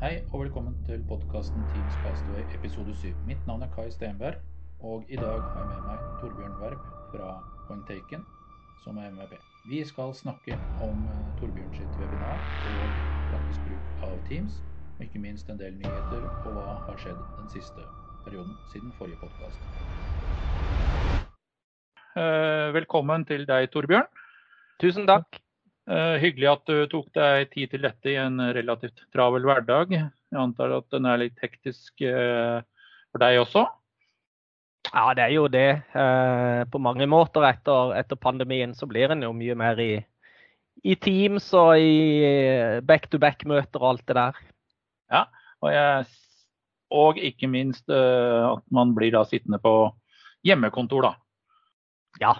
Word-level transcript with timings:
Hei 0.00 0.22
og 0.32 0.40
velkommen 0.40 0.76
til 0.86 1.02
podkasten 1.08 1.60
Teams 1.74 1.96
Castaway 2.00 2.40
episode 2.56 2.94
7. 2.96 3.08
Mitt 3.28 3.40
navn 3.46 3.62
er 3.62 3.68
Kai 3.74 3.90
Stenberg, 3.92 4.38
og 4.80 5.04
i 5.12 5.16
dag 5.16 5.42
har 5.42 5.58
jeg 5.60 5.66
med 5.68 5.82
meg 5.90 6.06
Torbjørn 6.22 6.54
Werp 6.62 6.86
fra 7.10 7.26
Point 7.66 7.84
Taken, 7.90 8.22
som 8.84 8.96
er 8.96 9.10
MVP. 9.12 9.34
Vi 9.68 9.82
skal 9.84 10.14
snakke 10.16 10.56
om 10.86 11.02
Torbjørns 11.02 11.36
Torbjørn 11.40 11.74
sitt 11.76 11.98
webinar 12.00 12.40
og 12.70 12.94
praktisk 13.26 13.66
bruk 13.66 14.06
av 14.08 14.16
Teams, 14.30 14.56
og 14.96 15.04
ikke 15.04 15.22
minst 15.26 15.52
en 15.52 15.60
del 15.60 15.76
nyheter 15.82 16.24
og 16.30 16.48
hva 16.48 16.78
har 16.86 16.96
skjedd 17.04 17.20
den 17.36 17.52
siste 17.58 17.84
perioden 18.24 18.56
siden 18.72 18.96
forrige 18.96 19.20
podkast. 19.20 19.60
Eh, 22.16 22.72
velkommen 22.80 23.28
til 23.28 23.44
deg, 23.52 23.68
Torbjørn. 23.76 24.08
Tusen 24.80 25.04
takk. 25.12 25.42
Eh, 25.90 26.16
hyggelig 26.22 26.46
at 26.52 26.68
du 26.70 26.76
tok 26.86 27.08
deg 27.16 27.48
tid 27.50 27.72
til 27.72 27.82
dette 27.82 28.12
i 28.12 28.18
en 28.20 28.38
relativt 28.54 29.00
travel 29.10 29.42
hverdag. 29.48 29.90
Jeg 29.90 30.38
antar 30.38 30.76
at 30.76 30.86
den 30.94 31.08
er 31.10 31.18
litt 31.24 31.40
hektisk 31.42 32.04
eh, 32.06 32.60
for 33.10 33.22
deg 33.22 33.40
også? 33.40 33.64
Ja, 34.92 35.08
det 35.18 35.24
er 35.24 35.34
jo 35.34 35.48
det. 35.50 35.70
Eh, 35.90 36.60
på 36.70 36.82
mange 36.82 37.08
måter 37.10 37.48
etter, 37.48 37.96
etter 37.98 38.20
pandemien 38.22 38.76
så 38.76 38.86
blir 38.90 39.10
en 39.10 39.26
jo 39.26 39.32
mye 39.34 39.58
mer 39.58 39.82
i, 39.82 39.96
i 40.86 40.94
Teams 40.94 41.50
og 41.58 41.74
i 41.82 42.80
back-to-back-møter 42.86 43.82
og 43.82 43.90
alt 43.96 44.06
det 44.06 44.18
der. 44.20 44.40
Ja, 45.10 45.26
og, 45.58 45.72
jeg, 45.74 46.06
og 46.94 47.18
ikke 47.18 47.50
minst 47.50 47.90
at 47.90 48.62
man 48.70 48.94
blir 48.94 49.10
da 49.16 49.24
sittende 49.26 49.58
på 49.58 49.74
hjemmekontor, 50.46 51.10
da. 51.10 51.14
Ja. 52.22 52.38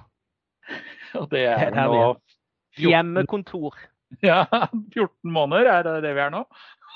Og 1.18 1.26
det 1.32 1.40
er, 1.50 1.72
det 1.74 1.80
er 1.82 1.88
nå 1.90 2.12
14, 2.14 2.29
Hjemmekontor. 2.78 3.78
Ja, 4.26 4.42
14 4.90 5.30
måneder 5.30 5.68
er 5.70 5.84
det 5.86 5.92
det 6.02 6.10
vi 6.16 6.22
er 6.24 6.32
nå. 6.34 6.40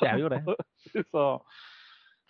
Det 0.01 0.09
er 0.11 0.17
jo 0.19 0.31
det. 0.33 0.41
Så 1.13 1.27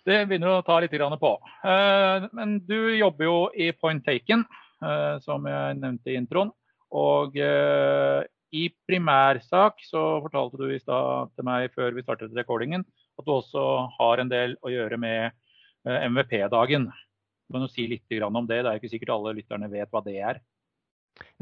det 0.05 0.19
begynner 0.29 0.59
å 0.59 0.65
ta 0.65 0.77
litt 0.77 0.93
på. 0.93 1.31
Eh, 1.65 2.27
men 2.37 2.59
du 2.67 2.93
jobber 2.93 3.25
jo 3.25 3.39
i 3.57 3.71
Point 3.73 4.05
Taken, 4.05 4.45
eh, 4.85 5.17
som 5.25 5.47
jeg 5.49 5.79
nevnte 5.79 6.13
i 6.13 6.19
introen. 6.19 6.53
Og 6.93 7.33
eh, 7.41 8.21
i 8.53 8.67
primærsak 8.85 9.81
så 9.89 10.03
fortalte 10.21 10.61
du 10.61 10.69
i 10.69 10.79
stad 10.79 11.33
til 11.33 11.49
meg 11.49 11.73
før 11.73 11.97
vi 11.97 12.05
startet 12.05 12.37
recordingen 12.37 12.85
at 13.17 13.25
du 13.25 13.33
også 13.33 13.65
har 13.97 14.21
en 14.21 14.29
del 14.29 14.53
å 14.61 14.69
gjøre 14.69 15.01
med 15.01 15.33
MVP-dagen. 15.85 16.87
Du 17.45 17.55
kan 17.55 17.65
jo 17.65 17.71
si 17.71 17.87
litt 17.89 18.21
om 18.21 18.45
det. 18.45 18.61
Det 18.61 18.69
er 18.69 18.77
ikke 18.79 18.93
sikkert 18.93 19.15
alle 19.17 19.35
lytterne 19.39 19.71
vet 19.71 19.89
hva 19.89 20.01
det 20.05 20.19
er. 20.21 20.39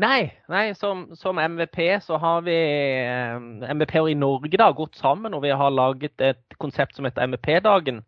Nei, 0.01 0.33
nei 0.49 0.73
som, 0.73 1.05
som, 1.17 1.37
MVP 1.37 1.77
så 2.01 2.17
har 2.21 2.41
vi 2.45 2.55
eh, 2.55 3.35
MVP-er 3.73 4.09
i 4.09 4.17
Norge 4.17 4.57
da, 4.57 4.71
gått 4.73 4.97
sammen 4.97 5.33
og 5.33 5.43
vi 5.45 5.53
har 5.53 5.73
laget 5.73 6.21
et 6.21 6.57
konsept 6.61 6.97
som 6.97 7.05
heter 7.05 7.29
MVP-dagen. 7.29 8.01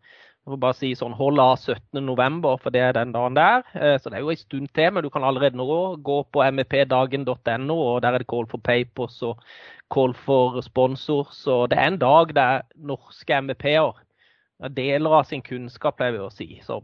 Jeg 0.46 0.52
får 0.52 0.60
bare 0.62 0.78
si 0.78 0.92
sånn, 0.94 1.14
Hold 1.18 1.42
av 1.42 1.56
17.11, 1.58 2.44
for 2.62 2.74
det 2.74 2.82
er 2.86 2.92
den 2.94 3.14
dagen 3.14 3.38
der. 3.38 3.64
Eh, 3.74 3.96
så 3.98 4.10
det 4.10 4.18
er 4.18 4.22
jo 4.22 4.34
en 4.34 4.38
stund 4.38 4.70
til, 4.78 4.92
men 4.94 5.02
du 5.02 5.10
kan 5.10 5.26
allerede 5.26 5.58
nå 5.58 5.66
gå 6.06 6.20
på 6.30 6.44
mvpdagen.no, 6.54 7.78
og 7.78 8.02
der 8.04 8.14
er 8.14 8.22
det 8.22 8.28
call 8.30 8.46
for 8.50 8.62
papers 8.62 9.16
og 9.26 9.42
call 9.90 10.14
for 10.26 10.60
sponsors. 10.62 11.40
Og 11.50 11.70
det 11.70 11.80
er 11.82 11.90
en 11.90 11.98
dag 12.02 12.34
der 12.34 12.62
norske 12.78 13.40
MVP-er 13.42 13.98
deler 14.74 15.18
av 15.18 15.26
sin 15.26 15.42
kunnskap, 15.42 15.98
pleier 15.98 16.14
vi 16.14 16.22
å 16.22 16.30
si. 16.30 16.48
Så 16.62 16.78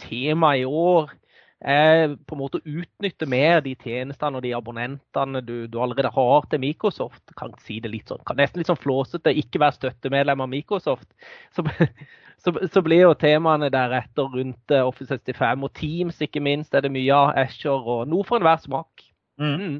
temaet 0.00 0.66
i 0.66 0.68
år 0.68 1.16
på 1.60 2.34
en 2.36 2.38
måte 2.38 2.60
utnytte 2.68 3.26
mer 3.26 3.62
de 3.64 3.72
tjenestene 3.80 4.36
og 4.36 4.44
de 4.44 4.52
abonnentene 4.54 5.40
du, 5.40 5.66
du, 5.66 5.78
allerede 5.80 6.12
har 6.12 6.48
til 6.50 6.60
Microsoft. 6.60 7.22
Kan 7.38 7.54
si 7.64 7.78
det 7.80 7.92
litt 7.94 8.12
sånn, 8.12 8.20
kan 8.28 8.36
nesten 8.36 8.60
litt 8.60 8.68
sånn 8.68 8.80
flåsete, 8.82 9.32
ikke 9.32 9.62
være 9.62 9.78
støttemedlem 9.78 10.44
av 10.44 10.50
Microsoft. 10.52 11.08
Så, 11.56 11.64
så, 12.44 12.52
så, 12.60 12.82
blir 12.84 13.06
jo 13.06 13.14
temaene 13.16 13.72
deretter 13.72 14.28
rundt 14.36 14.74
eh, 14.74 14.84
Office 14.84 15.08
65 15.16 15.64
og 15.64 15.72
Teams, 15.80 16.20
ikke 16.20 16.44
minst, 16.44 16.76
er 16.76 16.84
det 16.84 16.92
mye 16.92 17.16
av 17.16 17.32
Asher 17.46 17.88
og 17.96 18.04
noe 18.10 18.26
for 18.28 18.40
enhver 18.40 18.60
smak. 18.60 19.06
Mm. 19.40 19.56
Mm. 19.56 19.78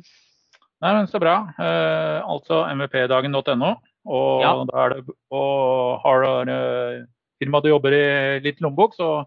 Nei, 0.85 0.93
men 0.93 1.07
Så 1.13 1.21
bra. 1.21 1.39
Eh, 1.61 2.19
altså 2.25 2.65
mvpdagen.no. 2.73 3.77
Og 4.07 4.43
ja. 4.45 4.53
da 4.71 4.83
er 4.85 4.93
det, 4.95 5.15
og 5.35 5.97
har 6.05 6.25
uh, 6.47 7.01
firma 7.43 7.59
du 7.59 7.73
jobber 7.73 7.97
i 7.97 8.05
litt 8.45 8.61
lommebok, 8.63 8.95
så 8.95 9.25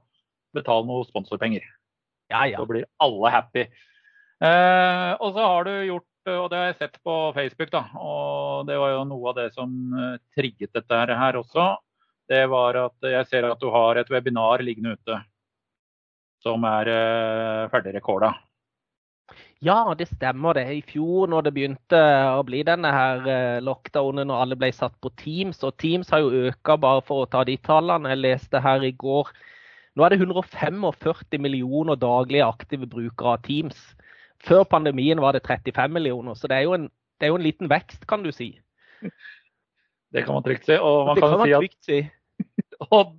betal 0.55 0.85
noe 0.87 1.03
sponsorpenger. 1.03 1.65
Ja, 2.29 2.45
ja. 2.47 2.61
Så 2.61 2.69
blir 2.69 2.85
alle 3.03 3.33
happy. 3.33 3.65
Eh, 4.39 5.11
og 5.19 5.33
så 5.35 5.45
har 5.45 5.67
du 5.67 5.73
gjort, 5.89 6.07
og 6.29 6.45
det 6.51 6.59
har 6.59 6.69
jeg 6.69 6.79
sett 6.79 6.99
på 7.03 7.15
Facebook, 7.35 7.71
da, 7.73 7.83
og 7.99 8.67
det 8.69 8.77
var 8.79 8.93
jo 8.93 9.07
noe 9.09 9.31
av 9.31 9.39
det 9.39 9.49
som 9.55 9.73
eh, 9.97 10.19
trigget 10.37 10.71
dette 10.77 10.99
her 11.19 11.39
også. 11.41 11.73
Det 12.29 12.43
var 12.51 12.77
at 12.77 13.09
jeg 13.09 13.25
ser 13.27 13.49
at 13.49 13.59
du 13.59 13.71
har 13.73 13.97
et 13.97 14.11
webinar 14.13 14.61
liggende 14.61 14.93
ute 14.99 15.17
som 16.43 16.63
er 16.67 16.91
eh, 16.93 17.65
ferdig 17.71 17.95
rekorda. 17.97 18.31
Ja, 19.59 19.81
det 19.97 20.07
stemmer 20.07 20.55
det. 20.55 20.69
I 20.71 20.83
fjor 20.87 21.27
når 21.27 21.47
det 21.47 21.51
begynte 21.57 21.99
å 22.31 22.43
bli 22.47 22.61
denne 22.63 22.91
her 22.95 23.25
eh, 23.27 23.57
lockdownen 23.65 24.31
og 24.31 24.45
alle 24.45 24.57
ble 24.59 24.69
satt 24.71 24.95
på 25.03 25.11
Teams, 25.19 25.59
og 25.67 25.75
Teams 25.81 26.11
har 26.13 26.23
jo 26.23 26.45
øka 26.47 26.77
bare 26.79 27.03
for 27.03 27.25
å 27.25 27.29
ta 27.31 27.43
de 27.47 27.57
tallene. 27.59 28.13
Jeg 28.13 28.23
leste 28.23 28.61
her 28.63 28.85
i 28.87 28.93
går 28.95 29.33
nå 29.99 30.05
er 30.07 30.13
det 30.13 30.21
145 30.21 31.41
millioner 31.43 31.99
daglige 31.99 32.45
aktive 32.47 32.87
brukere 32.87 33.35
av 33.35 33.43
Teams. 33.43 33.79
Før 34.47 34.63
pandemien 34.63 35.19
var 35.19 35.35
det 35.35 35.43
35 35.43 35.91
millioner, 35.91 36.37
så 36.39 36.47
det 36.47 36.55
er 36.55 36.67
jo 36.69 36.77
en, 36.77 36.87
er 37.19 37.33
jo 37.33 37.35
en 37.35 37.43
liten 37.43 37.69
vekst, 37.71 38.07
kan 38.07 38.23
du 38.23 38.31
si. 38.31 38.53
Det 40.13 40.23
kan 40.23 40.39
man 40.39 40.45
trygt 40.45 40.69
si. 40.69 40.77
Og 40.79 41.09
man 41.09 41.19
det 41.19 41.23
kan, 41.23 41.35
kan 41.35 41.43
man 41.43 41.51
si 41.51 41.59
trygt 41.59 41.89
si. 41.89 41.99
og 42.95 43.17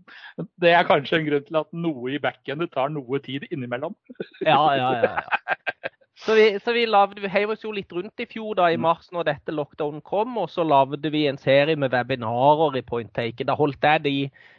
det 0.64 0.72
er 0.72 0.88
kanskje 0.88 1.20
en 1.20 1.28
grunn 1.28 1.46
til 1.46 1.60
at 1.60 1.72
noe 1.76 2.14
i 2.14 2.22
backendet 2.22 2.72
tar 2.72 2.88
noe 2.94 3.20
tid 3.20 3.44
innimellom. 3.50 3.97
ja, 4.41 4.62
ja, 4.80 4.92
ja. 5.04 5.20
ja. 5.20 5.91
Så 6.20 6.34
vi, 6.34 6.58
så 6.60 6.72
vi, 6.76 6.82
lavde, 6.86 7.22
vi 7.22 7.31
heiv 7.32 7.54
oss 7.54 7.62
jo 7.64 7.70
litt 7.72 7.92
rundt 7.97 8.20
i 8.20 8.26
fjor, 8.28 8.53
da, 8.58 8.66
i 8.69 8.76
mm. 8.76 8.82
mars, 8.84 9.06
når 9.14 9.25
dette 9.31 9.54
lockdownen 9.56 10.03
kom. 10.04 10.34
Og 10.42 10.50
så 10.53 10.66
lagde 10.66 11.08
vi 11.12 11.25
en 11.31 11.41
serie 11.41 11.78
med 11.81 11.94
webinarer 11.94 12.76
i 12.76 12.82
Point 12.84 13.12
Taken. 13.16 13.48
Da 13.48 13.56
holdt 13.56 13.86
jeg 13.88 14.03
de, 14.04 14.14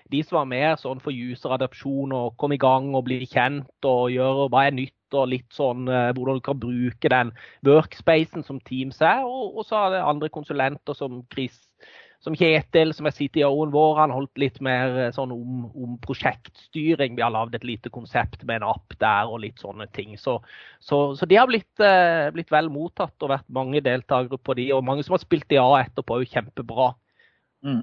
de 0.09 0.23
som 0.25 0.39
var 0.39 0.49
mer 0.49 0.73
sånn 0.81 1.03
for 1.03 1.13
useradopsjon 1.13 2.15
og 2.17 2.33
kom 2.41 2.55
i 2.55 2.59
gang 2.61 2.89
og 2.97 3.05
bli 3.05 3.19
kjent 3.29 3.89
og 3.89 4.09
gjøre 4.15 4.49
hva 4.49 4.65
er 4.67 4.75
nytt. 4.79 4.97
Og 5.11 5.27
litt 5.27 5.49
sånn 5.51 5.89
eh, 5.91 6.13
hvordan 6.15 6.37
du 6.39 6.43
kan 6.45 6.59
bruke 6.59 7.09
den 7.11 7.33
workspacen 7.67 8.45
som 8.47 8.61
Teams 8.63 9.01
er. 9.03 9.25
Og, 9.27 9.57
og 9.59 9.67
så 9.67 9.83
har 9.83 9.93
det 9.93 10.05
andre 10.07 10.31
konsulenter 10.31 10.95
som 10.95 11.19
Chris 11.33 11.59
som 12.21 12.35
Kjetil, 12.37 12.93
som 12.93 13.07
er 13.09 13.15
CTO-en 13.15 13.71
vår, 13.73 13.95
han 13.97 14.13
holdt 14.13 14.37
litt 14.41 14.59
mer 14.61 14.93
eh, 15.07 15.13
sånn 15.15 15.31
om, 15.33 15.63
om 15.73 15.95
prosjektstyring. 16.03 17.15
Vi 17.17 17.23
har 17.25 17.33
lagd 17.33 17.55
et 17.57 17.65
lite 17.65 17.89
konsept 17.93 18.43
med 18.45 18.59
en 18.59 18.67
app 18.69 18.93
der 19.01 19.31
og 19.31 19.41
litt 19.41 19.61
sånne 19.61 19.87
ting. 19.95 20.13
Så, 20.21 20.37
så, 20.77 21.01
så 21.17 21.29
de 21.29 21.39
har 21.39 21.49
blitt, 21.49 21.71
eh, 21.81 22.29
blitt, 22.35 22.53
vel 22.53 22.69
mottatt 22.73 23.25
og 23.25 23.33
vært 23.33 23.49
mange 23.49 23.81
deltakere 23.81 24.37
på 24.37 24.57
de, 24.59 24.67
og 24.75 24.85
mange 24.85 25.07
som 25.07 25.17
har 25.17 25.23
spilt 25.23 25.49
de 25.49 25.57
av 25.61 25.79
etterpå, 25.79 26.19
er 26.19 26.27
jo 26.27 26.33
kjempebra. 26.35 26.91
Mm. 27.65 27.81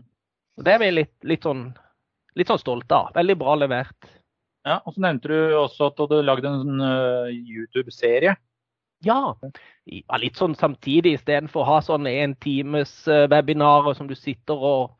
Det 0.62 0.75
er 0.75 0.82
vi 0.84 0.93
litt, 0.94 1.16
litt, 1.26 1.43
sånn, 1.47 1.66
litt 2.38 2.50
sånn 2.50 2.62
stolte 2.62 2.94
av. 2.94 3.10
Veldig 3.19 3.38
bra 3.43 3.59
levert. 3.59 4.12
Ja, 4.69 4.78
og 4.84 4.94
så 4.94 5.03
nevnte 5.03 5.31
du 5.32 5.59
også 5.59 5.91
at 5.91 5.99
du 5.99 6.05
hadde 6.05 6.26
lagd 6.26 6.47
en 6.47 6.82
uh, 6.82 7.26
YouTube-serie. 7.31 8.37
Ja, 9.07 9.37
litt 10.19 10.39
sånn 10.39 10.57
samtidig. 10.59 11.19
Istedenfor 11.19 11.63
å 11.63 11.69
ha 11.69 11.83
sånn 11.85 12.09
en 12.11 12.35
times 12.43 12.93
eh, 13.07 13.29
webinarer 13.31 13.95
som 13.95 14.09
du 14.11 14.17
sitter 14.19 14.59
og, 14.59 14.97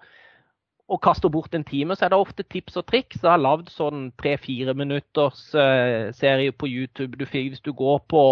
og, 0.87 1.01
kaster 1.03 1.33
bort 1.35 1.55
en 1.55 1.67
time, 1.67 1.97
så 1.97 2.07
er 2.07 2.15
det 2.15 2.21
ofte 2.23 2.47
tips 2.47 2.79
og 2.79 2.87
triks. 2.91 3.19
Jeg 3.23 3.33
har 3.33 3.43
lagd 3.43 3.73
sånn 3.75 4.13
tre-fire 4.23 4.75
minutters 4.79 5.43
uh, 5.59 6.15
serie 6.15 6.55
på 6.55 6.71
YouTube. 6.71 7.19
Du, 7.19 7.27
hvis 7.27 7.65
du 7.65 7.73
går 7.75 7.99
på, 8.09 8.23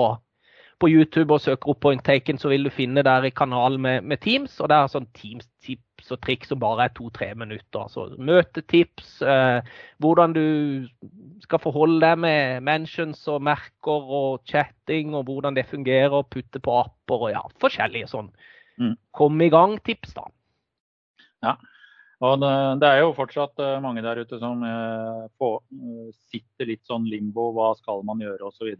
på, 0.81 0.88
YouTube 0.91 1.34
og 1.34 1.42
søker 1.44 1.72
opp 1.72 1.81
Point 1.84 2.04
Taken, 2.04 2.38
så 2.38 2.50
vil 2.53 2.66
du 2.66 2.72
finne 2.72 3.04
der 3.06 3.26
i 3.26 3.32
kanalen 3.34 3.82
med, 3.82 4.06
med 4.06 4.20
Teams. 4.25 4.59
Og 4.60 4.70
det 4.70 4.78
er 4.78 4.92
sånn 4.92 5.09
Teams-tips 5.16 6.12
og 6.12 6.21
triks 6.24 6.53
som 6.53 6.60
bare 6.62 6.86
er 6.86 6.95
to-tre 6.97 7.30
minutter. 7.39 7.84
Altså 7.84 8.09
møtetips, 8.18 9.21
eh, 9.22 9.60
hvordan 10.03 10.36
du 10.36 10.47
skal 11.45 11.62
forholde 11.62 12.00
deg 12.04 12.21
med 12.24 12.66
mentions 12.66 13.22
og 13.33 13.45
merker 13.48 14.12
og 14.21 14.42
chatting, 14.48 15.15
og 15.16 15.28
hvordan 15.30 15.56
det 15.56 15.68
fungerer, 15.71 16.15
å 16.15 16.27
putte 16.28 16.62
på 16.62 16.80
apper 16.83 17.28
og 17.28 17.33
ja, 17.34 17.47
forskjellige 17.62 18.10
sånn 18.12 18.30
mm. 18.80 18.95
kom 19.16 19.41
i 19.42 19.50
gang-tips, 19.53 20.16
da. 20.16 20.28
Ja. 21.45 21.56
Og 22.24 22.39
det, 22.41 22.53
det, 22.80 22.89
er 22.89 23.03
jo 23.04 23.16
fortsatt 23.16 23.60
eh, 23.60 23.77
mange 23.84 24.00
der 24.04 24.22
ute 24.24 24.39
som 24.41 24.62
eh, 24.65 25.24
på, 25.36 25.50
eh, 25.77 26.12
sitter 26.33 26.71
litt 26.71 26.84
sånn 26.89 27.04
limbo. 27.10 27.50
Hva 27.53 27.74
skal 27.77 28.00
man 28.09 28.22
gjøre, 28.24 28.48
osv. 28.48 28.72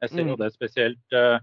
Jeg 0.00 0.12
ser 0.12 0.24
jo 0.24 0.36
mm. 0.36 0.40
det 0.40 0.52
spesielt 0.54 1.16
eh, 1.16 1.38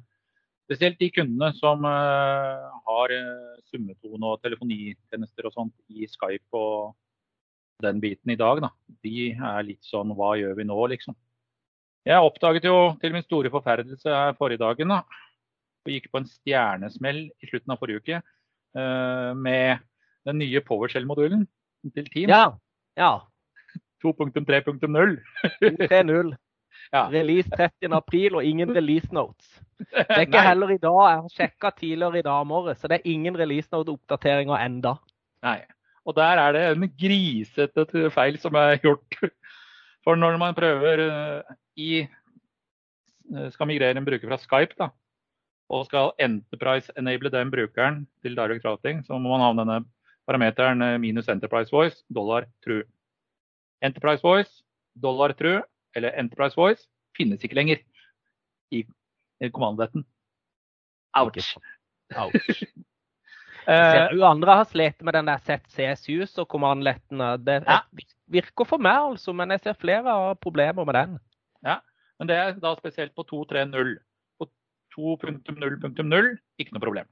Spesielt 0.67 0.97
de 0.99 1.07
kundene 1.15 1.47
som 1.55 1.85
uh, 1.87 2.63
har 2.89 3.11
uh, 3.15 3.59
summetone 3.71 4.31
og 4.33 4.41
telefonitjenester 4.43 5.45
og 5.47 5.53
sånt 5.53 5.75
i 5.87 6.03
Skype 6.11 6.59
og 6.59 6.89
den 7.85 8.01
biten 8.03 8.33
i 8.33 8.35
dag, 8.35 8.59
da. 8.59 8.73
De 9.05 9.29
er 9.31 9.63
litt 9.63 9.87
sånn 9.87 10.11
hva 10.17 10.33
gjør 10.35 10.57
vi 10.57 10.65
nå, 10.67 10.75
liksom. 10.91 11.15
Jeg 12.03 12.19
oppdaget 12.19 12.67
jo 12.67 12.75
til 12.99 13.15
min 13.15 13.23
store 13.23 13.51
forferdelse 13.53 14.11
her 14.11 14.35
forrige 14.35 14.59
dagen 14.59 14.91
da, 14.91 14.97
og 15.87 15.93
gikk 15.93 16.09
på 16.11 16.19
en 16.19 16.27
stjernesmell 16.33 17.21
i 17.31 17.47
slutten 17.47 17.71
av 17.71 17.79
forrige 17.79 18.03
uke 18.03 18.19
med 19.39 19.85
den 20.27 20.41
nye 20.41 20.63
PowerShell-modulen 20.67 21.47
til 21.95 22.11
Teams. 22.11 22.33
Ja, 22.33 22.43
Ja. 22.99 23.13
2.3.0. 24.03 25.15
2.3.0. 25.63 26.35
Ja. 26.93 27.07
Release 27.11 27.49
30. 27.51 27.91
april 27.95 28.37
og 28.39 28.45
ingen 28.47 28.71
release 28.75 29.09
notes. 29.15 29.47
Det 29.91 30.05
er 30.09 30.25
ikke 30.25 30.39
Nei. 30.39 30.47
heller 30.47 30.73
i 30.73 30.79
dag. 30.81 30.99
Jeg 31.03 31.17
har 31.23 31.33
sjekka 31.35 31.71
tidligere 31.77 32.21
i 32.21 32.25
dag 32.25 32.45
morges, 32.49 32.79
så 32.81 32.89
det 32.89 32.99
er 32.99 33.11
ingen 33.11 33.35
release 33.37 33.69
note-oppdateringer 33.71 34.57
enda. 34.65 34.95
Nei. 35.45 35.59
Og 36.07 36.15
der 36.17 36.39
er 36.41 36.55
det 36.55 36.63
en 36.71 36.87
grisete 36.97 37.85
feil 38.15 38.39
som 38.41 38.55
er 38.57 38.79
gjort. 38.81 39.19
For 40.07 40.15
når 40.15 40.39
man 40.39 40.55
prøver 40.55 41.03
eh, 41.03 41.55
i 41.75 41.91
eh, 42.05 43.49
skal 43.51 43.67
migrere 43.67 43.99
en 43.99 44.07
bruker 44.07 44.29
fra 44.29 44.39
Skype, 44.39 44.77
da, 44.79 44.89
og 45.67 45.85
skal 45.89 46.13
Enterprise-enable 46.23 47.31
den 47.33 47.51
brukeren 47.51 48.05
til 48.23 48.37
direct 48.39 48.65
routing, 48.65 49.03
så 49.05 49.19
må 49.19 49.35
man 49.35 49.43
ha 49.43 49.51
denne 49.59 49.81
parameteren 50.27 50.81
eh, 50.81 50.99
minus 51.03 51.27
Enterprise 51.27 51.73
Voice, 51.75 52.05
dollar 52.07 52.47
true. 52.63 52.85
Enterprise 53.83 54.23
Voice, 54.23 54.63
dollar 54.95 55.35
true, 55.37 55.59
eller 55.97 56.15
Enterprise 56.21 56.55
Voice 56.57 56.85
finnes 57.17 57.41
ikke 57.43 57.57
lenger 57.57 57.81
i, 58.75 58.83
kommandoletten. 59.49 60.05
Ouch. 61.17 61.55
Ouch. 62.15 62.51
Eh, 63.67 64.13
du 64.15 64.21
andre 64.23 64.53
har 64.61 64.67
slitt 64.69 65.01
med 65.03 65.11
den 65.17 65.27
der 65.27 65.41
ZCSUs 65.43 66.37
og 66.39 66.45
kommandolettene. 66.47 67.33
Det 67.43 67.57
Ja. 67.67 67.81
virker 68.31 68.63
for 68.63 68.79
meg, 68.79 68.95
altså, 68.95 69.33
men 69.35 69.49
jeg 69.51 69.59
ser 69.59 69.73
flere 69.75 70.03
har 70.07 70.35
problemer 70.39 70.85
med 70.87 70.95
den. 70.95 71.17
Ja, 71.67 71.79
Men 72.17 72.27
det 72.29 72.37
er 72.39 72.53
da 72.63 72.71
spesielt 72.79 73.11
på 73.13 73.25
2.3.0. 73.27 73.97
På 74.39 74.47
2.0.0 74.95 76.37
ikke 76.63 76.71
noe 76.77 76.79
problem. 76.85 77.05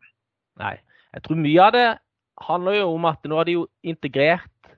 Nei. 0.58 0.78
Jeg 1.14 1.24
tror 1.28 1.36
mye 1.44 1.62
av 1.68 1.74
det 1.76 2.00
handler 2.48 2.80
jo 2.80 2.88
om 2.96 3.06
at 3.12 3.28
nå 3.28 3.36
har 3.36 3.44
de 3.52 3.58
jo 3.58 3.68
integrert 3.84 4.72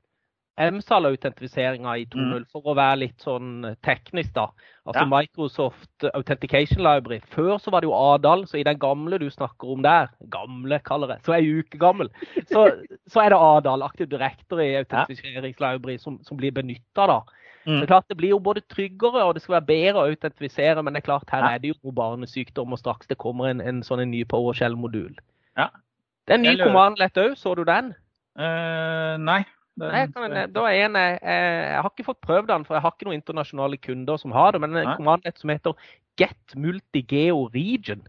MSAL-autentifiseringa 0.57 1.93
i 2.01 2.05
2.0 2.09 2.45
for 2.51 2.65
å 2.65 2.75
være 2.77 2.99
litt 3.03 3.21
sånn 3.21 3.75
teknisk, 3.85 4.33
da. 4.33 4.47
Altså 4.87 5.03
Ja. 5.03 5.09
Microsoft 5.11 6.03
Authentication 6.13 6.81
Library. 6.83 7.19
Før 7.33 7.57
så 7.59 7.71
var 7.71 7.81
det 7.81 7.89
jo 7.89 7.93
Adal, 7.93 8.45
så 8.47 8.57
i 8.57 8.63
den 8.63 8.79
gamle 8.79 9.19
du 9.19 9.29
snakker 9.29 9.69
om 9.75 9.81
der, 9.83 10.07
gamle 10.29 10.79
kaller 10.79 11.07
jeg, 11.15 11.21
så 11.25 11.33
er 11.33 11.41
jeg 11.43 11.63
ukegammel, 11.65 12.09
så, 12.47 12.67
så 13.11 13.21
er 13.25 13.29
det 13.29 13.39
Adal, 13.39 13.83
Active 13.83 14.07
i 14.63 14.75
autentifiseringslibrary, 14.81 15.97
som, 15.99 16.19
som 16.23 16.37
blir 16.37 16.51
benytta 16.51 17.07
da. 17.07 17.21
Mm. 17.67 17.81
det 17.81 17.87
klart 17.89 18.07
det 18.07 18.15
blir 18.15 18.29
jo 18.29 18.39
både 18.39 18.61
tryggere 18.71 19.25
og 19.27 19.33
det 19.35 19.41
skal 19.43 19.57
være 19.57 19.67
bedre 19.67 19.99
å 19.99 20.07
autentifisere, 20.07 20.81
men 20.81 20.93
det 20.95 21.01
er 21.01 21.07
klart 21.09 21.29
her 21.29 21.43
er 21.43 21.59
det 21.59 21.73
jo 21.73 21.91
barnesykdom, 21.91 22.71
og 22.71 22.79
straks 22.79 23.07
det 23.07 23.17
kommer 23.19 23.49
en, 23.49 23.59
en 23.59 23.83
sånn 23.83 23.99
en 23.99 24.11
ny 24.11 24.23
PowerShell-modul. 24.23 25.17
Ja. 25.59 25.67
Det 26.25 26.31
er 26.33 26.39
en 26.39 26.45
ny 26.47 26.53
Jeg 26.53 26.61
lø- 26.61 26.69
command-lett 26.69 27.19
òg, 27.19 27.35
så 27.35 27.55
du 27.59 27.65
den? 27.67 27.91
Uh, 28.39 29.17
nei. 29.19 29.41
Den- 29.77 29.93
Nei, 29.93 30.03
kan, 30.09 30.35
da 30.53 30.65
er 30.71 30.83
en, 30.87 30.95
jeg, 30.97 31.17
jeg 31.21 31.81
har 31.85 31.89
ikke 31.91 32.07
fått 32.07 32.21
prøvd 32.25 32.47
den, 32.49 32.65
for 32.65 32.77
jeg 32.77 32.85
har 32.85 32.93
ikke 32.95 33.07
noen 33.07 33.19
internasjonale 33.19 33.77
kunder 33.77 34.17
som 34.17 34.33
har 34.33 34.55
det. 34.55 34.61
Men 34.63 34.75
en 34.75 34.87
Nei. 34.89 34.95
command-lett 34.97 35.41
som 35.41 35.53
heter 35.53 35.89
Get 36.17 36.55
Multigeo 36.57 37.45
Region. 37.53 38.01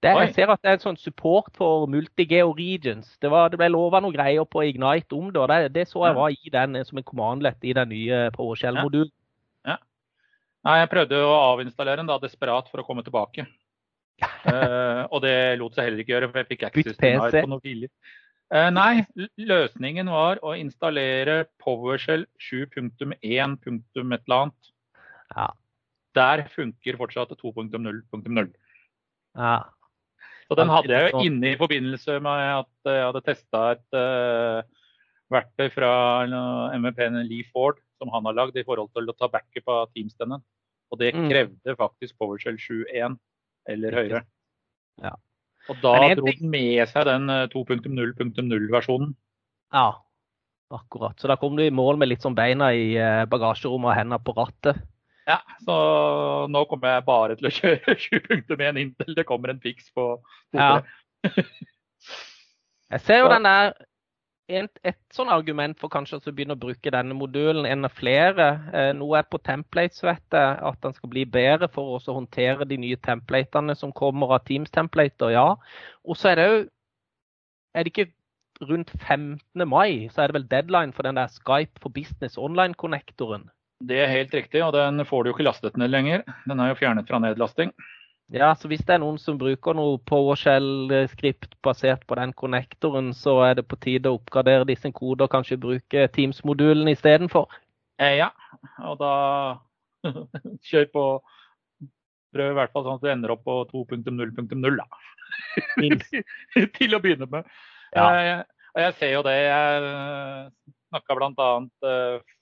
Det, 0.00 0.14
jeg 0.16 0.32
ser 0.32 0.48
at 0.48 0.62
det 0.62 0.70
er 0.70 0.78
en 0.78 0.84
sånn 0.86 0.96
support 0.96 1.50
for 1.60 1.84
multigeo 1.90 2.54
regions. 2.56 3.10
Det, 3.20 3.28
var, 3.28 3.50
det 3.52 3.58
ble 3.60 3.66
lova 3.68 4.00
noen 4.00 4.14
greier 4.14 4.46
på 4.48 4.62
Ignite 4.64 5.12
om 5.12 5.26
det, 5.28 5.42
og 5.42 5.50
det, 5.52 5.74
det 5.74 5.84
så 5.90 6.06
jeg 6.06 6.16
var 6.16 6.32
i 6.32 6.52
den 6.54 6.78
eh, 6.80 6.86
som 6.88 6.96
en 7.02 7.04
command-lett 7.04 7.68
i 7.68 7.74
den 7.76 7.92
nye 7.92 8.22
PowerShell-modulen. 8.32 9.12
Nei, 10.66 10.76
jeg 10.82 10.90
prøvde 10.92 11.20
å 11.24 11.36
avinstallere 11.54 12.02
den 12.02 12.08
da 12.08 12.18
desperat 12.20 12.68
for 12.68 12.82
å 12.82 12.86
komme 12.86 13.04
tilbake. 13.04 13.46
uh, 14.20 15.04
og 15.12 15.20
det 15.24 15.36
lot 15.60 15.76
seg 15.76 15.88
heller 15.88 16.02
ikke 16.02 16.12
gjøre, 16.12 16.28
for 16.32 16.42
jeg 16.42 16.50
fikk 16.50 16.66
access 16.68 16.98
til 16.98 17.16
den 17.16 17.36
på 17.36 17.52
noen 17.52 17.64
billig. 17.64 17.88
Eh, 18.50 18.68
nei, 18.74 19.04
løsningen 19.38 20.10
var 20.10 20.40
å 20.42 20.56
installere 20.58 21.44
PowerShell 21.62 22.24
7.1. 22.42 23.12
et 23.22 24.00
eller 24.02 24.36
annet. 24.36 24.70
Ja. 25.36 25.50
Der 26.18 26.42
funker 26.50 26.98
fortsatt 26.98 27.30
2.0.0. 27.38 28.50
Ja. 29.38 29.54
Så 30.50 30.56
den 30.58 30.72
hadde 30.72 30.90
jeg 30.90 31.12
jo 31.12 31.20
inne 31.22 31.52
i 31.52 31.58
forbindelse 31.60 32.16
med 32.18 32.40
at 32.64 32.90
jeg 32.90 33.04
hadde 33.06 33.22
testa 33.22 33.60
et 33.76 33.94
uh, 33.94 34.66
verktøy 35.30 35.68
fra 35.70 35.92
MVP-en 36.74 37.20
Lee 37.28 37.46
Ford 37.52 37.78
som 38.00 38.10
han 38.10 38.26
har 38.26 38.34
lagd 38.34 38.58
i 38.58 38.64
forhold 38.66 38.90
til 38.96 39.12
å 39.12 39.14
ta 39.14 39.28
backup 39.30 39.70
av 39.70 39.92
Teams-denne. 39.94 40.40
Og 40.90 40.98
det 40.98 41.12
Mm. 41.14 41.28
krevde 41.30 41.76
faktisk 41.78 42.18
PowerShell 42.18 42.58
7.1 42.58 43.14
eller 43.70 43.94
høyere. 43.94 44.24
Ja. 44.98 45.14
Og 45.70 45.80
da 45.82 45.94
dro 46.18 46.26
den 46.26 46.50
med 46.52 46.82
seg 46.90 47.06
den 47.08 47.30
eh, 47.30 47.48
2.0.0-versjonen. 47.54 49.12
ja. 49.74 49.90
Akkurat. 50.70 51.18
Så 51.18 51.26
da 51.26 51.34
kom 51.34 51.56
du 51.58 51.64
i 51.64 51.72
mål 51.74 51.96
med 51.98 52.12
litt 52.12 52.22
sånn 52.22 52.36
beina 52.38 52.68
i 52.70 52.92
eh, 52.94 53.24
bagasjerommet 53.26 53.90
og 53.90 53.96
hendene 53.96 54.20
på 54.22 54.36
rattet. 54.36 54.76
Ja, 55.26 55.40
så 55.66 55.76
nå 56.46 56.62
kommer 56.70 56.94
jeg 56.94 57.06
bare 57.08 57.36
til 57.38 57.48
å 57.48 57.52
kjøre 57.58 57.96
7.1 57.98 58.78
inntil 58.78 59.16
det 59.18 59.24
kommer 59.26 59.50
en 59.50 59.58
fiks 59.62 59.90
på 59.96 60.12
Ja. 60.54 60.76
Jeg 62.90 63.02
ser 63.06 63.20
jo 63.20 63.28
den 63.30 63.46
der 63.46 63.74
en, 64.50 64.68
Et 64.84 64.98
sånn 65.14 65.30
argument 65.32 65.78
for 65.80 65.92
kanskje 65.92 66.18
å 66.18 66.32
begynne 66.34 66.56
å 66.56 66.60
bruke 66.60 66.92
denne 66.92 67.16
modulen, 67.16 67.68
en 67.68 67.86
av 67.88 67.94
flere. 67.96 68.48
Eh, 68.74 68.90
noe 68.98 69.20
er 69.20 69.28
på 69.30 69.40
templates, 69.42 70.02
vet 70.06 70.36
at 70.36 70.80
den 70.82 70.96
skal 70.96 71.12
bli 71.12 71.24
bedre 71.24 71.70
for 71.72 71.98
å 71.98 72.16
håndtere 72.16 72.66
de 72.68 72.78
nye 72.80 72.98
templatene 73.00 73.76
som 73.78 73.92
kommer 73.92 74.34
av 74.36 74.44
Teams-templater, 74.48 75.34
ja. 75.36 75.48
Og 76.04 76.18
så 76.18 76.32
er 76.32 76.40
det 76.40 76.50
jo 76.50 76.60
Er 77.70 77.84
det 77.86 77.92
ikke 77.92 78.10
rundt 78.66 78.90
15. 78.98 79.68
mai, 79.68 80.08
så 80.10 80.22
er 80.22 80.26
det 80.26 80.34
vel 80.40 80.48
deadline 80.50 80.92
for 80.92 81.06
den 81.06 81.14
der 81.14 81.30
Skype 81.30 81.78
for 81.80 81.88
Business 81.94 82.36
online-konnektoren. 82.36 83.48
Det 83.80 84.00
er 84.02 84.10
helt 84.10 84.34
riktig, 84.34 84.64
og 84.64 84.74
den 84.74 85.04
får 85.06 85.22
du 85.22 85.30
jo 85.30 85.36
ikke 85.36 85.46
lastet 85.46 85.78
ned 85.78 85.88
lenger. 85.88 86.24
Den 86.48 86.60
er 86.60 86.72
jo 86.72 86.80
fjernet 86.82 87.08
fra 87.08 87.20
nedlasting. 87.22 87.70
Ja, 88.30 88.52
så 88.54 88.68
hvis 88.70 88.84
det 88.86 88.94
er 88.94 89.00
noen 89.02 89.16
som 89.18 89.38
bruker 89.40 89.74
noe 89.74 89.98
PowerShell-skript 90.06 91.56
basert 91.66 92.04
på 92.06 92.18
den 92.18 92.30
konnektoren, 92.38 93.10
så 93.16 93.40
er 93.48 93.58
det 93.58 93.66
på 93.66 93.78
tide 93.82 94.12
å 94.12 94.20
oppgradere 94.20 94.68
disse 94.68 94.92
koder 94.94 95.26
og 95.26 95.32
kanskje 95.32 95.58
bruke 95.58 96.06
Teams-modulen 96.14 96.92
istedenfor. 96.92 97.50
Eh, 97.98 98.20
ja, 98.20 98.30
og 98.86 99.00
da 99.02 99.12
kjør 100.70 100.90
på 100.94 101.04
Prøv 102.30 102.52
i 102.52 102.54
hvert 102.54 102.70
fall 102.70 102.84
sånn 102.86 102.98
at 103.00 103.02
du 103.02 103.08
ender 103.10 103.32
opp 103.34 103.40
på 103.42 103.54
2.0.0, 103.72 104.76
da. 104.78 104.84
Til 106.76 106.94
å 106.94 107.00
begynne 107.02 107.26
med. 107.26 107.48
Ja. 107.90 108.04
Eh, 108.06 108.42
og 108.70 108.84
jeg 108.84 108.94
ser 109.00 109.10
jo 109.16 109.22
det. 109.26 109.34
Jeg 109.34 110.76
snakka 110.92 111.16
bl.a. 111.18 111.48
Uh, 111.82 112.36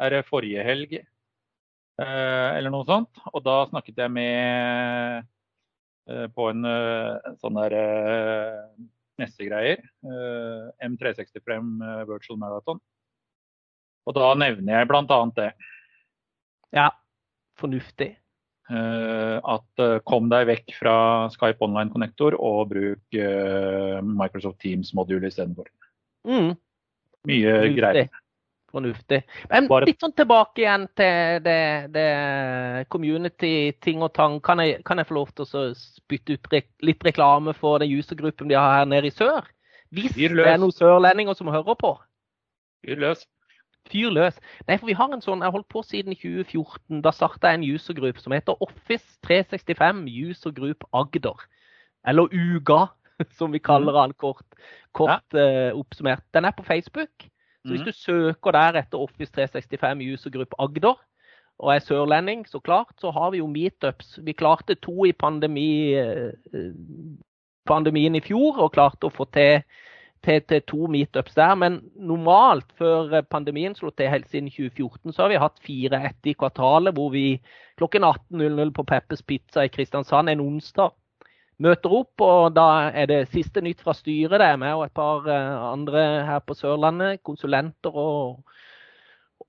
er 0.00 0.16
det 0.16 0.26
forrige 0.26 0.64
helg 0.66 0.96
eh, 0.98 1.06
eller 2.00 2.72
noe 2.72 2.86
sånt. 2.88 3.20
Og 3.32 3.42
da 3.44 3.62
snakket 3.70 3.98
jeg 4.04 4.12
med 4.14 5.26
eh, 6.08 6.26
på 6.34 6.48
en 6.52 6.64
eh, 6.68 7.34
sånn 7.42 7.58
der 7.60 7.76
eh, 7.80 8.62
messegreier. 9.20 9.82
eh, 10.06 10.88
M365 10.88 11.50
eh, 11.50 12.06
Virtual 12.08 12.40
Marathon. 12.40 12.80
Og 14.08 14.16
da 14.16 14.32
nevner 14.38 14.80
jeg 14.80 14.88
bl.a. 14.90 15.20
det. 15.36 15.50
Ja, 16.74 16.88
fornuftig. 17.60 18.14
Eh, 18.70 19.36
at 19.42 19.82
eh, 19.82 19.98
kom 20.06 20.28
deg 20.30 20.46
vekk 20.46 20.74
fra 20.78 20.94
Skype 21.34 21.64
Online 21.66 21.90
Connector 21.90 22.36
og 22.38 22.68
bruk 22.70 23.18
eh, 23.18 23.98
Microsoft 24.06 24.60
Teams-modul 24.62 25.26
istedenfor. 25.26 25.66
Mm, 26.28 26.52
Mye 27.26 27.54
greier. 27.74 28.06
Fornuftig. 28.72 29.22
Men 29.50 29.68
Bare- 29.68 29.86
litt 29.88 30.00
sånn 30.02 30.14
tilbake 30.16 30.62
igjen 30.62 30.86
til 30.98 31.40
det, 31.44 31.92
det 31.94 32.88
community-ting 32.92 34.02
og 34.02 34.12
tang. 34.14 34.40
Kan 34.44 34.62
jeg, 34.62 34.84
kan 34.84 34.98
jeg 34.98 35.08
få 35.08 35.14
lov 35.18 35.32
til 35.34 35.44
å 35.46 35.64
spytte 35.78 36.36
ut 36.36 36.52
re 36.52 36.62
litt 36.86 37.02
reklame 37.04 37.54
for 37.56 37.78
den 37.82 37.90
usergruppen 37.90 38.48
de 38.48 38.58
har 38.58 38.80
her 38.80 38.88
nede 38.90 39.10
i 39.10 39.14
sør? 39.14 39.46
Hvis 39.90 40.14
det 40.14 40.46
er 40.46 40.60
noen 40.62 40.74
sørlendinger 40.74 41.34
som 41.34 41.50
hører 41.50 41.74
på. 41.78 41.96
Fyr 42.86 43.00
løs. 43.02 43.24
Fyr 43.90 44.12
løs. 44.14 44.36
Nei, 44.68 44.76
for 44.78 44.86
vi 44.86 44.94
har 44.94 45.10
en 45.12 45.22
sånn, 45.24 45.40
Jeg 45.40 45.48
har 45.50 45.56
holdt 45.56 45.68
på 45.72 45.82
siden 45.82 46.14
2014. 46.14 47.00
Da 47.02 47.10
starta 47.10 47.50
jeg 47.50 47.58
en 47.58 47.74
usergruppe 47.74 48.22
som 48.22 48.32
heter 48.32 48.60
Office 48.62 49.18
365 49.26 50.06
User 50.06 50.54
Group 50.54 50.84
Agder. 50.94 51.42
Eller 52.06 52.30
UGA, 52.30 52.86
som 53.38 53.52
vi 53.52 53.58
kaller 53.58 53.92
den 53.92 54.14
kort, 54.14 54.46
kort 54.96 55.34
eh, 55.34 55.74
oppsummert. 55.74 56.22
Den 56.32 56.44
er 56.44 56.54
på 56.56 56.62
Facebook. 56.64 57.26
Så 57.66 57.70
hvis 57.74 57.80
Mhm. 57.80 57.86
du 57.86 57.92
søker 57.92 58.50
der 58.50 58.78
etter 58.80 58.98
Office 58.98 59.32
365 59.32 60.00
User 60.14 60.30
Group 60.30 60.54
Agder, 60.58 60.94
og 61.58 61.74
er 61.74 61.78
sørlending, 61.78 62.46
så 62.48 62.58
klart, 62.58 62.94
så 63.00 63.10
har 63.10 63.30
vi 63.30 63.38
jo 63.38 63.46
meetups. 63.46 64.18
Vi 64.24 64.32
klarte 64.32 64.74
to 64.74 65.04
i 65.04 65.12
pandemi, 65.12 65.92
eh, 65.94 66.32
pandemien 67.66 68.14
i 68.14 68.20
fjor, 68.24 68.58
og 68.58 68.72
klarte 68.72 69.06
å 69.08 69.12
få 69.12 69.26
til, 69.32 69.62
til, 70.24 70.40
til 70.48 70.62
to 70.68 70.86
meetups 70.86 71.34
der. 71.34 71.54
Men 71.54 71.80
normalt, 71.96 72.72
før 72.78 73.12
eh, 73.18 73.22
pandemien 73.30 73.74
slo 73.74 73.90
til 73.90 74.08
helt 74.08 74.28
siden 74.30 74.48
2014, 74.50 75.12
så 75.12 75.22
har 75.22 75.28
vi 75.34 75.42
hatt 75.42 75.60
fire 75.66 76.00
etter 76.08 76.32
i 76.32 76.36
kvartalet, 76.40 76.94
hvor 76.96 77.12
vi 77.12 77.40
klokken 77.76 78.04
18.00 78.08 78.72
på 78.72 78.82
Peppers 78.88 79.22
Pizza 79.22 79.60
i 79.64 79.68
Kristiansand 79.72 80.28
en 80.32 80.40
onsdag 80.40 80.92
møter 81.60 81.92
opp, 82.00 82.22
og 82.24 82.54
da 82.56 82.66
er 82.88 83.10
det 83.10 83.20
siste 83.34 83.62
nytt 83.64 83.82
fra 83.84 83.94
styret. 83.96 84.38
Det 84.40 84.48
er 84.48 84.60
med 84.60 84.74
og 84.78 84.86
et 84.86 84.96
par 84.96 85.26
eh, 85.28 85.56
andre 85.72 86.04
her 86.28 86.42
på 86.44 86.56
Sørlandet, 86.56 87.22
konsulenter 87.26 87.94
og, 87.94 88.40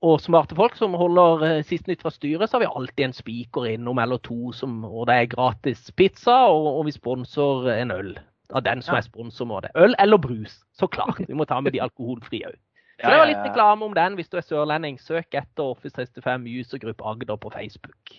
og 0.02 0.18
smarte 0.20 0.56
folk 0.58 0.76
som 0.76 0.96
holder 0.98 1.62
siste 1.62 1.70
sist 1.70 1.88
nytt 1.90 2.02
fra 2.04 2.12
styret, 2.12 2.48
så 2.50 2.58
har 2.58 2.66
vi 2.66 2.72
alltid 2.72 3.06
en 3.06 3.16
spiker 3.16 3.70
innom 3.72 4.00
eller 4.02 4.20
to 4.24 4.52
som, 4.56 4.82
og 4.84 5.06
det 5.08 5.16
er 5.16 5.32
gratis 5.32 5.88
pizza, 5.96 6.42
og, 6.50 6.68
og 6.78 6.84
vi 6.90 6.96
sponser 6.96 7.72
en 7.78 7.94
øl 7.96 8.12
av 8.52 8.62
den 8.66 8.82
som 8.82 8.94
Ja. 8.94 8.98
er 9.00 9.06
sponsor 9.08 9.48
må 9.48 9.60
det. 9.64 9.70
Øl 9.76 9.94
eller 9.98 10.18
brus, 10.20 10.60
så 10.76 10.86
klart. 10.86 11.22
Vi 11.28 11.34
må 11.34 11.44
ta 11.48 11.60
med 11.60 11.72
de 11.72 11.80
alkoholfrie 11.80 12.46
òg. 12.50 12.58
Så 13.00 13.10
det 13.10 13.18
var 13.18 13.26
litt 13.26 13.46
reklame 13.46 13.84
om 13.84 13.94
den 13.96 14.14
hvis 14.14 14.28
du 14.28 14.36
er 14.36 14.44
sørlending. 14.46 14.98
Søk 15.00 15.34
etter 15.34 15.64
Office 15.64 15.96
35 15.96 16.44
usergruppe 16.60 17.02
Agder 17.08 17.36
på 17.40 17.50
Facebook. 17.50 18.12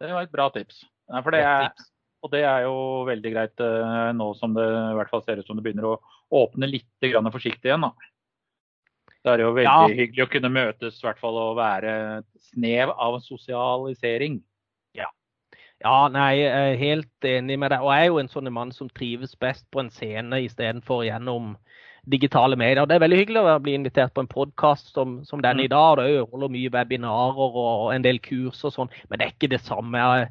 Det 0.00 0.12
var 0.12 0.22
et 0.22 0.32
bra 0.32 0.48
tips. 0.54 0.84
Ja, 1.10 1.20
for 1.20 1.34
det 1.34 1.40
Et 1.40 1.46
er. 1.46 1.68
Og 2.26 2.34
det 2.34 2.42
er 2.44 2.66
jo 2.66 2.74
veldig 3.08 3.32
greit 3.32 3.62
eh, 3.64 4.10
nå 4.18 4.28
som 4.38 4.56
det 4.56 4.66
i 4.66 4.96
hvert 4.98 5.12
fall 5.14 5.22
ser 5.24 5.40
ut 5.40 5.46
som 5.48 5.58
det 5.58 5.64
begynner 5.66 5.88
å 5.94 5.96
åpne 6.34 6.68
litt 6.68 7.06
grann 7.06 7.30
forsiktig 7.32 7.70
igjen. 7.70 7.86
da. 7.86 7.92
Det 9.26 9.32
er 9.32 9.42
jo 9.46 9.54
veldig 9.54 9.70
Ja. 9.70 9.88
hyggelig 10.02 10.26
å 10.26 10.30
kunne 10.30 10.52
møtes 10.54 11.00
hvert 11.02 11.18
fall 11.22 11.38
og 11.38 11.56
være 11.58 11.96
snev 12.52 12.92
av 12.94 13.20
sosialisering. 13.24 14.42
Ja, 15.84 16.08
nei, 16.08 16.38
jeg 16.40 16.52
er 16.56 16.78
helt 16.80 17.26
enig 17.28 17.58
med 17.60 17.70
deg. 17.70 17.82
Og 17.84 17.90
jeg 17.92 18.06
er 18.06 18.08
jo 18.08 18.20
en 18.22 18.30
sånn 18.32 18.48
mann 18.52 18.70
som 18.72 18.88
trives 18.96 19.34
best 19.36 19.66
på 19.70 19.82
en 19.82 19.90
scene 19.92 20.38
istedenfor 20.46 21.02
gjennom 21.04 21.50
digitale 22.08 22.56
medier. 22.56 22.80
Og 22.82 22.88
Det 22.88 22.96
er 22.96 23.02
veldig 23.04 23.18
hyggelig 23.20 23.42
å 23.44 23.56
bli 23.60 23.74
invitert 23.76 24.14
på 24.16 24.22
en 24.24 24.30
podkast 24.30 24.94
som, 24.94 25.18
som 25.28 25.42
denne 25.44 25.66
i 25.66 25.68
dag. 25.68 25.98
og 25.98 26.00
Det 26.00 26.30
holder 26.32 26.48
mye 26.54 26.72
webinarer 26.72 27.60
og 27.60 27.92
en 27.92 28.06
del 28.06 28.18
kurs 28.24 28.64
og 28.64 28.72
sånn, 28.72 28.92
men 29.10 29.18
det 29.20 29.26
er 29.26 29.34
ikke 29.34 29.52
det 29.52 29.60
samme. 29.66 30.00
Jeg 30.00 30.30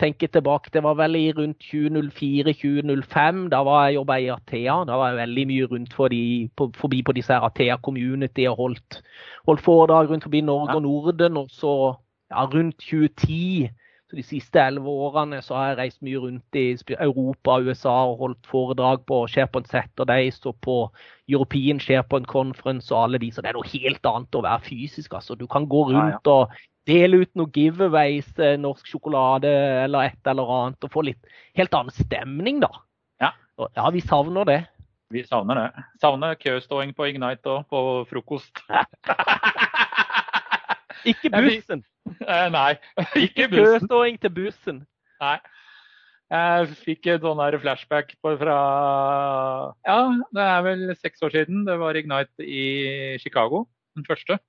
tenker 0.00 0.26
tilbake, 0.28 0.70
Det 0.72 0.82
var 0.82 0.94
vel 0.94 1.14
i 1.16 1.32
rundt 1.32 1.58
2004-2005. 1.62 3.48
Da 3.50 3.62
var 3.64 3.86
jeg 3.86 3.94
jobba 3.94 4.16
i 4.16 4.28
Athea. 4.28 4.84
Da 4.88 4.96
var 5.00 5.08
jeg 5.12 5.16
veldig 5.22 5.46
mye 5.46 5.66
rundt 5.70 5.94
for 5.94 6.08
de, 6.08 6.48
på, 6.56 6.70
forbi 6.76 7.02
på 7.02 7.12
disse 7.12 7.34
Athea 7.34 7.76
Community 7.82 8.46
og 8.48 8.56
holdt, 8.56 9.02
holdt 9.46 9.60
foredrag 9.64 10.10
rundt 10.10 10.24
forbi 10.24 10.40
Norge 10.40 10.70
Ja. 10.70 10.74
og 10.76 10.82
Norden. 10.82 11.36
Og 11.36 11.46
så 11.50 11.94
ja, 12.30 12.44
rundt 12.44 12.76
2010 12.78 13.68
så 14.14 14.20
De 14.20 14.22
siste 14.22 14.60
elleve 14.62 14.86
årene 14.86 15.40
så 15.42 15.56
har 15.58 15.72
jeg 15.72 15.78
reist 15.78 16.02
mye 16.06 16.20
rundt 16.22 16.58
i 16.58 16.76
Europa 17.02 17.56
og 17.58 17.66
USA 17.66 17.94
og 18.06 18.18
holdt 18.20 18.46
foredrag 18.46 19.02
på 19.06 19.24
SharePoint 19.26 19.66
Saturdays 19.68 20.38
og 20.46 20.54
på 20.62 20.76
European 21.28 21.80
SharePoint 21.80 22.26
Conference 22.30 22.94
og 22.94 23.02
alle 23.02 23.18
de. 23.18 23.32
Så 23.32 23.42
det 23.42 23.50
er 23.50 23.58
noe 23.58 23.72
helt 23.72 24.06
annet 24.06 24.38
å 24.38 24.44
være 24.44 24.62
fysisk. 24.68 25.14
altså. 25.14 25.34
Du 25.34 25.46
kan 25.46 25.66
gå 25.66 25.88
rundt 25.90 26.30
og 26.30 26.54
dele 26.86 27.24
ut 27.24 27.32
noen 27.34 27.50
giveaways, 27.50 28.30
eh, 28.38 28.58
norsk 28.60 28.86
sjokolade 28.86 29.50
eller 29.84 30.12
et 30.12 30.30
eller 30.30 30.52
annet, 30.58 30.84
og 30.84 30.92
få 30.92 31.02
litt 31.08 31.34
helt 31.56 31.74
annen 31.74 31.90
stemning, 31.90 32.60
da. 32.60 32.70
Ja. 33.20 33.32
Ja, 33.74 33.90
vi 33.90 34.04
savner 34.04 34.44
det. 34.44 34.60
Vi 35.10 35.24
savner 35.24 35.54
det. 35.54 35.84
Savner 36.00 36.34
køståing 36.34 36.94
på 36.94 37.08
Ignite 37.10 37.50
og 37.50 37.66
på 37.68 38.04
frokost. 38.10 38.62
Ikke 41.04 41.30
bussen. 41.32 41.84
Eh, 42.20 42.48
Nei, 42.52 42.72
ikke 43.26 43.48
bussen. 43.52 43.84
Køståing 43.84 44.20
til 44.20 44.32
bussen. 44.34 44.80
Nei. 45.22 45.36
Jeg 46.34 46.70
fikk 46.80 47.06
et 47.12 47.22
sånn 47.22 47.42
flashback 47.62 48.14
på, 48.24 48.32
fra 48.40 48.56
Ja, 49.84 49.98
det 50.34 50.46
er 50.48 50.64
vel 50.66 50.84
seks 50.96 51.22
år 51.22 51.34
siden. 51.36 51.62
Det 51.68 51.76
var 51.78 51.94
Ignite 52.00 52.42
i 52.42 53.16
Chicago, 53.22 53.66
den 53.94 54.06
første. 54.08 54.40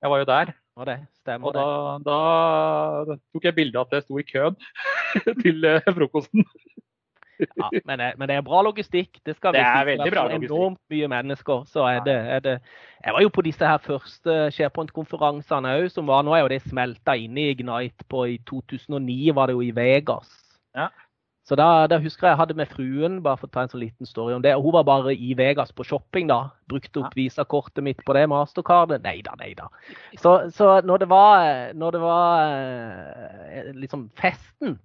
Jeg 0.00 0.12
var 0.12 0.22
jo 0.22 0.28
der. 0.30 0.54
Og 0.80 0.86
det 0.86 0.96
Og 1.44 1.52
da, 1.52 1.64
da 2.06 3.16
tok 3.34 3.44
jeg 3.44 3.56
bilde 3.58 3.76
av 3.76 3.90
at 3.90 3.98
jeg 3.98 4.06
sto 4.06 4.20
i 4.20 4.24
køen 4.24 4.56
til 5.42 5.66
eh, 5.68 5.90
frokosten. 5.92 6.46
Ja, 7.60 7.68
men, 7.84 7.98
det, 7.98 8.08
men 8.18 8.30
det 8.30 8.36
er 8.36 8.46
bra 8.46 8.62
logistikk. 8.66 9.20
Det 9.26 9.36
skal 9.36 9.54
Det 9.56 9.62
vi 9.62 9.66
er 9.66 9.88
veldig 9.90 10.12
bra 10.12 10.24
logistikk. 10.28 10.50
Enormt 10.50 10.80
mye 10.94 11.10
mennesker. 11.14 11.66
Så 11.70 11.84
er 11.88 12.00
det, 12.06 12.16
er 12.36 12.44
det 12.46 12.56
Jeg 13.04 13.16
var 13.16 13.24
jo 13.24 13.32
på 13.34 13.44
disse 13.46 13.66
her 13.66 13.78
første 13.84 14.38
SharePoint-konferansene 14.56 15.76
òg, 15.80 15.90
som 15.92 16.08
var 16.10 16.24
Nå 16.26 16.34
er 16.36 16.44
jo 16.44 16.52
det 16.52 16.62
smelta 16.66 17.16
inn 17.16 17.38
i 17.38 17.50
Ignite 17.54 18.06
på 18.08 18.26
i 18.34 18.40
2009, 18.50 19.34
var 19.36 19.50
det 19.50 19.58
jo 19.58 19.64
i 19.64 19.72
Vegas. 19.76 20.30
Ja. 20.76 20.90
Så 21.50 21.56
da, 21.58 21.86
da 21.90 21.96
husker 21.98 22.28
jeg 22.28 22.34
jeg 22.36 22.38
hadde 22.38 22.54
med 22.54 22.68
fruen, 22.70 23.16
bare 23.24 23.40
for 23.40 23.48
å 23.48 23.52
ta 23.54 23.64
en 23.64 23.70
sånn 23.72 23.82
liten 23.82 24.06
story 24.06 24.36
om 24.36 24.42
det. 24.44 24.52
og 24.54 24.68
Hun 24.68 24.76
var 24.76 24.84
bare 24.86 25.14
i 25.16 25.32
Vegas 25.34 25.72
på 25.74 25.82
shopping, 25.88 26.28
da. 26.30 26.52
Brukte 26.70 27.00
opp 27.02 27.16
visakortet 27.18 27.82
mitt 27.82 28.04
på 28.06 28.14
det 28.14 28.28
mastercardet. 28.30 29.02
Nei 29.02 29.16
da, 29.26 29.34
nei 29.40 29.50
da. 29.58 29.66
Så, 30.20 30.36
så 30.54 30.76
når 30.86 31.02
det 31.02 31.08
var, 31.10 31.48
når 31.74 31.96
det 31.96 32.02
var 32.04 32.52
eh, 32.54 33.72
liksom 33.82 34.06
festen, 34.20 34.76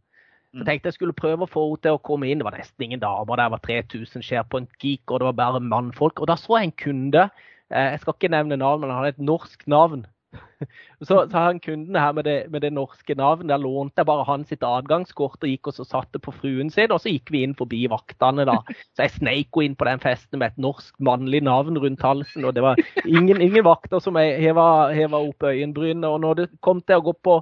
så 0.55 0.63
jeg 0.63 0.67
tenkte 0.69 0.87
jeg 0.87 0.95
skulle 0.95 1.17
prøve 1.17 1.43
å 1.43 1.51
få 1.51 1.65
henne 1.67 1.83
til 1.83 1.97
å 1.97 2.01
komme 2.07 2.29
inn. 2.31 2.39
Det 2.39 2.47
var 2.47 2.55
nesten 2.55 2.85
ingen 2.87 3.01
damer, 3.03 3.35
der 3.41 3.51
var 3.51 3.59
3000 3.65 4.23
SharePoint 4.23 4.71
geek, 4.79 5.03
og 5.11 5.19
det 5.19 5.27
var 5.27 5.39
bare 5.41 5.59
mannfolk. 5.59 6.21
Og 6.23 6.29
da 6.31 6.37
så 6.39 6.61
jeg 6.61 6.69
en 6.69 6.75
kunde, 6.79 7.25
eh, 7.73 7.89
jeg 7.91 7.99
skal 8.05 8.15
ikke 8.15 8.31
nevne 8.31 8.59
navn, 8.61 8.79
men 8.85 8.93
han 8.93 9.03
hadde 9.03 9.17
et 9.17 9.25
norsk 9.31 9.67
navn. 9.67 10.05
Så, 11.05 11.27
så 11.31 11.37
han 11.37 11.59
kunden 11.63 11.95
her 11.95 12.11
med 12.15 12.25
det, 12.27 12.49
med 12.51 12.61
det 12.63 12.71
norske 12.73 13.15
navnet, 13.15 13.49
der 13.51 13.61
lånte 13.61 14.01
jeg 14.01 14.07
bare 14.07 14.25
hans 14.27 14.51
adgangskort 14.55 15.43
og 15.43 15.47
gikk 15.51 15.69
og 15.69 15.75
så 15.77 15.85
satte 15.87 16.19
på 16.19 16.31
fruen 16.35 16.71
sin, 16.71 16.91
og 16.91 16.99
så 17.03 17.11
gikk 17.11 17.31
vi 17.31 17.43
inn 17.45 17.55
forbi 17.55 17.85
vaktene 17.91 18.45
da. 18.47 18.57
Så 18.95 19.05
jeg 19.05 19.13
sneik 19.17 19.51
henne 19.55 19.69
inn 19.69 19.77
på 19.79 19.87
den 19.87 20.01
festen 20.03 20.39
med 20.41 20.53
et 20.53 20.63
norsk 20.65 20.95
mannlig 21.03 21.43
navn 21.45 21.77
rundt 21.79 22.03
halsen, 22.03 22.47
og 22.47 22.55
det 22.55 22.63
var 22.65 22.79
ingen, 23.05 23.39
ingen 23.43 23.67
vakter 23.67 24.03
som 24.03 24.17
jeg 24.19 24.39
heva, 24.41 24.67
heva 24.95 25.21
opp 25.27 25.47
øyenbrynene. 25.51 26.07
Og 26.07 26.23
når 26.23 26.41
det 26.41 26.49
kom 26.65 26.81
til 26.81 26.99
å 26.99 27.05
gå 27.09 27.15
på, 27.27 27.39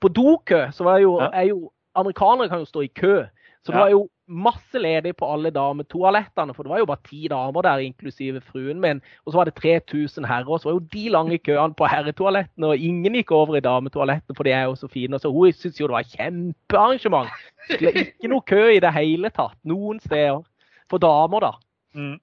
på 0.00 0.12
dokø, 0.16 0.66
så 0.74 0.88
var 0.88 1.00
jo, 1.04 1.18
Ja. 1.20 1.30
er 1.32 1.50
jo 1.52 1.70
Amerikanere 1.98 2.48
kan 2.48 2.62
jo 2.62 2.70
stå 2.70 2.84
i 2.86 2.92
kø. 2.94 3.24
Så 3.66 3.72
det 3.72 3.80
var 3.80 3.90
jo 3.90 4.06
masse 4.28 4.80
ledig 4.80 5.14
på 5.18 5.26
alle 5.32 5.50
dametoalettene, 5.50 6.54
for 6.54 6.64
det 6.64 6.70
var 6.70 6.78
jo 6.82 6.86
bare 6.88 7.04
ti 7.08 7.26
damer 7.28 7.64
der, 7.66 7.82
inklusive 7.84 8.40
fruen 8.44 8.80
min. 8.80 9.00
Og 9.26 9.32
så 9.32 9.40
var 9.40 9.48
det 9.48 9.54
3000 9.58 10.24
herrer, 10.28 10.58
så 10.58 10.68
var 10.68 10.76
jo 10.76 10.86
de 10.92 11.08
lange 11.12 11.38
køene 11.38 11.74
på 11.76 11.88
herretoalettene, 11.90 12.70
og 12.70 12.76
ingen 12.76 13.18
gikk 13.18 13.32
over 13.34 13.58
i 13.58 13.64
dametoalettene, 13.64 14.36
for 14.36 14.48
de 14.48 14.54
er 14.54 14.68
jo 14.70 14.76
så 14.78 14.88
fine. 14.88 15.18
Så 15.20 15.32
hun 15.32 15.52
syntes 15.52 15.80
jo 15.80 15.88
det 15.90 15.98
var 15.98 16.08
kjempearrangement. 16.14 17.28
Det 17.68 17.90
er 17.90 18.00
ikke 18.06 18.32
noe 18.32 18.46
kø 18.46 18.62
i 18.76 18.80
det 18.80 18.94
hele 18.94 19.32
tatt, 19.34 19.58
noen 19.68 20.00
steder. 20.00 20.40
For 20.88 21.02
damer, 21.02 21.44
da. 21.44 21.52
Mm. 21.98 22.16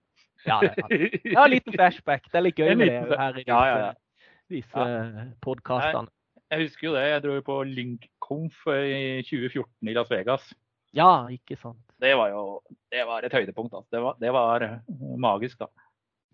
Ja, 0.45 0.59
det 0.61 0.71
er, 0.77 1.07
ja, 1.33 1.45
en 1.45 1.51
liten 1.51 1.73
flashback. 1.73 2.25
Det 2.31 2.39
er 2.39 2.45
litt 2.47 2.57
gøy 2.57 2.73
med 2.77 2.89
det 2.89 3.19
her 3.19 3.37
i 3.37 3.43
disse, 3.43 3.53
Ja, 3.53 3.61
ja, 3.69 3.77
ja. 3.85 3.93
disse 4.49 4.85
podkastene. 5.45 6.09
Jeg 6.55 6.69
husker 6.69 6.87
jo 6.87 6.93
det. 6.95 7.01
Jeg 7.11 7.23
dro 7.25 7.33
på 7.43 7.55
LinkConf 7.67 8.61
i 8.71 9.21
2014 9.27 9.89
i 9.91 9.95
Las 9.97 10.11
Vegas. 10.11 10.45
Ja, 10.95 11.27
ikke 11.27 11.57
sant. 11.59 11.81
Det 11.99 12.13
var 12.15 12.29
jo 12.31 12.61
det 12.91 13.03
var 13.07 13.25
et 13.27 13.33
høydepunkt. 13.35 13.73
Altså. 13.75 13.89
Det, 13.91 14.01
var, 14.03 14.15
det 14.21 14.31
var 14.31 14.63
eh, 14.63 14.77
magisk, 15.19 15.59
da. 15.59 15.67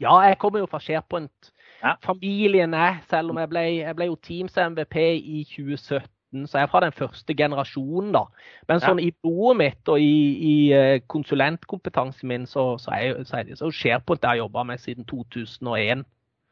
Ja, 0.02 0.14
jeg 0.26 0.38
kommer 0.42 0.62
jo 0.62 0.70
fra 0.70 0.80
SharePoint. 0.82 1.52
Ja. 1.82 1.96
Familien 2.06 2.74
er, 2.78 3.02
selv 3.10 3.34
om 3.34 3.38
jeg 3.42 3.50
ble, 3.50 3.64
jeg 3.82 3.96
ble 3.98 4.08
jo 4.10 4.16
Teams 4.22 4.54
MVP 4.58 4.96
i 5.18 5.42
2017, 5.50 6.46
så 6.50 6.58
jeg 6.62 6.66
er 6.68 6.72
fra 6.72 6.82
den 6.86 6.94
første 6.98 7.36
generasjonen, 7.38 8.12
da. 8.16 8.24
Men 8.70 8.80
Ja. 8.80 8.86
sånn 8.88 9.02
i 9.02 9.12
blodet 9.24 9.58
mitt 9.58 9.90
og 9.94 10.02
i, 10.02 10.14
i 10.52 10.56
eh, 10.78 11.02
konsulentkompetansen 11.10 12.30
min, 12.30 12.46
så, 12.50 12.78
så 12.82 12.94
er 12.98 13.24
så 13.26 13.42
det 13.46 13.58
så 13.60 13.70
SharePoint 13.74 14.22
det 14.22 14.30
jeg 14.30 14.38
har 14.38 14.44
jobba 14.46 14.64
med 14.70 14.82
siden 14.82 15.06
2001. 15.10 16.06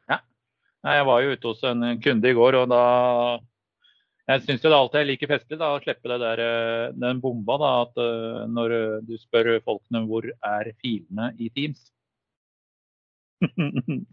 Ja. 0.09 0.19
Jeg 0.85 1.05
var 1.05 1.21
jo 1.21 1.33
ute 1.37 1.47
hos 1.53 1.63
en 1.63 2.01
kunde 2.01 2.29
i 2.29 2.37
går, 2.37 2.57
og 2.63 2.69
da 2.73 2.83
Jeg 4.29 4.43
syns 4.45 4.61
det 4.61 4.69
alltid 4.77 4.99
er 4.99 5.07
like 5.09 5.27
festlig 5.29 5.57
da, 5.57 5.71
å 5.73 5.79
slippe 5.81 6.09
det 6.11 6.19
der, 6.21 6.41
eh, 6.43 6.91
den 7.01 7.21
bomba, 7.23 7.55
da, 7.57 7.69
at 7.87 8.01
eh, 8.03 8.43
når 8.53 8.75
eh, 8.75 8.97
du 9.07 9.15
spør 9.17 9.55
folkene 9.65 10.03
hvor 10.05 10.27
er 10.29 10.69
filene 10.83 11.31
i 11.41 11.49
Teams 11.55 11.87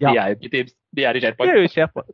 De 0.01 0.07
er 0.07 0.31
jo 0.31 0.37
ikke 0.39 0.49
i 0.49 0.53
Teams, 0.55 0.73
de 0.97 1.05
er 1.05 1.19
i 1.19 1.23
SharePoint. 1.25 1.51
De 1.51 1.53
er 1.53 1.61
jo 1.61 1.67
i 1.67 1.73
SharePoint. 1.73 2.11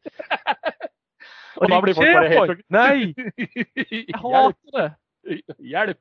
Og 1.61 1.69
da 1.69 1.79
blir 1.85 1.95
folk 1.95 2.15
bare 2.17 2.31
helt! 2.33 2.63
Nei, 2.73 3.13
jeg 4.09 4.17
hater 4.17 4.77
det! 4.79 4.89
Hjelp! 5.61 6.01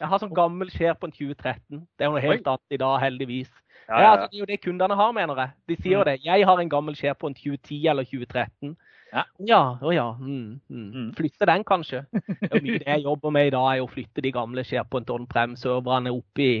Jeg 0.00 0.08
har 0.12 0.20
sånn 0.22 0.34
gammel 0.36 0.70
SharePoint 0.72 1.16
2013. 1.16 1.80
Det 1.96 2.04
er 2.04 2.08
jo 2.10 2.14
noe 2.14 2.22
helt 2.24 2.46
annet 2.48 2.76
i 2.76 2.80
dag, 2.80 2.94
heldigvis. 3.02 3.50
Ja, 3.50 3.96
Ja, 3.96 4.00
ja, 4.04 4.10
altså, 4.12 4.28
det 4.30 4.36
er 4.36 4.42
jo 4.44 4.48
det 4.52 4.60
kundene 4.62 4.96
har, 5.00 5.10
mener 5.16 5.40
jeg. 5.42 5.50
De 5.72 5.76
sier 5.80 5.96
jo 5.96 6.02
Mm. 6.04 6.08
det. 6.12 6.16
Jeg 6.28 6.46
har 6.46 6.60
en 6.62 6.68
gammel 6.76 6.94
SharePoint 7.00 7.40
2010 7.40 7.80
eller 7.90 8.04
2013. 8.06 8.76
Ja. 9.12 9.24
ja, 9.42 9.60
å 9.82 9.92
ja. 9.94 10.06
Mm, 10.20 10.60
mm. 10.70 10.84
Mm. 10.94 11.08
Flytte 11.18 11.48
den, 11.50 11.64
kanskje. 11.66 12.04
Det 12.12 12.50
er 12.52 12.62
mye 12.62 12.78
det 12.78 12.86
jeg 12.86 13.04
jobber 13.08 13.32
med 13.34 13.48
i 13.48 13.54
dag, 13.54 13.68
er 13.74 13.84
å 13.84 13.90
flytte 13.90 14.22
de 14.22 14.32
gamle 14.34 14.64
SharePoint 14.66 15.10
on-prem-serverne 15.10 16.12
opp 16.14 16.42
i 16.42 16.52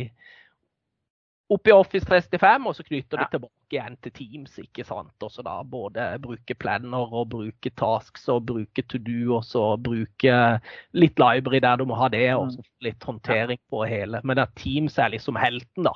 opp 1.50 1.66
i 1.66 1.72
Office 1.74 2.06
365, 2.06 2.66
og 2.70 2.76
så 2.78 2.84
knytter 2.86 3.18
Ja. 3.18 3.24
det 3.24 3.32
tilbake 3.34 3.74
igjen 3.74 3.96
til 4.02 4.12
Teams. 4.12 4.58
ikke 4.58 4.84
sant? 4.86 5.14
Og 5.22 5.30
så 5.34 5.42
da 5.42 5.56
både 5.62 6.04
bruke 6.22 6.54
planner 6.54 7.10
og 7.12 7.28
bruke 7.30 7.70
tasks 7.74 8.28
og 8.28 8.46
bruke 8.46 8.82
to 8.86 8.98
do, 8.98 9.34
og 9.34 9.42
så 9.44 9.76
bruke 9.82 10.60
litt 10.94 11.18
library 11.18 11.60
der 11.60 11.76
du 11.76 11.84
må 11.86 11.98
ha 11.98 12.08
det, 12.08 12.34
og 12.36 12.52
så 12.54 12.62
litt 12.86 13.02
håndtering 13.02 13.58
på 13.70 13.82
hele. 13.86 14.20
Men 14.22 14.38
at 14.38 14.54
Teams 14.54 14.98
er 14.98 15.10
liksom 15.10 15.36
helten, 15.36 15.84
da. 15.84 15.92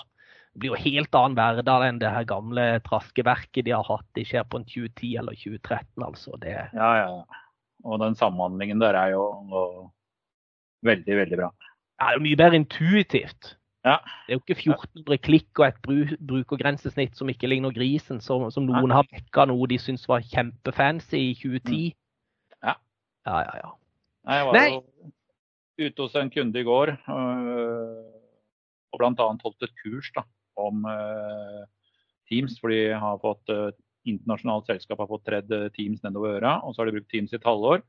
Det 0.54 0.62
blir 0.62 0.70
jo 0.70 0.78
helt 0.84 1.16
annen 1.18 1.34
hverdag 1.34 1.84
enn 1.88 1.96
det 1.98 2.10
her 2.14 2.26
gamle 2.30 2.64
traskeverket 2.86 3.66
de 3.66 3.72
har 3.74 3.82
hatt 3.88 4.20
i 4.20 4.24
SharePoint 4.28 4.68
2010 4.70 5.16
eller 5.18 5.34
2013. 5.34 6.04
altså. 6.06 6.36
Det, 6.38 6.54
ja, 6.78 6.90
ja. 7.00 7.42
Og 7.84 7.98
den 8.00 8.14
samhandlingen 8.16 8.78
der 8.80 8.94
er 8.96 9.10
jo 9.16 9.24
veldig, 10.86 11.16
veldig 11.24 11.40
bra. 11.42 11.50
Ja, 11.98 12.06
det 12.06 12.12
er 12.12 12.18
jo 12.18 12.24
mye 12.28 12.38
bedre 12.38 12.60
intuitivt. 12.60 13.50
Ja. 13.84 13.98
Det 14.24 14.32
er 14.32 14.38
jo 14.38 14.42
ikke 14.44 14.56
1400 14.62 15.18
klikk 15.26 15.60
og 15.60 15.66
et 15.66 15.80
bru- 15.84 16.16
brukergrensesnitt 16.30 17.18
som 17.18 17.28
ikke 17.28 17.50
ligner 17.50 17.74
grisen, 17.74 18.20
som, 18.24 18.46
som 18.54 18.64
noen 18.64 18.94
har 18.94 19.04
vekka 19.10 19.44
noe 19.50 19.66
de 19.68 19.76
syns 19.82 20.06
var 20.08 20.24
kjempefancy 20.24 21.18
i 21.18 21.34
2010. 21.42 21.82
Ja. 22.64 22.76
Ja, 23.26 23.42
ja, 23.42 23.58
ja. 23.64 23.74
Nei, 24.24 24.38
jeg 24.38 24.46
var 24.48 24.56
Nei. 24.56 24.68
jo 24.70 25.88
ute 25.90 26.06
hos 26.06 26.14
en 26.16 26.30
kunde 26.32 26.62
i 26.62 26.64
går 26.64 26.94
og, 27.12 27.52
og 28.94 29.00
bl.a. 29.02 29.28
holdt 29.42 29.66
et 29.66 29.74
kurs 29.82 30.08
da, 30.16 30.22
om 30.56 30.84
øh, 30.88 31.64
Teams. 32.30 32.58
For 32.60 32.72
de 32.72 32.94
øh, 32.94 33.72
internasjonalt 34.04 34.66
selskap 34.66 34.98
har 35.00 35.10
fått 35.10 35.26
tredd 35.26 35.52
øh, 35.52 35.70
Teams 35.76 36.02
nedover 36.02 36.38
øra, 36.38 36.60
og 36.64 36.74
så 36.74 36.82
har 36.82 36.90
de 36.90 36.98
brukt 36.98 37.10
Teams 37.10 37.32
i 37.32 37.36
et 37.36 37.48
halvår. 37.48 37.82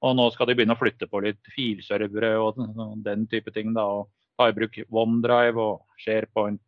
Og 0.00 0.16
nå 0.16 0.30
skal 0.32 0.48
de 0.48 0.54
begynne 0.56 0.72
å 0.72 0.80
flytte 0.80 1.08
på 1.10 1.20
litt 1.20 1.52
filservere 1.52 2.38
og 2.40 2.56
den- 2.56 3.02
den 3.04 3.26
type 3.26 3.52
ting. 3.52 3.74
da, 3.74 3.84
og 3.84 4.08
Ta 4.40 4.48
i 4.48 4.56
bruk 4.56 4.78
OneDrive 4.88 5.60
og 5.60 5.82
SharePoint. 6.00 6.60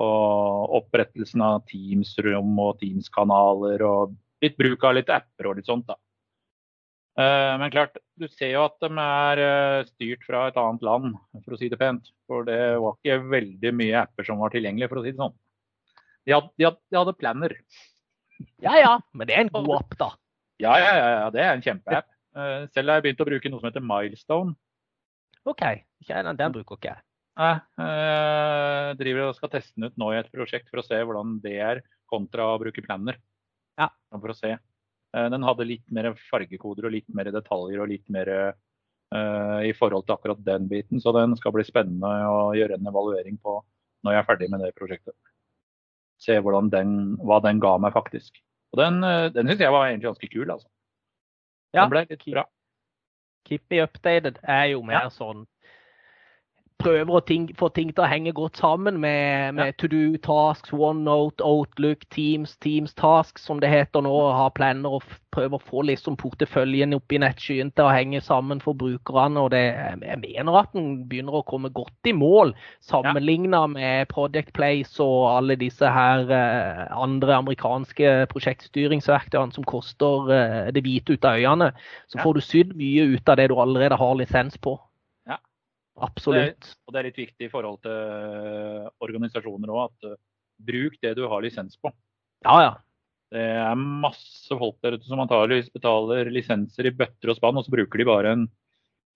Og 0.00 0.72
opprettelsen 0.80 1.42
av 1.44 1.60
Teams-rom 1.70 2.58
og 2.58 2.80
Teams-kanaler 2.80 3.84
og 3.86 4.16
litt 4.42 4.56
bruk 4.58 4.82
av 4.88 4.96
litt 4.96 5.12
apper 5.12 5.50
og 5.50 5.56
litt 5.60 5.66
sånt. 5.70 5.86
da. 5.86 5.94
Eh, 7.18 7.58
Men 7.58 7.70
klart, 7.70 7.96
du 8.16 8.28
ser 8.28 8.52
jo 8.54 8.64
at 8.68 8.76
de 8.82 8.90
er 9.02 9.42
eh, 9.44 9.84
styrt 9.90 10.22
fra 10.26 10.46
et 10.48 10.58
annet 10.60 10.82
land, 10.86 11.14
for 11.44 11.56
å 11.56 11.58
si 11.60 11.68
det 11.72 11.78
pent. 11.80 12.12
For 12.30 12.46
det 12.46 12.58
var 12.80 12.96
ikke 13.00 13.18
veldig 13.32 13.72
mye 13.76 14.04
apper 14.04 14.28
som 14.28 14.38
var 14.42 14.54
tilgjengelig, 14.54 14.88
for 14.92 15.00
å 15.00 15.04
si 15.04 15.12
det 15.12 15.20
sånn. 15.20 15.34
De 16.28 16.36
hadde, 16.36 16.52
de 16.56 16.68
hadde, 16.68 17.16
de 17.18 17.30
hadde. 17.30 17.50
Ja 18.64 18.76
ja, 18.78 18.92
men 19.12 19.28
det 19.28 19.36
er 19.36 19.44
en 19.44 19.52
god 19.52 19.74
app, 19.80 19.96
da. 20.00 20.10
Ja, 20.60 20.76
ja, 20.80 20.90
ja, 20.96 21.08
ja, 21.18 21.28
det 21.34 21.42
er 21.44 21.54
en 21.54 21.64
kjempeapp. 21.64 22.08
Eh, 22.36 22.66
Selv 22.76 22.92
har 22.92 23.00
jeg 23.00 23.08
begynt 23.08 23.22
å 23.24 23.28
bruke 23.28 23.50
noe 23.52 23.60
som 23.62 23.68
heter 23.70 23.84
Milestone. 23.84 24.54
OK. 25.48 25.64
Den, 26.06 26.52
bruker 26.54 26.76
ikke 26.78 26.92
jeg. 26.92 27.02
Jeg 27.40 28.96
driver 29.00 29.26
og 29.30 29.36
skal 29.36 29.52
teste 29.52 29.72
den 29.76 29.88
ut 29.88 29.96
nå 30.00 30.10
i 30.12 30.18
et 30.20 30.28
prosjekt 30.32 30.68
for 30.68 30.82
å 30.82 30.84
se 30.84 30.98
hvordan 31.00 31.38
det 31.44 31.56
er 31.64 31.80
kontra 32.10 32.50
å 32.52 32.58
bruke 32.60 32.84
planner. 32.84 33.16
Ja. 33.80 33.88
For 34.12 34.32
å 34.32 34.36
se. 34.36 34.54
Eh, 35.16 35.28
Den 35.30 35.46
hadde 35.46 35.68
litt 35.68 35.86
mer 35.94 36.12
fargekoder 36.30 36.88
og 36.88 36.94
litt 36.94 37.08
mer 37.14 37.30
detaljer 37.34 37.82
og 37.82 37.90
litt 37.90 38.06
mer 38.12 38.30
uh, 38.36 39.60
i 39.66 39.72
forhold 39.76 40.06
til 40.06 40.16
akkurat 40.16 40.44
den 40.46 40.68
biten. 40.70 41.02
Så 41.02 41.12
den 41.16 41.34
skal 41.38 41.54
bli 41.56 41.66
spennende 41.66 42.10
å 42.30 42.52
gjøre 42.56 42.78
en 42.78 42.92
evaluering 42.92 43.40
på 43.42 43.58
når 44.04 44.14
jeg 44.16 44.22
er 44.22 44.28
ferdig 44.28 44.50
med 44.52 44.64
det 44.64 44.74
prosjektet. 44.78 45.16
Se 46.20 46.36
hvordan 46.36 46.70
den, 46.72 46.94
hva 47.24 47.40
den 47.44 47.60
ga 47.62 47.74
meg 47.80 47.94
faktisk. 47.96 48.38
Og 48.72 48.80
den, 48.80 49.02
eh, 49.04 49.28
den 49.34 49.50
syns 49.50 49.64
jeg 49.64 49.74
var 49.74 49.88
egentlig 49.88 50.12
ganske 50.12 50.30
kul, 50.30 50.48
altså. 50.48 50.68
Ja, 51.74 51.84
Den 51.84 51.92
ble 51.92 52.06
litt 52.08 52.24
bra. 52.26 52.44
Keep 53.46 53.62
me 53.70 53.80
updated 53.82 54.38
er 54.42 54.66
jo 54.74 54.82
mer 54.84 55.08
sånn 55.14 55.46
Prøver 56.80 57.10
å 57.12 57.20
ting, 57.28 57.42
få 57.58 57.68
ting 57.76 57.90
til 57.92 58.04
å 58.04 58.08
henge 58.08 58.32
godt 58.32 58.56
sammen 58.56 58.96
med, 59.02 59.52
med 59.54 59.74
to 59.76 59.86
do 59.92 60.16
tasks, 60.24 60.72
OneNote, 60.72 61.44
Outlook, 61.44 62.06
Teams, 62.10 62.54
Teams 62.64 62.94
tasks 62.96 63.44
som 63.44 63.60
det 63.60 63.68
heter 63.68 64.00
nå. 64.06 64.08
og 64.10 64.32
Ha 64.38 64.46
planer 64.56 64.88
og 64.96 65.02
f- 65.04 65.18
prøve 65.30 65.58
å 65.58 65.62
få 65.62 65.84
liksom 65.86 66.16
porteføljen 66.18 66.96
opp 66.96 67.12
i 67.12 67.20
nettskyen 67.22 67.68
til 67.76 67.84
å 67.84 67.92
henge 67.92 68.22
sammen 68.24 68.62
for 68.64 68.72
brukerne. 68.74 69.38
og 69.44 69.50
det, 69.52 69.60
Jeg 70.00 70.18
mener 70.24 70.56
at 70.62 70.72
den 70.72 71.04
begynner 71.06 71.36
å 71.38 71.44
komme 71.46 71.68
godt 71.70 72.08
i 72.08 72.12
mål, 72.16 72.54
sammenligna 72.80 73.66
med 73.70 74.08
Project 74.08 74.52
Place 74.56 74.96
og 75.04 75.28
alle 75.36 75.56
disse 75.60 75.84
her 75.86 76.24
eh, 76.32 76.86
andre 76.96 77.36
amerikanske 77.44 78.26
prosjektstyringsverktøyene 78.32 79.52
som 79.54 79.64
koster 79.68 80.30
eh, 80.32 80.70
det 80.72 80.82
hvite 80.84 81.12
ut 81.18 81.24
av 81.28 81.36
øynene. 81.38 81.72
Så 82.08 82.18
Ja. 82.18 82.24
får 82.24 82.34
du 82.34 82.40
sydd 82.40 82.74
mye 82.76 83.04
ut 83.16 83.28
av 83.28 83.36
det 83.36 83.48
du 83.52 83.54
allerede 83.60 83.96
har 84.00 84.14
lisens 84.16 84.56
på. 84.56 84.78
Ja. 86.00 86.08
Absolutt. 86.08 86.70
Og 86.88 86.94
det 86.94 87.00
er 87.00 87.08
litt 87.10 87.18
viktig 87.20 87.46
i 87.46 87.50
forhold 87.52 87.82
til 87.84 87.92
eh, 87.92 88.86
organisasjoner 89.04 89.68
òg, 89.68 89.90
at 89.90 90.12
uh, 90.14 90.20
bruk 90.60 90.96
det 91.02 91.14
du 91.18 91.26
har 91.28 91.42
lisens 91.44 91.76
på. 91.76 91.92
Ja, 92.46 92.56
ja. 92.64 92.70
Det 93.30 93.42
er 93.60 93.76
masse 93.78 94.56
folk 94.58 94.78
der 94.82 94.96
ute 94.96 95.06
som 95.06 95.20
antageligvis 95.22 95.68
betaler 95.70 96.30
lisenser 96.32 96.88
i 96.88 96.94
bøtter 96.96 97.30
og 97.30 97.36
spann, 97.38 97.60
og 97.60 97.66
så 97.66 97.70
bruker 97.74 98.00
de 98.00 98.06
bare 98.08 98.32
en 98.34 98.46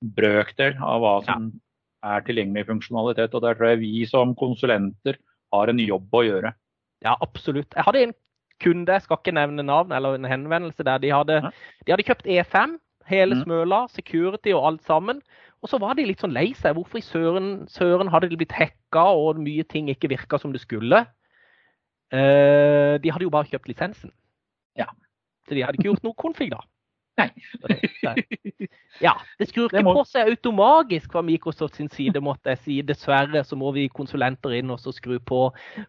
brøkdel 0.05 0.77
av 0.85 1.01
hva 1.03 1.15
som 1.27 1.49
er 2.05 2.23
tilgjengelig 2.27 2.67
funksjonalitet. 2.69 3.35
Og 3.35 3.43
der 3.43 3.57
tror 3.57 3.73
jeg 3.73 3.81
vi 3.83 4.05
som 4.07 4.37
konsulenter 4.39 5.19
har 5.55 5.73
en 5.73 5.81
jobb 5.83 6.15
å 6.15 6.23
gjøre. 6.27 6.53
Ja, 7.05 7.17
absolutt. 7.25 7.73
Jeg 7.75 7.87
hadde 7.89 8.05
en 8.05 8.15
kunde, 8.63 8.93
jeg 8.95 9.03
skal 9.03 9.19
ikke 9.19 9.35
nevne 9.35 9.65
navn, 9.67 9.93
eller 9.93 10.15
en 10.19 10.29
henvendelse 10.31 10.85
der 10.87 11.01
de 11.03 11.11
hadde, 11.11 11.41
Ja. 11.43 11.51
de 11.85 11.93
hadde 11.93 12.07
kjøpt 12.07 12.29
E5, 12.31 12.79
hele 13.07 13.35
Mm. 13.35 13.43
smøla, 13.45 13.81
security 13.91 14.53
og 14.55 14.65
alt 14.65 14.83
sammen. 14.83 15.23
Og 15.65 15.71
så 15.73 15.81
var 15.81 15.97
de 15.97 16.05
litt 16.05 16.21
sånn 16.21 16.35
lei 16.37 16.51
seg. 16.59 16.77
Hvorfor 16.77 17.01
i 17.01 17.05
søren, 17.07 17.65
søren 17.73 18.11
hadde 18.13 18.29
de 18.29 18.37
blitt 18.37 18.53
hacka 18.53 19.07
og 19.17 19.41
mye 19.41 19.65
ting 19.65 19.89
ikke 19.89 20.11
virka 20.13 20.37
som 20.41 20.53
det 20.53 20.61
skulle? 20.61 21.07
Eh, 22.13 23.01
de 23.01 23.13
hadde 23.13 23.25
jo 23.25 23.33
bare 23.33 23.49
kjøpt 23.49 23.71
lisensen. 23.73 24.13
Ja. 24.77 24.91
Så 25.49 25.57
de 25.57 25.65
hadde 25.65 25.81
ikke 25.81 25.89
gjort 25.89 26.05
noe 26.05 26.21
konfig, 26.21 26.51
da. 26.53 26.61
Nei. 27.19 27.31
Ja, 29.03 29.13
det 29.39 29.47
skrur 29.51 29.69
ikke 29.71 29.83
må- 29.87 29.95
på 29.99 30.03
seg 30.07 30.29
automagisk 30.33 31.13
fra 31.13 31.23
Microsoft 31.23 31.77
sin 31.79 31.89
side, 31.91 32.21
måtte 32.23 32.51
jeg 32.53 32.59
si. 32.59 32.77
Dessverre 32.83 33.43
så 33.47 33.57
må 33.59 33.73
vi 33.75 33.89
konsulenter 33.89 34.55
inn 34.59 34.71
og 34.71 34.79
så 34.83 34.93
skru 34.95 35.19
på, 35.19 35.41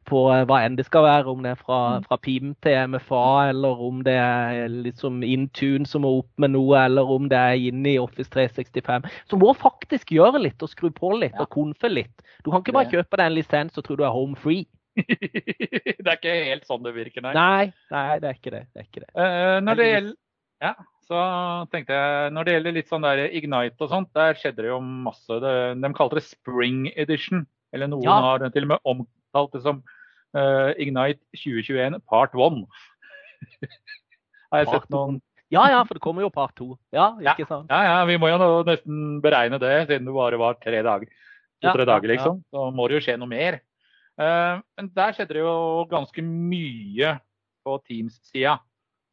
på 0.09 0.21
eh, 0.33 0.43
hva 0.45 0.59
enn 0.65 0.77
det 0.77 0.85
skal 0.87 1.05
være. 1.05 1.25
Om 1.33 1.43
det 1.45 1.51
er 1.55 1.61
fra, 1.61 1.79
fra 2.05 2.17
PIM 2.21 2.53
til 2.65 2.77
MFA, 2.93 3.49
eller 3.49 3.81
om 3.87 4.03
det 4.05 4.13
er 4.21 4.67
liksom 4.69 5.23
Intune 5.25 5.85
som 5.89 6.05
må 6.05 6.15
opp 6.19 6.29
med 6.41 6.53
noe, 6.55 6.77
eller 6.85 7.09
om 7.17 7.29
det 7.31 7.37
er 7.41 7.67
inne 7.71 7.95
i 7.95 7.99
Office 8.01 8.29
365. 8.33 9.09
Så 9.29 9.37
må 9.41 9.53
faktisk 9.57 10.13
gjøre 10.13 10.41
litt 10.45 10.61
og 10.65 10.69
skru 10.73 10.89
på 10.93 11.13
litt 11.19 11.33
Ja. 11.35 11.41
og 11.45 11.49
konfe 11.57 11.89
litt. 11.89 12.21
Du 12.45 12.51
kan 12.51 12.61
ikke 12.61 12.73
bare 12.77 12.91
kjøpe 12.93 13.17
deg 13.17 13.25
en 13.31 13.37
lisens 13.37 13.77
og 13.77 13.83
tro 13.83 13.95
du 13.97 14.03
er 14.05 14.13
home 14.13 14.35
free. 14.37 14.65
det 14.95 16.05
er 16.07 16.15
ikke 16.15 16.35
helt 16.45 16.65
sånn 16.69 16.83
det 16.85 16.93
virker, 16.95 17.21
nei. 17.25 17.33
Nei, 17.35 17.73
nei, 17.91 18.19
det 18.23 18.29
er 18.29 18.51
det. 18.51 18.61
det, 18.73 18.79
er 18.79 18.85
ikke 18.85 19.01
det. 19.03 19.09
Eh, 19.19 19.57
når 19.65 19.75
det 19.81 19.87
gjelder 19.89 20.13
ja, 20.63 20.73
så 21.05 21.19
tenkte 21.69 21.93
jeg, 21.93 22.31
når 22.33 22.45
det 22.47 22.53
gjelder 22.55 22.73
litt 22.77 22.89
sånn 22.89 23.03
der 23.05 23.25
Ignite 23.29 23.85
og 23.85 23.91
sånt, 23.91 24.09
der 24.17 24.37
skjedde 24.39 24.63
det 24.65 24.71
jo 24.71 24.79
masse. 24.81 25.37
De 25.37 25.91
kalte 25.97 26.17
det 26.17 26.25
Spring 26.25 26.87
Edition. 26.95 27.45
Eller 27.75 27.89
noen 27.91 28.07
Ja. 28.07 28.19
har 28.23 28.45
til 28.49 28.65
og 28.65 28.71
med 28.73 28.79
omtalt 28.87 29.53
det 29.53 29.61
som 29.65 29.83
uh, 30.35 30.71
Ignite 30.81 31.21
2021 31.37 31.99
part 32.09 32.33
1. 32.33 32.65
har 34.51 34.63
jeg 34.63 34.69
Part 34.71 34.85
sett 34.85 34.89
noen 34.95 35.21
Ja 35.53 35.67
ja, 35.69 35.83
for 35.85 35.93
det 35.97 36.01
kommer 36.01 36.25
jo 36.25 36.31
part 36.33 36.55
to. 36.57 36.71
Ja, 36.95 37.13
Ja. 37.21 37.35
ikke 37.35 37.47
sant? 37.47 37.69
Ja, 37.69 37.83
ja, 37.83 38.05
vi 38.09 38.17
må 38.17 38.31
jo 38.31 38.39
nå 38.41 38.49
nesten 38.65 39.21
beregne 39.21 39.59
det, 39.61 39.87
siden 39.87 40.07
det 40.07 40.15
bare 40.15 40.39
var 40.41 40.57
tre 40.57 40.81
dager. 40.81 41.07
To-tre 41.61 41.85
ja, 41.85 41.89
dager, 41.93 42.09
liksom. 42.11 42.41
Så 42.51 42.71
må 42.75 42.87
det 42.89 42.97
jo 42.97 43.05
skje 43.05 43.17
noe 43.19 43.29
mer. 43.29 43.59
Uh, 44.17 44.57
men 44.77 44.89
der 44.95 45.13
skjedde 45.13 45.35
det 45.37 45.43
jo 45.43 45.85
ganske 45.91 46.23
mye 46.23 47.19
på 47.65 47.77
Teams-sida 47.85 48.57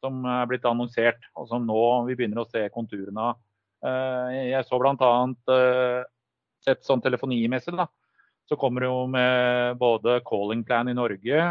som 0.03 0.21
er 0.27 0.47
blitt 0.51 0.67
annonsert, 0.67 1.23
og 1.39 1.47
som 1.49 1.63
nå 1.67 1.79
vi 2.09 2.17
begynner 2.19 2.43
å 2.43 2.49
se 2.51 2.65
konturene 2.75 3.31
av. 3.31 3.39
Eh, 3.87 4.37
jeg 4.51 4.67
så 4.67 4.79
bl.a. 4.79 5.11
Uh, 5.47 6.03
et 6.67 6.83
sånn 6.87 7.01
telefonimesse, 7.03 7.71
da. 7.75 7.87
Så 8.47 8.55
kommer 8.59 8.83
det 8.83 8.89
jo 8.91 9.03
med 9.11 9.77
både 9.79 10.19
calling 10.27 10.63
plan 10.67 10.87
i 10.91 10.95
Norge, 10.95 11.43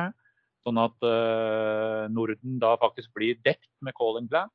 sånn 0.63 0.79
at 0.81 1.07
eh, 1.09 2.03
Norden 2.13 2.59
da 2.63 2.75
faktisk 2.81 3.11
blir 3.17 3.39
dekt 3.43 3.71
med 3.83 3.97
calling 3.99 4.29
plan 4.31 4.51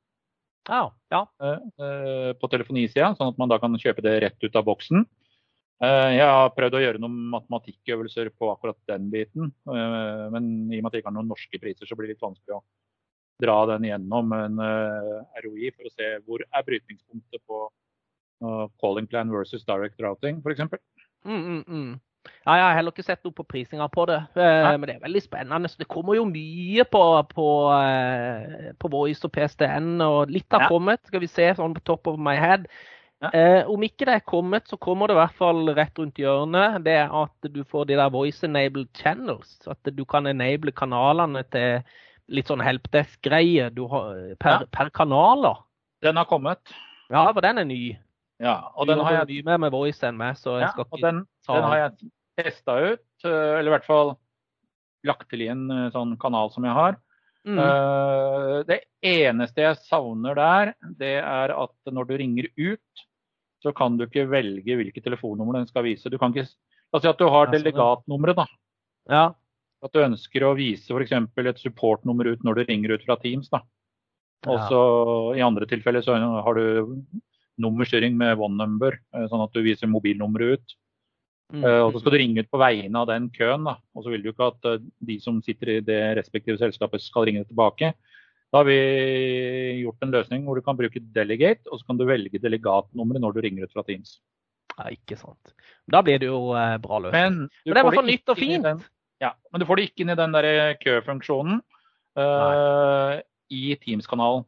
Ja, 0.68 0.86
ja. 1.12 1.20
eh, 1.42 2.32
på 2.38 2.50
telefonisida, 2.50 3.10
sånn 3.18 3.34
at 3.34 3.40
man 3.40 3.50
da 3.50 3.58
kan 3.60 3.74
kjøpe 3.76 4.04
det 4.06 4.14
rett 4.24 4.46
ut 4.46 4.56
av 4.56 4.66
boksen. 4.70 5.04
Eh, 5.84 6.08
Jeg 6.16 6.26
har 6.26 6.54
prøvd 6.56 6.78
å 6.78 6.82
gjøre 6.82 7.02
noen 7.02 7.18
matematikkøvelser 7.34 8.32
på 8.38 8.50
akkurat 8.54 8.78
den 8.90 9.10
biten, 9.12 9.52
eh, 9.68 10.24
men 10.34 10.48
i 10.72 10.78
og 10.80 10.86
med 10.86 10.90
at 10.90 10.96
det 10.96 11.02
ikke 11.02 11.12
er 11.12 11.18
noen 11.18 11.30
norske 11.34 11.60
priser, 11.62 11.86
så 11.86 11.98
blir 11.98 12.08
det 12.08 12.16
litt 12.16 12.24
vanskelig 12.24 12.56
å 12.56 12.62
dra 13.42 13.58
den 13.72 13.86
gjennom 13.88 14.32
en 14.36 14.58
eh, 14.64 15.42
ROI 15.44 15.70
for 15.76 15.88
å 15.88 15.94
se 15.94 16.10
hvor 16.26 16.42
er 16.42 16.66
brytningspunktet 16.66 17.42
på 17.46 17.62
eh, 18.42 18.66
calling 18.82 19.06
plan 19.10 19.30
versus 19.32 19.64
direct 19.68 20.00
routing, 20.02 20.42
f.eks. 20.44 20.66
Mm, 21.26 21.38
mm, 21.38 21.64
mm. 21.66 21.96
Ja, 22.44 22.56
jeg 22.58 22.64
har 22.66 22.74
heller 22.76 22.92
ikke 22.92 23.06
sett 23.06 23.22
noe 23.24 23.32
på 23.36 23.46
prisinga 23.46 23.86
på 23.92 24.04
det, 24.10 24.18
Nei. 24.36 24.74
men 24.76 24.86
det 24.88 24.96
er 24.98 25.04
veldig 25.06 25.22
spennende. 25.24 25.70
Så 25.70 25.80
det 25.80 25.88
kommer 25.88 26.18
jo 26.18 26.26
mye 26.28 26.84
på, 26.90 27.02
på, 27.30 27.46
eh, 27.78 28.68
på 28.80 28.90
Voice 28.92 29.24
og 29.24 29.32
PSTN, 29.32 29.94
og 30.04 30.32
litt 30.34 30.50
har 30.52 30.66
Ja. 30.66 30.68
kommet. 30.68 31.06
Skal 31.08 31.22
vi 31.24 31.30
se 31.30 31.46
sånn 31.56 31.76
på 31.76 31.84
top 31.88 32.10
of 32.10 32.18
my 32.20 32.34
head. 32.36 32.66
Ja. 33.22 33.30
Eh, 33.34 33.70
om 33.70 33.82
ikke 33.82 34.06
det 34.06 34.14
er 34.18 34.26
kommet, 34.26 34.68
så 34.68 34.76
kommer 34.78 35.08
det 35.08 35.16
i 35.16 35.20
hvert 35.22 35.38
fall 35.38 35.72
rett 35.74 35.96
rundt 35.98 36.20
hjørnet. 36.20 36.82
Det 36.84 36.98
er 37.00 37.08
at 37.22 37.48
du 37.52 37.64
får 37.64 37.88
de 37.88 37.96
der 37.98 38.12
voice-enabled 38.14 38.92
channels. 38.94 39.56
At 39.66 39.82
du 39.90 40.04
kan 40.04 40.26
enable 40.26 40.72
kanalene 40.72 41.42
til 41.50 41.80
litt 42.28 42.46
sånn 42.50 42.60
helpdesk-greie 42.64 43.70
per, 44.38 44.60
Ja. 44.60 44.66
per 44.70 44.90
kanaler. 44.90 45.56
Den 46.02 46.16
har 46.16 46.24
kommet. 46.26 46.58
Ja, 47.10 47.32
for 47.32 47.40
den 47.40 47.58
er 47.58 47.64
ny. 47.64 47.96
Ja, 48.40 48.68
og 48.76 48.86
den 48.86 48.98
har 49.00 49.12
jeg 49.24 49.28
ny 49.28 49.42
med 49.42 49.60
med 49.60 49.72
voice 49.72 50.02
enn 50.06 50.16
meg, 50.16 50.36
så 50.36 50.58
jeg 50.60 50.68
Ja, 50.68 50.70
skal 50.72 50.84
ikke 50.84 51.00
den, 51.02 51.26
ta 51.46 51.54
den 51.54 51.64
har 51.64 51.76
jeg 51.76 52.10
testa 52.38 52.76
ut, 52.92 53.00
eh, 53.24 53.58
eller 53.58 53.66
i 53.72 53.74
hvert 53.78 53.84
fall 53.88 54.16
lagt 55.04 55.28
til 55.30 55.42
i 55.42 55.48
en 55.48 55.70
eh, 55.70 55.90
sånn 55.90 56.16
kanal 56.20 56.50
som 56.52 56.64
jeg 56.64 56.72
har. 56.74 56.96
mm. 57.46 57.58
Eh, 57.58 58.62
Det 58.64 58.80
eneste 59.02 59.56
jeg 59.62 59.76
savner 59.88 60.34
der, 60.36 60.74
det 60.98 61.22
er 61.24 61.50
at 61.50 61.74
når 61.90 62.06
du 62.06 62.16
ringer 62.16 62.46
ut, 62.58 63.04
så 63.62 63.72
kan 63.74 63.96
du 63.96 64.06
ikke 64.06 64.28
velge 64.30 64.76
hvilket 64.76 65.02
telefonnummer 65.02 65.54
den 65.54 65.66
skal 65.66 65.82
vise. 65.82 66.08
Du 66.10 66.18
kan 66.18 66.32
ikke, 66.32 66.46
Altså 66.94 67.10
at 67.10 67.18
du 67.18 67.28
har 67.28 67.46
sånn, 67.46 67.52
delegatnummeret, 67.64 68.36
da. 68.36 68.46
Ja. 69.10 69.34
At 69.84 69.92
du 69.94 70.00
ønsker 70.02 70.42
å 70.42 70.56
vise 70.58 70.90
f.eks. 70.90 71.12
et 71.12 71.60
supportnummer 71.62 72.32
ut 72.32 72.42
når 72.42 72.54
du 72.60 72.64
ringer 72.64 72.96
ut 72.96 73.04
fra 73.06 73.16
Teams. 73.16 73.48
da. 73.48 73.60
Og 74.46 74.58
Ja. 74.58 75.34
I 75.38 75.40
andre 75.42 75.66
tilfeller 75.66 76.02
så 76.02 76.14
har 76.42 76.54
du 76.54 76.96
nummerstyring 77.58 78.16
med 78.16 78.38
one 78.38 78.56
number, 78.56 78.98
eh, 79.14 79.26
sånn 79.26 79.42
at 79.42 79.52
du 79.52 79.62
viser 79.62 79.86
mobilnummeret 79.90 80.58
ut. 80.58 80.74
Mm, 81.52 81.64
Eh, 81.64 81.80
Og 81.80 81.92
så 81.94 82.00
skal 82.00 82.12
du 82.12 82.18
ringe 82.18 82.38
ut 82.40 82.50
på 82.50 82.58
vegne 82.60 82.94
av 82.94 83.06
den 83.06 83.30
køen. 83.30 83.64
da. 83.64 83.76
Og 83.96 84.04
så 84.04 84.10
vil 84.10 84.22
du 84.22 84.32
ikke 84.32 84.48
at 84.52 84.64
eh, 84.64 84.84
de 85.04 85.18
som 85.18 85.40
sitter 85.42 85.78
i 85.78 85.80
det 85.80 86.16
respektive 86.18 86.58
selskapet 86.58 87.00
skal 87.00 87.24
ringe 87.24 87.44
tilbake. 87.46 87.94
Da 88.52 88.58
har 88.58 88.64
vi 88.64 89.82
gjort 89.84 89.98
en 90.02 90.10
løsning 90.12 90.44
hvor 90.44 90.54
du 90.56 90.62
kan 90.62 90.76
bruke 90.76 91.00
delegate, 91.12 91.66
og 91.70 91.80
så 91.80 91.86
kan 91.86 91.96
du 91.98 92.04
velge 92.04 92.38
delegatnummeret 92.40 93.20
når 93.20 93.34
du 93.34 93.40
ringer 93.40 93.64
ut 93.64 93.72
fra 93.72 93.82
Teams. 93.82 94.20
Ja, 94.78 94.84
ikke 94.90 95.18
sant. 95.18 95.52
Da 95.90 96.00
blir 96.02 96.18
det 96.20 96.28
jo 96.28 96.52
bra 96.80 97.00
løsning. 97.00 97.12
Men 97.12 97.38
Men 97.38 97.48
det 97.64 97.76
er 97.76 97.80
i 97.80 97.82
hvert 97.82 97.94
fall 97.94 98.06
nytt 98.06 98.28
og 98.28 98.36
fint. 98.36 98.88
Ja, 99.22 99.32
men 99.50 99.60
du 99.60 99.66
får 99.66 99.78
det 99.78 99.88
ikke 99.88 100.04
inn 100.04 100.14
i 100.14 100.18
den 100.18 100.34
der 100.36 100.76
køfunksjonen 100.82 101.62
uh, 102.18 103.18
i 103.50 103.62
Teams-kanalen. 103.82 104.46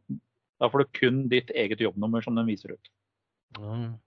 Da 0.61 0.69
får 0.71 0.85
du 0.85 0.99
kun 1.01 1.25
ditt 1.33 1.51
eget 1.57 1.81
jobbnummer 1.81 2.23
som 2.23 2.37
den 2.39 2.49
viser 2.51 2.77
ut. 2.77 2.93
Mm. 3.59 3.99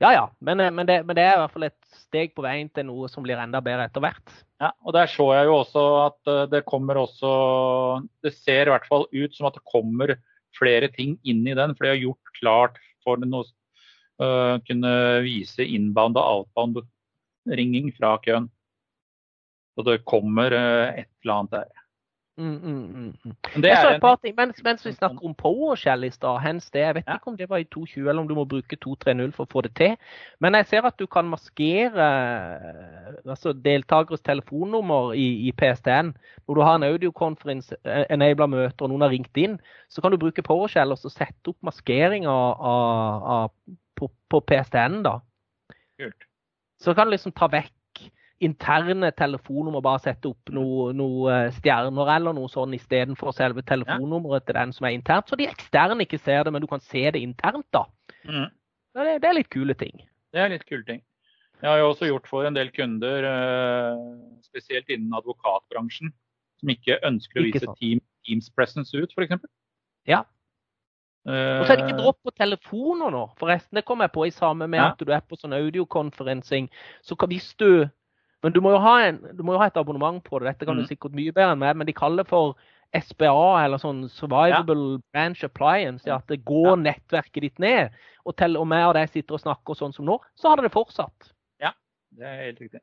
Ja 0.00 0.14
ja, 0.14 0.22
men, 0.40 0.60
eh, 0.60 0.70
men, 0.72 0.86
det, 0.88 1.02
men 1.04 1.16
det 1.16 1.26
er 1.26 1.34
i 1.36 1.40
hvert 1.42 1.52
fall 1.52 1.66
et 1.66 1.78
steg 1.92 2.30
på 2.32 2.44
veien 2.44 2.70
til 2.72 2.86
noe 2.88 3.08
som 3.12 3.24
blir 3.24 3.40
enda 3.40 3.60
bedre 3.64 3.84
etter 3.90 4.00
hvert. 4.00 4.32
Ja, 4.62 4.70
og 4.80 4.94
Der 4.96 5.10
så 5.12 5.26
jeg 5.36 5.48
jo 5.50 5.58
også 5.58 5.82
at 6.06 6.30
eh, 6.30 6.46
det 6.54 6.62
kommer 6.68 7.00
også 7.02 7.32
Det 8.24 8.32
ser 8.32 8.68
i 8.68 8.72
hvert 8.72 8.88
fall 8.88 9.04
ut 9.12 9.36
som 9.36 9.50
at 9.50 9.58
det 9.58 9.66
kommer 9.68 10.14
flere 10.56 10.88
ting 10.94 11.18
inn 11.28 11.42
i 11.44 11.56
den. 11.56 11.74
For 11.76 11.84
de 11.84 11.92
har 11.92 12.00
gjort 12.00 12.32
klart 12.40 12.80
for 13.04 13.20
den 13.20 13.36
å 13.36 13.44
uh, 14.20 14.56
kunne 14.66 14.90
vise 15.24 15.64
inbound 15.64 16.18
og 16.18 16.24
outbound 16.24 16.80
ringing 17.46 17.92
fra 17.96 18.16
køen. 18.24 18.48
Så 19.80 19.86
det 19.88 20.02
kommer 20.04 20.52
eh, 20.52 21.00
et 21.04 21.08
eller 21.24 21.38
annet 21.40 21.54
der. 21.56 21.80
Mm, 22.40 22.56
mm, 22.56 22.84
mm, 22.94 23.14
mm. 23.24 23.62
Det 23.62 23.68
Jeg 23.68 23.76
så 23.82 23.88
et 23.90 23.94
en, 23.94 24.00
par 24.00 24.16
ting, 24.22 24.34
mens, 24.36 24.60
mens 24.64 24.86
vi 24.86 24.92
snakker 24.92 25.24
om 25.28 25.34
PowerShell 25.34 26.04
i 26.06 26.10
stad, 26.10 26.38
hens 26.40 26.70
det, 26.70 26.80
jeg 26.80 26.94
vet 26.94 27.04
Ja. 27.08 27.14
ikke 27.18 27.28
om 27.28 27.36
det 27.36 27.48
var 27.50 27.60
i 27.60 27.66
2.20 27.76 28.08
eller 28.08 28.22
om 28.22 28.28
du 28.28 28.34
må 28.34 28.44
bruke 28.44 28.76
2.3.0 28.76 29.32
for 29.36 29.44
å 29.44 29.50
få 29.50 29.60
det 29.66 29.74
til. 29.76 29.96
Men 30.40 30.54
jeg 30.56 30.66
ser 30.66 30.86
at 30.88 30.96
du 30.96 31.06
kan 31.06 31.28
maskere 31.28 32.06
eh, 32.06 33.18
altså 33.28 33.52
deltakeres 33.52 34.24
telefonnummer 34.24 35.12
i, 35.12 35.48
i 35.48 35.52
PSTN. 35.52 36.14
Når 36.48 36.54
du 36.54 36.62
har 36.64 36.74
en 36.78 36.88
audiokonferens, 36.88 37.72
eh, 37.84 38.06
enabla 38.08 38.46
møter 38.46 38.86
og 38.86 38.94
noen 38.94 39.04
har 39.04 39.12
ringt 39.12 39.36
inn, 39.36 39.58
så 39.88 40.00
kan 40.00 40.12
du 40.12 40.16
bruke 40.16 40.42
PowerShell 40.46 40.92
og 40.92 40.98
så 41.02 41.12
sette 41.12 41.52
opp 41.52 41.58
maskering 41.66 42.26
av, 42.26 42.56
av, 42.56 43.28
av, 43.36 43.76
på, 44.00 44.08
på 44.30 44.40
PSTN. 44.48 45.02
da. 45.04 45.18
kult. 46.00 46.24
Så 46.80 46.94
kan 46.94 47.06
du 47.06 47.12
liksom 47.12 47.32
ta 47.36 47.50
vekk 47.52 47.72
interne 48.40 49.10
telefonnummer, 49.12 49.82
bare 49.84 50.00
sette 50.00 50.30
opp 50.30 50.48
noen 50.54 50.96
noe 50.96 51.32
eh, 51.34 51.50
stjerner 51.58 52.08
eller 52.16 52.32
noe 52.36 52.48
sånn 52.48 52.72
istedenfor 52.76 53.34
selve 53.36 53.62
telefonnummeret 53.68 54.46
til 54.48 54.56
den 54.56 54.72
som 54.72 54.86
er 54.88 54.96
internt. 54.96 55.28
Så 55.28 55.36
de 55.36 55.48
eksterne 55.50 56.06
ikke 56.06 56.18
ser 56.22 56.44
det, 56.48 56.52
men 56.54 56.64
du 56.64 56.68
kan 56.70 56.80
se 56.80 57.02
det 57.12 57.20
internt, 57.20 57.66
da. 57.76 57.84
Mm. 58.24 58.48
Det, 58.96 59.06
det 59.22 59.28
er 59.28 59.36
litt 59.36 59.50
kule 59.52 59.76
ting. 59.78 60.00
Det 60.32 60.40
er 60.40 60.48
litt 60.54 60.64
kule 60.68 60.84
ting. 60.88 61.02
Jeg 61.60 61.68
har 61.68 61.78
jo 61.82 61.90
også 61.92 62.08
gjort 62.08 62.26
for 62.30 62.48
en 62.48 62.56
del 62.56 62.70
kunder, 62.72 63.26
eh, 63.28 64.02
spesielt 64.48 64.88
innen 64.88 65.12
advokatbransjen, 65.20 66.12
som 66.60 66.72
ikke 66.72 66.96
ønsker 67.04 67.42
å 67.42 67.48
vise 67.50 67.74
team, 67.78 68.00
Teams 68.24 68.50
presence 68.52 68.92
ut, 68.96 69.12
f.eks. 69.16 69.40
Ja. 70.08 70.24
Og 71.28 71.66
så 71.66 71.72
er 71.72 71.76
det 71.76 71.84
Eh. 71.84 71.88
ikke 71.90 72.00
dropp 72.00 72.18
på 72.24 72.32
telefoner 72.36 73.10
nå, 73.12 73.22
forresten. 73.36 73.76
Det 73.76 73.84
kom 73.84 74.00
jeg 74.00 74.12
på 74.12 74.26
i 74.26 74.30
samme 74.32 74.66
med 74.68 74.78
Ja. 74.80 74.88
at 74.92 74.98
du 74.98 75.12
er 75.12 75.20
på 75.20 75.36
sånn 75.36 75.52
audiokonferensing. 75.56 76.68
Så 77.04 77.16
hvis 77.28 77.54
du 77.60 77.88
Men 78.42 78.52
du 78.52 78.60
må, 78.64 78.72
en, 78.78 79.18
du 79.36 79.42
må 79.44 79.52
jo 79.54 79.60
ha 79.60 79.66
et 79.68 79.76
abonnement 79.76 80.22
på 80.24 80.38
det. 80.40 80.54
Dette 80.54 80.66
kan 80.66 80.76
Mm. 80.76 80.82
du 80.82 80.88
sikkert 80.88 81.12
mye 81.12 81.32
bedre 81.32 81.52
enn 81.52 81.58
meg, 81.60 81.76
men 81.76 81.86
de 81.86 81.92
kaller 81.92 82.24
for 82.24 82.54
SBA, 82.96 83.64
eller 83.64 83.78
sånn 83.78 84.08
Survivable 84.10 84.98
Branch 85.12 85.44
Appliance. 85.44 86.06
Ja, 86.08 86.16
at 86.16 86.26
det 86.26 86.40
går 86.44 86.76
nettverket 86.80 87.42
ditt 87.42 87.58
ned. 87.58 87.90
Og 88.26 88.34
til 88.36 88.56
og 88.56 88.66
med 88.66 88.82
av 88.82 88.94
deg 88.94 89.10
sitter 89.12 89.34
og 89.36 89.40
snakker 89.44 89.76
sånn 89.76 89.92
som 89.94 90.04
nå, 90.08 90.18
så 90.34 90.50
hadde 90.50 90.62
det 90.66 90.72
fortsatt. 90.72 91.32
Ja, 91.60 91.72
Det 92.16 92.26
er 92.26 92.44
helt 92.46 92.58
riktig. 92.60 92.80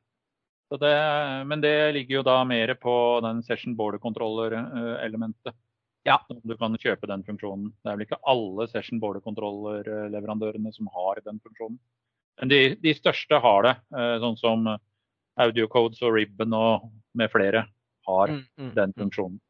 Så 0.70 0.78
det, 0.78 1.46
men 1.48 1.60
det 1.60 1.94
ligger 1.94 2.18
jo 2.18 2.22
da 2.22 2.44
mer 2.44 2.74
på 2.76 3.20
den 3.24 3.42
session 3.42 3.74
border 3.74 3.98
controller-elementet. 3.98 5.54
Ja. 6.04 6.18
Du 6.44 6.54
kan 6.56 6.76
kjøpe 6.78 7.06
den 7.08 7.22
funksjonen. 7.24 7.72
Det 7.82 7.90
er 7.90 7.96
vel 7.96 8.06
ikke 8.06 8.20
alle 8.24 8.66
session 8.68 9.00
border 9.00 9.20
controller-leverandørene 9.24 10.72
som 10.74 10.88
har 10.94 11.20
den 11.24 11.40
funksjonen. 11.40 11.78
Men 12.40 12.48
de, 12.52 12.60
de 12.80 12.94
største 12.94 13.40
har 13.42 13.62
det, 13.66 13.74
eh, 13.98 14.18
sånn 14.22 14.36
som 14.38 14.68
Audiocodes 15.38 16.02
og 16.02 16.16
Ribbon 16.16 16.54
og 16.56 16.88
med 17.18 17.30
flere 17.32 17.66
har 18.08 18.30
Mm, 18.32 18.44
mm, 18.58 18.74
den 18.74 18.92
mm. 18.94 18.98
funksjonen. 19.02 19.40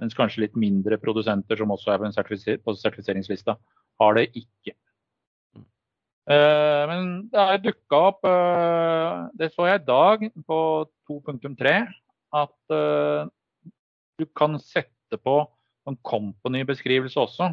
Mens 0.00 0.14
kanskje 0.14 0.42
litt 0.44 0.56
mindre 0.56 0.98
produsenter 1.00 1.56
som 1.56 1.70
også 1.72 1.94
er 1.94 2.02
på, 2.02 2.10
sertifiser 2.12 2.58
på 2.60 2.74
sertifiseringslista, 2.76 3.56
har 4.00 4.14
det 4.18 4.26
ikke. 4.36 4.74
Uh, 6.26 6.82
men 6.90 7.04
det 7.30 7.38
har 7.38 7.60
dukka 7.62 7.98
opp 8.10 8.24
uh, 8.26 9.28
Det 9.38 9.46
så 9.54 9.68
jeg 9.68 9.78
i 9.78 9.86
dag 9.86 10.24
på 10.42 10.58
2.3 11.06 11.74
at 12.34 12.74
uh, 12.74 13.30
du 14.18 14.26
kan 14.34 14.58
sette 14.58 15.20
på 15.22 15.36
en 15.86 15.96
company-beskrivelse 16.02 17.20
også 17.22 17.52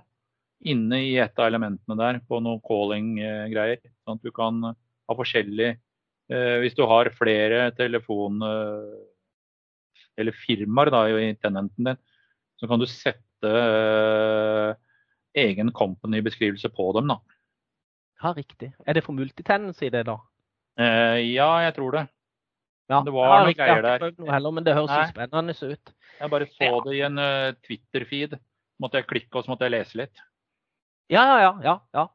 inne 0.66 1.00
i 1.06 1.14
et 1.22 1.40
av 1.40 1.50
elementene 1.52 1.98
der 2.00 2.20
på 2.28 2.40
noe 2.44 2.62
calling-greier. 2.66 3.82
Sånn 4.04 4.20
at 4.20 4.26
du 4.26 4.32
kan 4.36 4.62
ha 4.74 5.16
forskjellig 5.18 5.70
eh, 5.74 5.80
Hvis 6.64 6.76
du 6.78 6.86
har 6.90 7.10
flere 7.18 7.72
telefon... 7.78 8.42
eh, 8.42 9.02
eller 10.22 10.36
firmaer 10.38 10.92
da, 10.94 11.00
i 11.10 11.32
tenenten 11.42 11.88
din, 11.88 11.98
så 12.62 12.68
kan 12.70 12.78
du 12.78 12.86
sette 12.86 13.50
eh, 13.50 14.76
egen 15.42 15.72
company-beskrivelse 15.74 16.70
på 16.70 16.92
dem. 17.00 17.08
da. 17.10 17.18
Ja, 18.22 18.34
riktig. 18.38 18.70
Er 18.86 18.94
det 18.94 19.04
for 19.08 19.18
multitendency, 19.18 19.90
det, 19.90 20.04
da? 20.06 20.20
Eh, 20.80 21.18
ja, 21.34 21.50
jeg 21.66 21.74
tror 21.80 21.98
det. 21.98 22.04
Ja, 22.92 23.02
Det 23.02 23.14
var 23.16 23.26
jeg 23.26 23.32
har 23.34 23.42
noe 23.44 23.50
ikke- 23.56 23.58
greier 23.64 23.76
Jeg 23.76 23.84
har 23.84 23.96
ikke 23.98 24.04
prøvd 24.06 24.20
noe 24.22 24.34
heller, 24.36 24.52
men 24.52 24.64
det 24.64 24.76
høres 24.78 24.94
Nei. 24.94 25.08
spennende 25.10 25.72
ut. 25.74 25.94
Jeg 26.20 26.30
bare 26.30 26.46
så 26.54 26.62
Ja. 26.70 26.80
det 26.86 26.94
i 26.94 27.02
en 27.10 27.18
eh, 27.18 27.52
Twitter-feed. 27.66 28.40
Måtte 28.82 29.02
jeg 29.02 29.08
klikke 29.08 29.36
og 29.36 29.46
så 29.46 29.50
måtte 29.50 29.66
jeg 29.66 29.72
lese 29.72 29.96
litt. 29.98 30.22
Ja, 31.10 31.24
ja, 31.26 31.60
ja. 31.64 31.80
ja, 31.94 32.08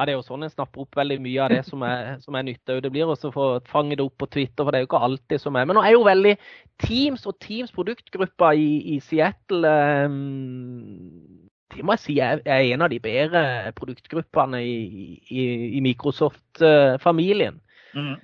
ja. 0.00 0.06
Det 0.06 0.14
er 0.14 0.18
jo 0.18 0.24
sånn 0.24 0.46
en 0.46 0.52
snapper 0.52 0.84
opp 0.84 0.96
veldig 0.96 1.18
mye 1.20 1.42
av 1.44 1.52
det 1.52 1.60
som 1.68 1.82
er, 1.84 2.14
som 2.24 2.36
er 2.38 2.46
nytte. 2.46 2.76
og 2.76 2.84
Det 2.84 2.92
blir 2.94 3.10
også 3.12 3.32
for 3.34 3.58
å 3.58 3.60
fange 3.68 3.98
det 3.98 4.04
opp 4.04 4.16
på 4.20 4.30
Twitter, 4.32 4.64
for 4.64 4.72
det 4.72 4.80
er 4.80 4.86
jo 4.86 4.90
ikke 4.90 5.02
alltid 5.10 5.42
som 5.42 5.58
er. 5.60 5.68
Men 5.68 5.78
nå 5.78 5.84
er 5.84 5.94
jo 5.94 6.06
veldig 6.06 6.34
Teams 6.80 7.26
og 7.28 7.36
Teams 7.44 7.74
produktgruppa 7.76 8.54
i, 8.56 8.70
i 8.94 9.00
Seattle 9.04 9.74
um, 10.08 11.50
Det 11.76 11.84
må 11.84 11.98
jeg 11.98 12.04
si 12.06 12.16
er, 12.24 12.40
en 12.46 12.86
av 12.86 12.90
de 12.90 12.98
bedre 13.04 13.44
produktgruppene 13.76 14.64
i, 14.64 14.80
i, 15.28 15.44
i 15.76 15.84
Microsoft-familien. 15.84 17.60
Mhm. 17.94 18.18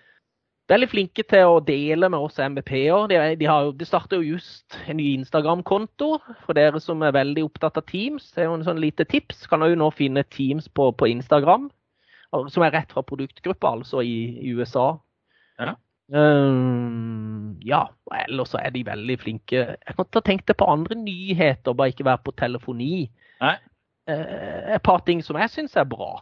Veldig 0.67 0.89
flinke 0.91 1.23
til 1.31 1.47
å 1.47 1.61
dele 1.63 2.09
med 2.11 2.19
oss 2.19 2.41
MVP-er. 2.43 3.07
De, 3.13 3.19
de, 3.39 3.51
de 3.79 3.87
starter 3.87 4.19
jo 4.19 4.35
just 4.35 4.75
en 4.91 4.99
ny 4.99 5.13
Instagram-konto 5.21 6.17
for 6.43 6.59
dere 6.59 6.81
som 6.83 7.05
er 7.07 7.15
veldig 7.15 7.45
opptatt 7.47 7.79
av 7.79 7.87
Teams. 7.87 8.33
Det 8.35 8.43
er 8.43 8.49
jo 8.49 8.57
en 8.59 8.67
sånn 8.67 8.83
lite 8.83 9.07
tips. 9.07 9.45
Kan 9.51 9.63
jo 9.63 9.79
nå 9.79 9.93
finne 9.95 10.27
Teams 10.35 10.67
på, 10.67 10.89
på 10.99 11.11
Instagram, 11.13 11.69
som 12.51 12.67
er 12.67 12.75
rett 12.75 12.91
fra 12.91 13.07
produktgruppa, 13.07 13.77
altså 13.79 14.03
i, 14.03 14.17
i 14.43 14.57
USA. 14.59 14.89
Ja. 15.63 15.77
Um, 16.11 17.57
ja, 17.67 17.85
ellers 18.25 18.53
så 18.55 18.59
er 18.59 18.75
de 18.75 18.83
veldig 18.87 19.17
flinke. 19.23 19.63
Jeg 19.79 19.97
kan 19.99 20.11
ta 20.11 20.23
tenke 20.27 20.55
på 20.55 20.67
andre 20.71 20.99
nyheter, 20.99 21.79
bare 21.79 21.95
ikke 21.95 22.11
være 22.11 22.25
på 22.27 22.35
telefoni. 22.43 23.07
Nei. 23.43 23.57
Uh, 24.11 24.75
et 24.75 24.83
par 24.87 25.03
ting 25.07 25.23
som 25.23 25.39
jeg 25.39 25.55
syns 25.55 25.79
er 25.79 25.87
bra. 25.87 26.17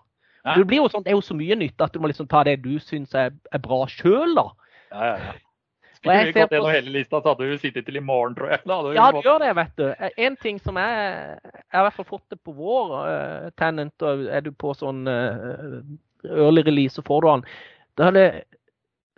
Ja. 0.45 0.59
Det, 0.59 0.67
blir 0.69 0.83
jo 0.83 0.91
sånn, 0.93 1.05
det 1.07 1.15
er 1.15 1.17
jo 1.17 1.25
så 1.25 1.37
mye 1.37 1.57
nytt 1.57 1.81
at 1.81 1.95
du 1.95 2.03
må 2.03 2.11
liksom 2.11 2.29
ta 2.29 2.43
det 2.45 2.59
du 2.65 2.77
syns 2.83 3.15
er, 3.17 3.33
er 3.55 3.61
bra 3.65 3.85
sjøl, 3.89 4.35
da. 4.37 4.51
Ja, 4.93 5.07
ja, 5.09 5.17
ja. 5.23 5.35
Skulle 6.05 6.17
vi 6.29 6.35
gått 6.37 6.53
gjennom 6.53 6.69
hele 6.69 6.91
lista, 6.93 7.21
så 7.23 7.33
hadde 7.33 7.47
vi 7.49 7.55
sittet 7.63 7.87
til 7.87 7.97
i 7.97 8.03
morgen, 8.05 8.35
tror 8.37 8.51
jeg. 8.53 8.61
Da 8.69 8.77
det 8.85 8.91
Ja, 8.99 9.07
det 9.15 9.23
gjør 9.25 9.39
det, 9.41 9.53
vet 9.57 9.79
du. 9.81 9.85
En 10.27 10.35
ting 10.37 10.59
som 10.61 10.77
jeg 10.77 10.99
Jeg 11.41 11.73
har 11.73 11.81
i 11.81 11.87
hvert 11.87 11.97
fall 11.97 12.11
fått 12.11 12.27
det 12.35 12.41
på 12.45 12.53
vår 12.53 12.93
uh, 12.93 13.47
tenant, 13.57 14.05
og 14.05 14.27
er 14.29 14.45
du 14.45 14.51
på 14.53 14.75
sånn 14.77 15.09
uh, 15.09 15.81
early 16.29 16.65
release, 16.67 16.99
så 16.99 17.07
får 17.07 17.25
du 17.25 17.31
den. 17.31 17.47
Da 17.97 18.11
er 18.11 18.19
det 18.19 18.27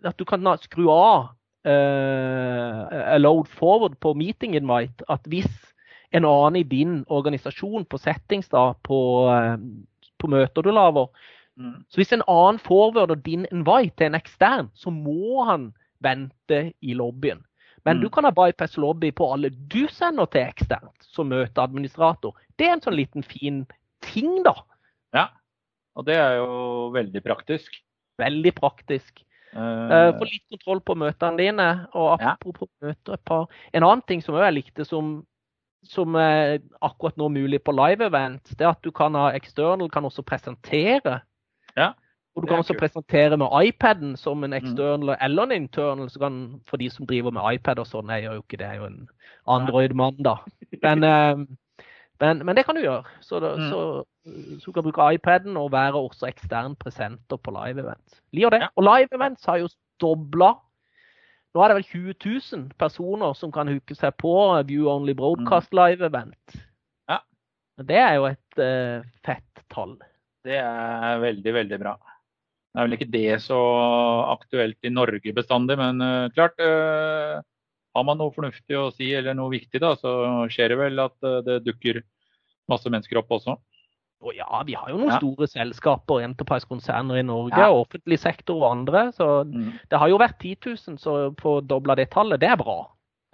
at 0.07 0.19
du 0.21 0.25
kan 0.29 0.47
skru 0.63 0.87
av 0.93 1.33
uh, 1.67 3.19
load 3.19 3.51
forward 3.51 3.99
på 3.99 4.15
meeting 4.15 4.55
invite. 4.55 5.03
At 5.11 5.27
hvis 5.27 5.51
en 6.15 6.25
annen 6.25 6.61
i 6.61 6.63
din 6.63 7.01
organisasjon 7.09 7.85
på 7.91 7.99
settings 7.99 8.49
da, 8.53 8.71
på, 8.87 8.99
eh, 9.33 9.57
på 10.19 10.31
møter 10.33 10.63
du 10.63 10.71
lager, 10.75 11.09
Mm. 11.57 11.85
så 11.89 11.97
hvis 11.97 12.13
en 12.13 12.23
annen 12.29 12.59
forwarder 12.61 13.17
din 13.25 13.47
invite 13.51 13.97
til 13.97 14.07
en 14.11 14.15
ekstern, 14.19 14.67
så 14.75 14.91
må 14.93 15.45
han 15.49 15.71
vente 16.05 16.75
i 16.83 16.93
lobbyen. 16.93 17.43
Men 17.85 17.97
Mm. 17.97 18.03
du 18.03 18.09
kan 18.11 18.25
ha 18.25 18.31
bypass 18.31 18.77
lobby 18.77 19.11
på 19.11 19.33
alle 19.33 19.49
du 19.49 19.89
sender 19.89 20.27
til 20.27 20.43
eksternt 20.43 21.01
som 21.01 21.29
møteadministrator. 21.29 22.35
Det 22.59 22.67
er 22.67 22.73
en 22.73 22.81
sånn 22.81 22.97
liten 22.97 23.23
fin 23.23 23.67
ting, 24.03 24.43
da. 24.43 24.53
Ja. 25.15 25.29
Og 25.97 26.05
det 26.05 26.17
er 26.17 26.37
jo 26.37 26.91
veldig 26.93 27.23
praktisk. 27.25 27.73
Veldig 28.19 28.55
praktisk. 28.55 29.23
Uh, 29.55 30.13
Få 30.13 30.25
litt 30.25 30.45
kontroll 30.51 30.81
på 30.81 30.95
møtene 30.95 31.39
dine. 31.39 31.89
Og 31.95 32.21
apropos 32.21 32.69
ja. 32.83 32.89
møter, 32.89 33.47
En 33.73 33.83
annen 33.83 34.03
ting 34.07 34.21
som 34.21 34.35
jeg 34.35 34.53
likte 34.53 34.85
som, 34.85 35.25
som 35.89 36.17
er 36.21 36.59
akkurat 36.85 37.17
nå 37.21 37.29
mulig 37.33 37.63
på 37.65 37.75
live 37.75 38.09
event, 38.11 38.53
det 38.59 38.67
er 38.67 38.75
at 38.75 38.83
du 38.85 38.91
kan 38.95 39.15
ha 39.19 39.31
external, 39.37 39.91
kan 39.93 40.05
også 40.09 40.25
presentere. 40.27 41.21
Ja. 41.77 41.93
Og 42.37 42.43
du 42.43 42.49
kan 42.51 42.61
også 42.61 42.75
kult. 42.75 42.81
presentere 42.81 43.37
med 43.41 43.49
iPaden 43.65 44.17
som 44.17 44.45
en 44.45 44.51
mm. 44.51 44.57
external 44.57 45.15
mm. 45.15 45.21
eller 45.25 45.43
en 45.43 45.53
internal. 45.53 46.11
Så 46.11 46.19
kan, 46.21 46.61
for 46.69 46.77
de 46.77 46.91
som 46.91 47.07
driver 47.07 47.33
med 47.33 47.57
iPad 47.57 47.81
og 47.81 47.89
sånn, 47.89 48.13
jeg 48.13 48.27
gjør 48.27 48.37
jo 48.37 48.43
ikke 48.45 48.59
det, 48.61 48.67
jeg 48.67 48.77
er 48.77 48.83
jo 48.83 48.91
en 48.91 49.09
Android-mann, 49.57 50.19
da. 50.27 50.37
Men, 50.83 51.07
uh, 51.07 51.81
men, 52.21 52.45
men, 52.45 52.57
det 52.59 52.67
kan 52.67 52.77
du 52.77 52.85
gjøre. 52.85 53.09
Så, 53.25 53.41
mm. 53.41 53.71
så, 53.71 53.81
så, 54.61 54.67
du 54.67 54.77
kan 54.77 54.85
bruke 54.85 55.09
iPaden 55.17 55.57
og 55.57 55.73
være 55.73 55.97
også 55.97 56.29
ekstern 56.29 56.77
presenter 56.77 57.41
på 57.41 57.57
live-event. 57.57 58.21
Liker 58.37 58.53
det. 58.53 58.63
Ja. 58.67 58.73
Og 58.77 58.85
live 58.85 59.17
events 59.17 59.49
har 59.49 59.65
jo 59.65 59.73
dobla. 60.01 60.53
Nå 61.57 61.63
er 61.65 61.73
det 61.73 61.79
vel 61.79 61.87
20 61.89 62.15
000 62.53 62.65
personer 62.77 63.37
som 63.39 63.53
kan 63.53 63.71
hooke 63.73 63.95
seg 63.97 64.13
på 64.21 64.33
View 64.69 64.91
Only 64.93 65.15
Broadcast 65.17 65.71
mm. 65.73 65.79
live 65.79 66.05
event. 66.05 66.57
Ja. 67.09 67.23
Det 67.81 67.97
er 67.97 68.19
jo 68.19 68.27
et 68.29 68.61
uh, 68.61 69.07
fett 69.25 69.63
tall. 69.73 69.95
Det 70.45 70.59
er 70.61 71.23
veldig, 71.23 71.55
veldig 71.57 71.79
bra. 71.81 71.95
Det 71.97 72.83
er 72.83 72.85
vel 72.85 72.97
ikke 72.99 73.09
det 73.15 73.39
så 73.47 73.61
aktuelt 74.35 74.85
i 74.85 74.93
Norge 74.93 75.33
bestandig, 75.33 75.79
men 75.81 76.05
uh, 76.05 76.29
klart. 76.37 76.61
Uh, 76.61 77.41
har 77.97 78.05
man 78.05 78.21
noe 78.21 78.35
fornuftig 78.37 78.77
å 78.77 78.91
si 78.93 79.07
eller 79.17 79.33
noe 79.33 79.49
viktig, 79.55 79.81
da, 79.81 79.95
så 79.97 80.11
skjer 80.53 80.75
det 80.75 80.77
vel 80.77 81.01
at 81.01 81.15
det 81.47 81.63
dukker 81.65 82.03
masse 82.69 82.91
mennesker 82.93 83.17
opp 83.23 83.31
også. 83.39 83.55
Og 84.25 84.33
ja, 84.33 84.49
vi 84.65 84.75
har 84.79 84.89
jo 84.91 84.99
noen 84.99 85.13
ja. 85.13 85.19
store 85.21 85.47
selskaper, 85.51 86.23
Enterprise-konserner 86.25 87.21
i 87.21 87.25
Norge, 87.27 87.61
ja. 87.61 87.69
offentlig 87.69 88.19
sektor 88.23 88.63
og 88.63 88.71
andre. 88.71 89.11
Så 89.15 89.27
mm. 89.45 89.67
det 89.93 90.01
har 90.01 90.11
jo 90.11 90.21
vært 90.23 90.39
10 90.41 90.55
000, 90.65 91.01
så 91.03 91.17
på 91.37 91.59
dobla 91.69 91.99
det 91.99 92.09
tallet, 92.15 92.41
det 92.41 92.49
er 92.49 92.61
bra. 92.61 92.79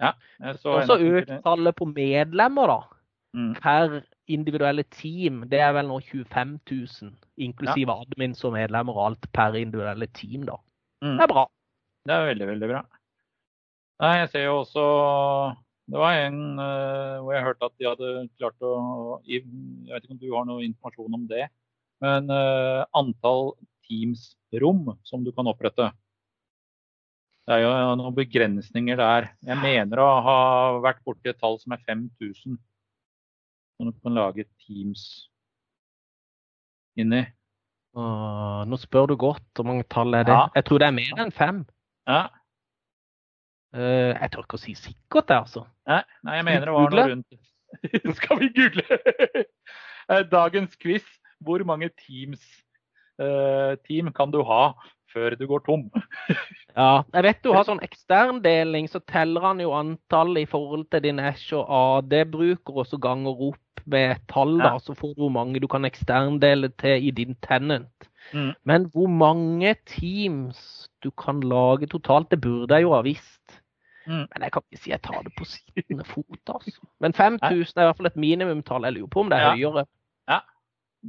Ja, 0.03 0.11
så 0.59 0.79
også 0.81 0.97
økt 0.99 1.31
tallet 1.45 1.77
på 1.79 1.87
medlemmer, 1.87 2.73
da. 2.73 2.79
Mm. 3.33 3.53
Per 3.63 4.01
individuelle 4.33 4.83
team, 4.93 5.43
det 5.49 5.61
er 5.63 5.71
vel 5.75 5.87
nå 5.89 6.01
25 6.03 6.57
000, 6.69 7.13
inklusive 7.47 7.89
ja. 7.89 8.03
admins 8.03 8.43
og 8.43 8.53
medlemmer 8.57 8.97
og 8.97 9.07
alt 9.07 9.29
per 9.35 9.55
individuelle 9.59 10.09
team, 10.13 10.43
da. 10.49 10.59
Mm. 11.03 11.15
Det 11.15 11.25
er 11.25 11.31
bra. 11.31 11.47
Det 12.03 12.15
er 12.15 12.27
veldig, 12.33 12.49
veldig 12.51 12.69
bra. 12.73 12.83
Nei, 14.03 14.15
jeg 14.19 14.29
ser 14.33 14.45
jo 14.49 14.59
også 14.65 14.83
Det 15.93 16.01
var 16.01 16.17
en 16.23 16.37
uh, 16.57 17.21
hvor 17.21 17.35
jeg 17.35 17.45
hørte 17.45 17.67
at 17.69 17.73
de 17.77 17.85
hadde 17.85 18.11
klart 18.41 18.65
å 18.65 19.19
Jeg 19.29 19.43
vet 19.45 20.07
ikke 20.07 20.15
om 20.15 20.21
du 20.23 20.31
har 20.31 20.47
noe 20.49 20.65
informasjon 20.65 21.19
om 21.19 21.27
det. 21.29 21.45
Men 22.01 22.31
uh, 22.33 22.81
antall 22.97 23.53
Teams-rom 23.85 24.87
som 25.05 25.21
du 25.21 25.29
kan 25.35 25.51
opprette. 25.51 25.91
Det 27.45 27.57
er 27.57 27.65
jo 27.65 27.71
noen 27.99 28.15
begrensninger 28.15 28.97
der. 28.97 29.29
Jeg 29.45 29.59
mener 29.61 30.01
å 30.01 30.09
ha 30.25 30.37
vært 30.81 31.03
borti 31.05 31.29
et 31.29 31.37
tall 31.43 31.59
som 31.61 31.75
er 31.75 31.83
5000 31.85 32.57
som 33.77 33.89
du 33.89 33.93
kan 33.99 34.15
lage 34.15 34.47
Teams 34.63 35.27
inni. 36.97 37.21
Nå 37.93 38.79
spør 38.81 39.11
du 39.11 39.17
godt 39.19 39.45
hvor 39.53 39.67
mange 39.67 39.85
tall 39.91 40.15
er 40.17 40.25
det. 40.25 40.33
Ja. 40.33 40.47
Jeg 40.57 40.65
tror 40.69 40.81
det 40.81 40.87
er 40.87 40.97
mer 40.97 41.25
enn 41.25 41.35
fem. 41.35 41.59
Ja. 42.09 42.23
Uh, 43.73 44.13
jeg 44.13 44.29
tør 44.33 44.45
ikke 44.45 44.59
å 44.59 44.61
si 44.61 44.75
sikkert 44.77 45.31
det, 45.31 45.39
altså. 45.45 45.63
Nei, 45.89 46.03
nei 46.27 46.37
jeg 46.37 46.45
mener 46.49 46.69
det 46.69 46.75
var 46.75 46.93
noe 46.93 47.07
rundt 47.09 47.39
Skal 48.19 48.43
vi 48.43 48.53
google? 48.53 48.99
Eh, 50.11 50.19
dagens 50.27 50.73
quiz. 50.75 51.05
Hvor 51.39 51.61
mange 51.63 51.87
teams, 51.95 52.41
uh, 53.23 53.79
team 53.87 54.09
kan 54.11 54.33
du 54.35 54.41
ha 54.43 54.73
før 55.13 55.37
du 55.39 55.45
går 55.47 55.63
tom? 55.63 55.85
ja, 56.75 57.05
jeg 57.13 57.23
vet 57.23 57.39
du 57.39 57.53
har 57.55 57.63
sånn 57.67 57.79
eksterndeling, 57.85 58.89
så 58.91 58.99
teller 59.07 59.47
han 59.47 59.61
jo 59.63 59.71
antall 59.77 60.35
i 60.41 60.45
forhold 60.49 60.89
til 60.91 61.05
din 61.07 61.23
Ash 61.23 61.55
og 61.55 61.71
AD-bruker, 61.71 62.81
og 62.83 62.89
så 62.89 62.99
ganger 62.99 63.47
opp 63.47 63.83
med 63.87 64.19
tall, 64.31 64.57
da, 64.59 64.75
så 64.83 64.95
får 64.95 65.15
du 65.15 65.25
hvor 65.25 65.33
mange 65.39 65.63
du 65.63 65.67
kan 65.71 65.87
eksterndele 65.87 66.71
til 66.83 67.07
i 67.07 67.15
din 67.15 67.39
tenant. 67.43 68.11
Mm. 68.35 68.53
Men 68.67 68.91
hvor 68.91 69.11
mange 69.11 69.75
teams 69.87 70.89
du 71.03 71.11
kan 71.11 71.39
lage 71.43 71.87
totalt, 71.91 72.31
det 72.31 72.41
burde 72.41 72.75
jeg 72.75 72.87
jo 72.87 72.95
ha 72.95 73.03
visst. 73.07 73.62
Mm. 74.05 74.25
Men 74.27 74.45
jeg 74.45 74.51
kan 74.51 74.65
ikke 74.65 74.81
si 74.83 74.91
jeg 74.91 75.01
tar 75.05 75.21
det 75.23 75.31
på 75.37 75.47
sittende 75.47 76.05
fot, 76.07 76.41
altså. 76.55 76.87
Men 77.03 77.15
5000 77.15 77.79
er 77.79 77.85
i 77.85 77.89
hvert 77.89 78.01
fall 78.01 78.11
et 78.11 78.19
minimumtall. 78.19 78.89
Jeg 78.89 78.97
lurer 78.97 79.13
på 79.15 79.23
om 79.23 79.31
det 79.31 79.39
er 79.39 79.47
ja. 79.47 79.55
høyere. 79.55 79.85
Ja, 80.31 80.39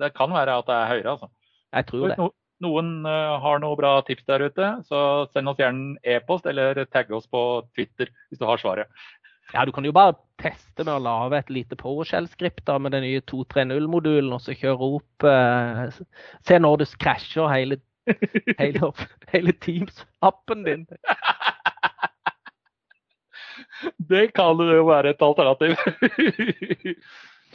det 0.05 0.15
kan 0.19 0.35
være 0.35 0.59
at 0.63 0.71
det 0.71 0.79
er 0.79 0.93
høyere, 0.93 1.17
altså. 1.17 1.31
Jeg 1.75 1.87
tror 1.91 2.13
det. 2.13 2.31
noen 2.63 2.95
uh, 3.03 3.35
har 3.43 3.61
noen 3.63 3.79
bra 3.79 3.97
tips 4.07 4.27
der 4.31 4.47
ute, 4.47 4.71
så 4.87 5.01
send 5.35 5.51
oss 5.51 5.59
gjerne 5.59 5.99
e-post 6.07 6.47
eller 6.47 6.85
tagg 6.87 7.11
oss 7.15 7.27
på 7.27 7.43
Twitter 7.75 8.13
hvis 8.29 8.39
du 8.39 8.47
har 8.47 8.63
svaret. 8.63 8.91
Ja, 9.53 9.65
du 9.67 9.73
kan 9.75 9.85
jo 9.87 9.93
bare 9.95 10.17
teste 10.41 10.87
med 10.87 10.95
å 10.97 11.03
lage 11.03 11.39
et 11.39 11.51
lite 11.53 11.77
PowerShell-skript 11.79 12.71
med 12.81 12.95
den 12.95 13.05
nye 13.07 13.23
230-modulen, 13.31 14.33
og 14.35 14.43
så 14.43 14.55
kjøre 14.57 14.89
opp 14.99 15.27
uh, 15.27 15.85
Se 16.47 16.59
når 16.59 16.81
du 16.81 16.87
krasjer 16.99 17.51
hele, 17.53 17.79
hele, 18.59 18.91
hele 19.35 19.55
Teams-appen 19.67 20.65
din. 20.67 20.87
Det 23.99 24.29
kan 24.37 24.61
jo 24.61 24.85
være 24.89 25.15
et 25.15 25.23
alternativ. 25.25 25.77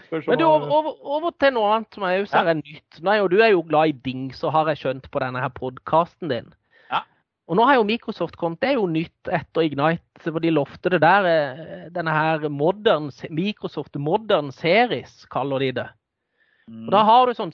Men 0.10 0.40
du, 0.40 0.46
over, 0.46 0.94
over, 1.06 1.34
til 1.38 1.54
noe 1.56 1.74
annet 1.76 1.96
som 1.96 2.06
jeg 2.08 2.26
ja. 2.26 2.42
er 2.42 2.58
nytt. 2.60 3.02
Nei, 3.06 3.20
og 3.22 3.30
Du 3.34 3.40
er 3.42 3.54
jo 3.54 3.66
glad 3.68 3.92
i 3.92 3.98
Bing, 4.08 4.30
så 4.36 4.52
har 4.54 4.70
jeg 4.72 4.82
skjønt 4.82 5.10
på 5.12 5.22
denne 5.22 5.42
her 5.44 5.52
podkasten 5.54 6.32
din. 6.32 6.50
Ja. 6.90 7.04
Og 7.50 7.60
nå 7.60 7.66
har 7.70 7.80
jo 7.80 7.88
Microsoft 7.88 8.40
kommet, 8.40 8.62
det 8.64 8.72
er 8.72 8.80
jo 8.80 8.88
nytt 8.90 9.32
etter 9.34 9.68
Ignite, 9.68 10.26
for 10.26 10.42
de 10.42 10.54
lovte 10.54 10.94
det 10.94 11.02
der. 11.04 11.30
Eh, 11.30 11.86
denne 11.94 12.16
her 12.16 12.48
modern, 12.50 13.12
Microsoft 13.30 14.00
Modern 14.02 14.54
Series, 14.56 15.24
kaller 15.34 15.66
de 15.66 15.72
det. 15.82 15.90
Mm. 16.70 16.88
Og 16.88 16.92
Da 16.96 17.06
har 17.06 17.26
du 17.28 17.38
sånn 17.38 17.54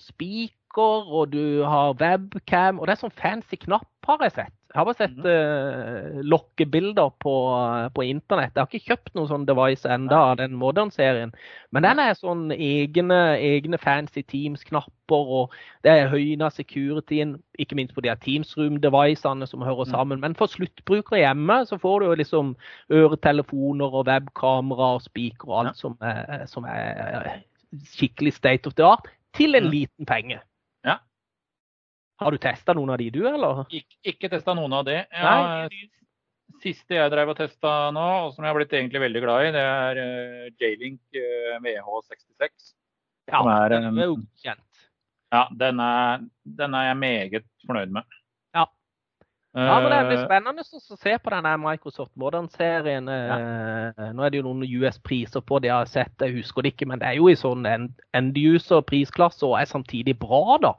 speaker, 0.75 1.07
og 1.11 1.31
du 1.31 1.63
har 1.63 1.95
webcam, 1.99 2.79
og 2.79 2.87
det 2.87 2.95
er 2.95 3.01
sånn 3.05 3.19
fancy 3.19 3.57
knapp, 3.57 3.87
har 4.05 4.21
jeg 4.23 4.35
sett. 4.35 4.53
Jeg 4.75 4.81
har 4.81 4.85
bare 4.89 4.99
sett 4.99 5.19
uh, 5.23 6.19
lokkebilder 6.27 7.13
på, 7.23 7.33
på, 7.95 8.03
internett. 8.03 8.51
Jeg 8.51 8.59
har 8.59 8.67
ikke 8.67 8.89
kjøpt 8.91 9.13
noen 9.15 9.29
sånn 9.29 9.45
device 9.47 9.87
enda 9.87 10.17
av 10.33 10.33
den 10.41 10.57
Modern-serien. 10.59 11.31
Men 11.71 11.85
den 11.87 12.01
er 12.03 12.17
sånn 12.19 12.49
egne, 12.51 13.37
egne 13.39 13.79
fancy 13.79 14.25
Teams-knapper, 14.27 15.31
og 15.39 15.55
det 15.87 15.93
er 15.93 16.11
høyna 16.11 16.49
securityen, 16.51 17.37
ikke 17.55 17.77
minst 17.79 17.95
på 17.95 18.03
de 18.03 18.11
Teams-room-devicene 18.25 19.47
som 19.47 19.63
hører 19.63 19.87
mm. 19.87 19.93
sammen. 19.93 20.19
Men 20.25 20.35
for 20.35 20.51
sluttbrukere 20.51 21.21
hjemme 21.23 21.61
så 21.69 21.79
får 21.79 22.03
du 22.03 22.07
jo 22.09 22.17
liksom 22.19 22.51
øretelefoner 22.91 23.95
og 23.95 24.09
webkamera 24.11 24.97
og 24.97 25.05
speaker 25.07 25.53
og 25.53 25.61
alt 25.61 25.79
som 25.79 25.95
er, 26.03 26.43
som 26.51 26.67
er 26.67 27.31
skikkelig 27.95 28.35
state 28.35 28.67
of 28.67 28.75
the 28.75 28.83
art, 28.83 29.07
til 29.39 29.55
en 29.55 29.69
mm. 29.69 29.71
liten 29.71 30.11
penge. 30.11 30.43
Har 32.21 32.31
du 32.31 32.39
testa 32.39 32.73
noen 32.75 32.93
av 32.93 33.01
de, 33.01 33.09
du, 33.11 33.21
eller? 33.27 33.65
Ik 33.75 33.97
ikke 34.13 34.31
testa 34.31 34.55
noen 34.55 34.73
av 34.77 34.85
de. 34.87 35.01
Ja, 35.11 35.67
siste 36.63 36.97
jeg 36.97 37.11
drev 37.11 37.33
og 37.33 37.39
testa 37.39 37.73
nå, 37.93 38.05
og 38.25 38.35
som 38.35 38.45
jeg 38.45 38.53
har 38.53 38.59
blitt 38.59 38.75
egentlig 38.77 39.01
veldig 39.03 39.23
glad 39.25 39.47
i, 39.47 39.53
det 39.55 39.63
er 39.65 40.01
uh, 40.01 40.45
J-Link 40.61 41.01
uh, 41.17 41.57
eh, 41.57 41.81
VH66. 41.81 42.71
Ja, 43.31 43.41
er, 43.41 43.75
um, 43.81 43.97
det 43.97 44.05
er 44.05 44.11
jo 44.11 44.19
kjent. 44.43 44.87
Ja, 45.33 45.47
den 45.59 45.81
er, 45.83 46.23
den 46.61 46.77
er, 46.77 46.87
jeg 46.91 46.97
meget 47.01 47.47
fornøyd 47.65 47.91
med. 47.97 48.17
Ja. 48.55 48.63
ja 49.57 49.79
men 49.83 49.89
Det 49.91 49.99
blir 50.07 50.21
spennende 50.23 50.63
å 50.63 50.99
se 51.01 51.15
på 51.19 51.33
denne 51.33 51.55
Microsoft 51.59 52.13
Modern-serien. 52.21 53.09
Ja. 53.09 53.39
Nå 54.15 54.23
er 54.23 54.31
det 54.31 54.39
jo 54.39 54.45
noen 54.45 54.63
US-priser 54.63 55.43
på 55.43 55.59
det 55.59 55.73
jeg 55.73 55.75
har 55.81 55.91
sett, 55.91 56.15
jeg 56.21 56.37
husker 56.37 56.63
det 56.63 56.75
ikke, 56.75 56.87
men 56.93 57.01
det 57.01 57.09
er 57.09 57.19
jo 57.19 57.27
i 57.27 57.35
sånn 57.39 57.65
end-user-prisklasse 57.67 59.43
og 59.49 59.57
er 59.59 59.67
samtidig 59.73 60.15
bra, 60.21 60.61
da. 60.69 60.75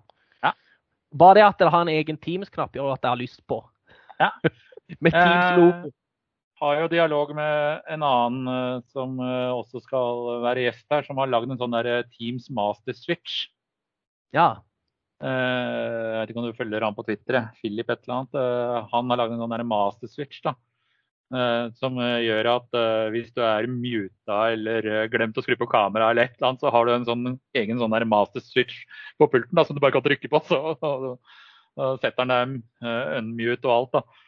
Bare 1.15 1.39
det 1.39 1.47
at 1.47 1.61
det 1.61 1.71
har 1.71 1.85
en 1.85 1.93
egen 1.93 2.19
Teams-knapp, 2.19 2.75
gjør 2.75 2.95
at 2.95 3.05
jeg 3.05 3.13
har 3.13 3.21
lyst 3.21 3.43
på. 3.49 3.61
Ja. 4.19 4.33
med 5.05 5.15
Teams-logo. 5.15 5.93
Jeg 6.57 6.65
har 6.65 6.79
jo 6.81 6.89
dialog 6.89 7.33
med 7.37 7.89
en 7.93 8.05
annen 8.07 8.49
uh, 8.49 8.85
som 8.89 9.19
uh, 9.21 9.53
også 9.59 9.83
skal 9.85 10.41
være 10.47 10.65
gjest 10.65 10.87
her, 10.93 11.05
som 11.05 11.21
har 11.21 11.29
lagd 11.29 11.53
en 11.53 11.61
sånn 11.61 11.75
der 11.77 11.89
eh, 11.91 12.07
Teams 12.17 12.49
Master 12.49 12.97
Switch. 12.97 13.51
Ja. 14.33 14.63
Jeg 15.17 16.17
vet 16.21 16.29
ikke 16.29 16.41
om 16.43 16.47
du 16.51 16.57
følger 16.57 16.85
han 16.85 16.97
på 16.97 17.05
Twitter, 17.07 17.39
Philip 17.57 17.89
et 17.89 18.03
eller 18.05 18.19
annet. 18.19 18.89
han 18.93 19.13
har 19.13 19.17
lagd 19.17 19.33
en 19.33 19.41
sånn 19.41 19.55
der 19.55 19.63
Master 19.65 20.11
Switch. 20.13 20.43
da. 20.45 20.53
Uh, 21.27 21.73
som 21.75 21.97
uh, 21.99 22.21
gjør 22.23 22.47
at 22.53 22.77
uh, 22.79 23.09
hvis 23.11 23.33
du 23.35 23.41
er 23.43 23.67
muta 23.67 24.37
eller 24.55 25.09
glemt 25.11 25.35
å 25.35 25.43
skru 25.43 25.57
på 25.59 25.67
kamera, 25.73 26.13
eller 26.13 26.29
et 26.29 26.37
eller 26.39 26.53
annet, 26.53 26.63
så 26.63 26.71
har 26.71 26.87
du 26.87 26.93
en 26.95 27.09
sånn, 27.09 27.25
egen 27.59 27.81
sånn 27.83 27.97
master 28.07 28.45
switch 28.45 28.85
på 29.19 29.27
pulten 29.33 29.59
da, 29.59 29.65
som 29.67 29.75
du 29.75 29.83
bare 29.83 29.97
kan 29.97 30.05
trykke 30.07 30.31
på. 30.31 30.39
Så, 30.47 30.77
så 31.77 31.89
setter 32.01 32.25
den 32.25 32.63
deg 32.79 33.19
unmute 33.19 33.67
og 33.67 33.75
alt. 33.75 33.99
da. 33.99 34.23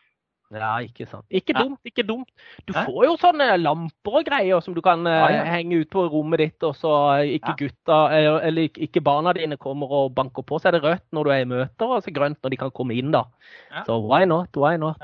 Ja, 0.58 0.70
ikke 0.80 1.04
sant. 1.08 1.26
Ikke 1.28 1.52
Ja. 1.52 1.62
dumt, 1.62 1.78
ikke 1.84 2.04
dumt. 2.08 2.28
Du 2.66 2.72
Hæ? 2.72 2.86
får 2.86 3.04
jo 3.04 3.16
sånne 3.20 3.46
lamper 3.60 4.14
og 4.20 4.24
greier 4.24 4.62
som 4.64 4.72
du 4.74 4.80
kan 4.80 5.06
eh, 5.06 5.12
Ja, 5.12 5.28
ja. 5.36 5.42
henge 5.44 5.82
ut 5.82 5.90
på 5.92 6.06
rommet 6.08 6.38
ditt, 6.40 6.62
og 6.64 6.74
så 6.76 6.92
eh, 7.20 7.36
ikke 7.36 7.52
Ja. 7.52 7.56
gutta, 7.60 7.98
eller, 8.42 8.62
ikke- 8.68 9.02
barna 9.04 9.32
dine 9.34 9.58
kommer 9.58 9.86
og 9.92 10.14
banker 10.14 10.42
på. 10.42 10.58
Så 10.58 10.68
er 10.68 10.72
det 10.72 10.82
rødt 10.82 11.04
når 11.12 11.24
du 11.24 11.30
er 11.30 11.40
i 11.42 11.44
møter, 11.44 11.86
og 11.86 12.02
så 12.02 12.10
grønt 12.12 12.40
når 12.42 12.50
de 12.50 12.56
kan 12.56 12.70
komme 12.70 12.96
inn, 12.96 13.10
da. 13.12 13.24
Ja. 13.70 13.84
Så 13.84 14.00
why 14.00 14.24
not, 14.24 14.48
why 14.56 14.76
not? 14.76 14.96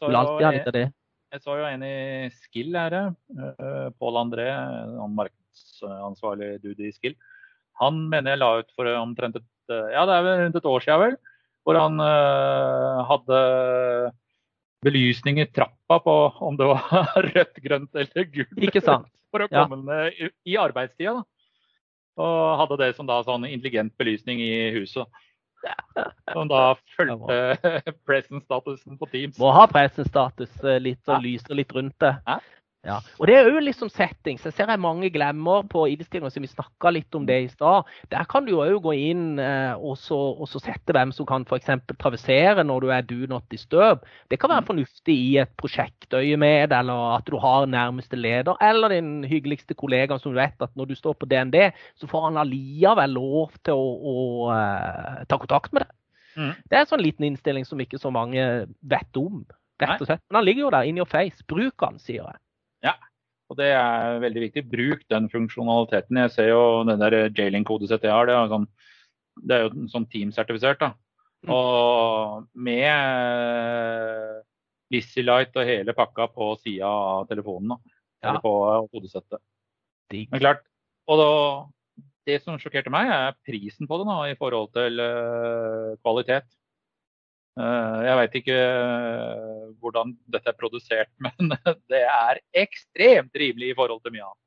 Vil 0.00 0.14
alltid 0.14 0.44
ha 0.44 0.52
litt 0.52 0.66
av 0.66 0.72
det. 0.72 0.92
Jeg 1.34 1.42
så 1.42 1.56
jo 1.58 1.66
en 1.68 1.82
i 1.86 1.94
Skill 2.34 2.76
her, 2.78 2.96
uh, 3.10 3.88
Pål 3.98 4.18
André, 4.22 4.46
han 4.52 5.16
markedsansvarlig 5.16 6.56
dude 6.62 6.86
i 6.88 6.92
Skill. 6.94 7.16
Han 7.82 8.06
mener 8.10 8.34
jeg 8.34 8.40
la 8.40 8.50
ut 8.62 8.70
for 8.76 8.88
omtrent 8.96 9.36
et 9.36 9.72
eh, 9.74 9.88
ja, 9.92 10.06
det 10.08 10.14
er 10.16 10.22
vel 10.24 10.38
rundt 10.44 10.56
et 10.56 10.68
år 10.70 10.84
siden, 10.84 11.02
vel. 11.02 11.16
Hvor 11.66 11.76
han 11.82 11.98
uh, 12.00 13.02
hadde 13.10 13.40
belysning 14.86 15.40
i 15.42 15.48
trappa 15.50 15.98
på 16.04 16.14
om 16.46 16.56
det 16.56 16.68
var 16.70 17.18
rødt, 17.26 17.58
grønt 17.64 17.98
eller 17.98 18.28
gult. 18.32 18.54
Ikke 18.62 18.80
sant? 18.84 19.08
For 19.34 19.44
å 19.44 19.48
Ja. 19.50 19.66
komme 19.66 19.82
ned 19.82 20.14
i, 20.22 20.30
i 20.54 20.56
arbeidstida. 20.62 21.18
da. 21.18 21.24
Og 22.22 22.58
hadde 22.62 22.78
det 22.80 22.92
som 22.96 23.08
da 23.08 23.18
sånn 23.26 23.44
intelligent 23.50 23.92
belysning 24.00 24.40
i 24.40 24.70
huset. 24.78 25.04
Som 26.34 26.50
da 26.50 26.74
fulgte 26.96 27.38
presence-statusen 28.08 28.98
på 28.98 29.08
Teams. 29.12 29.38
Må 29.40 29.52
ha 29.56 29.66
presence-status 29.70 30.52
eh, 30.64 30.78
litt 30.82 31.08
og 31.08 31.24
lyse 31.24 31.46
lyser 31.46 31.60
litt 31.60 31.74
rundt 31.76 31.96
det. 32.02 32.14
Ja. 32.86 33.00
Og 33.18 33.26
det 33.26 33.34
er 33.34 33.48
jo 33.50 33.58
liksom 33.66 33.88
settings. 33.90 34.44
Jeg 34.46 34.54
ser 34.54 34.70
jeg 34.70 34.78
mange 34.78 35.08
glemmer 35.10 35.64
på 35.66 35.88
ID-stillinger, 35.90 36.30
som 36.30 36.44
vi 36.44 36.50
snakka 36.52 36.92
litt 36.94 37.16
om 37.18 37.24
det 37.26 37.38
i 37.42 37.48
stad. 37.50 37.88
Der 38.12 38.22
kan 38.30 38.46
du 38.46 38.52
òg 38.62 38.76
gå 38.84 38.92
inn 38.94 39.40
eh, 39.42 39.74
og, 39.74 39.96
så, 39.98 40.14
og 40.38 40.46
så 40.46 40.60
sette 40.62 40.94
hvem 40.94 41.10
som 41.16 41.26
kan 41.26 41.42
f.eks. 41.48 41.66
travesere 41.98 42.62
når 42.62 42.86
du 42.86 42.92
er 42.94 43.02
do 43.10 43.18
not 43.26 43.42
disturb. 43.50 44.06
Det 44.30 44.38
kan 44.38 44.50
være 44.54 44.62
Mm. 44.62 44.68
fornuftig 44.70 45.16
i 45.18 45.34
et 45.42 45.50
prosjektøyemed, 45.58 46.72
eller 46.72 47.16
at 47.18 47.26
du 47.26 47.36
har 47.42 47.66
nærmeste 47.66 48.16
leder, 48.16 48.54
eller 48.62 48.88
din 48.94 49.24
hyggeligste 49.24 49.74
kollega 49.74 50.18
som 50.18 50.32
du 50.32 50.38
vet 50.38 50.62
at 50.62 50.70
når 50.76 50.86
du 50.92 50.94
står 50.94 51.14
på 51.18 51.26
DND, 51.26 51.72
så 51.98 52.06
får 52.06 52.24
han 52.30 52.38
allikevel 52.40 53.10
lov 53.18 53.50
til 53.66 53.74
å, 53.74 53.90
å 54.14 54.16
eh, 54.54 55.24
ta 55.28 55.38
kontakt 55.42 55.72
med 55.74 55.82
deg. 55.84 55.92
Mm. 56.36 56.54
Det 56.68 56.76
er 56.76 56.82
en 56.84 56.90
sånn 56.94 57.02
liten 57.04 57.24
innstilling 57.32 57.64
som 57.66 57.80
ikke 57.80 57.98
så 57.98 58.10
mange 58.12 58.66
vet 58.86 59.16
om. 59.20 59.42
Rett 59.80 60.00
og 60.00 60.06
slett. 60.08 60.22
Men 60.30 60.38
han 60.40 60.44
ligger 60.46 60.62
jo 60.66 60.70
der 60.72 60.88
in 60.88 60.96
your 61.00 61.08
face. 61.08 61.42
Bruk 61.48 61.82
han, 61.84 61.98
sier 62.00 62.22
jeg. 62.24 62.38
Og 63.46 63.58
det 63.60 63.70
er 63.76 64.20
veldig 64.22 64.42
viktig. 64.48 64.64
Bruk 64.70 65.04
den 65.12 65.28
funksjonaliteten. 65.30 66.18
Jeg 66.24 66.34
ser 66.34 66.48
jo 66.50 66.62
den 66.88 67.02
der 67.02 67.28
J-link-kodesettet 67.30 68.08
jeg 68.08 68.16
har, 68.16 68.26
det 68.26 68.34
er, 68.34 68.48
sånn, 68.50 68.66
det 69.46 69.56
er 69.56 69.66
jo 69.66 69.86
sånn 69.92 70.08
team-sertifisert. 70.10 70.82
da. 70.82 70.92
Mm. 71.46 71.52
Og 71.54 72.48
med 72.66 72.86
eh, 72.90 74.42
og 74.90 75.62
hele 75.66 75.94
pakka 75.94 76.28
på 76.32 76.52
sida 76.62 76.90
av 76.90 77.30
telefonen. 77.30 77.76
da. 77.76 77.94
Ja. 78.22 78.30
Eller 78.30 78.42
på 78.42 78.54
kodesettet. 78.94 79.42
Men 80.10 80.40
klart, 80.40 80.62
og 81.06 81.18
da, 81.20 81.30
Det 82.26 82.40
som 82.42 82.58
sjokkerte 82.58 82.90
meg, 82.90 83.06
er 83.06 83.36
prisen 83.46 83.86
på 83.86 84.00
det 84.00 84.06
nå, 84.08 84.14
i 84.26 84.34
forhold 84.34 84.72
til 84.74 84.98
eh, 84.98 85.92
kvalitet. 86.02 86.48
Eh, 87.56 87.98
jeg 88.04 88.16
veit 88.20 88.34
ikke 88.42 88.56
eh, 88.56 89.68
hvordan 89.80 90.12
dette 90.32 90.52
er 90.52 90.58
produsert, 90.58 91.10
men 91.24 91.54
det 91.90 92.02
er 92.04 92.40
ekstremt 92.64 93.36
rimelig 93.38 93.72
i 93.72 93.78
forhold 93.78 94.02
til 94.04 94.16
mye 94.16 94.26
annet. 94.26 94.42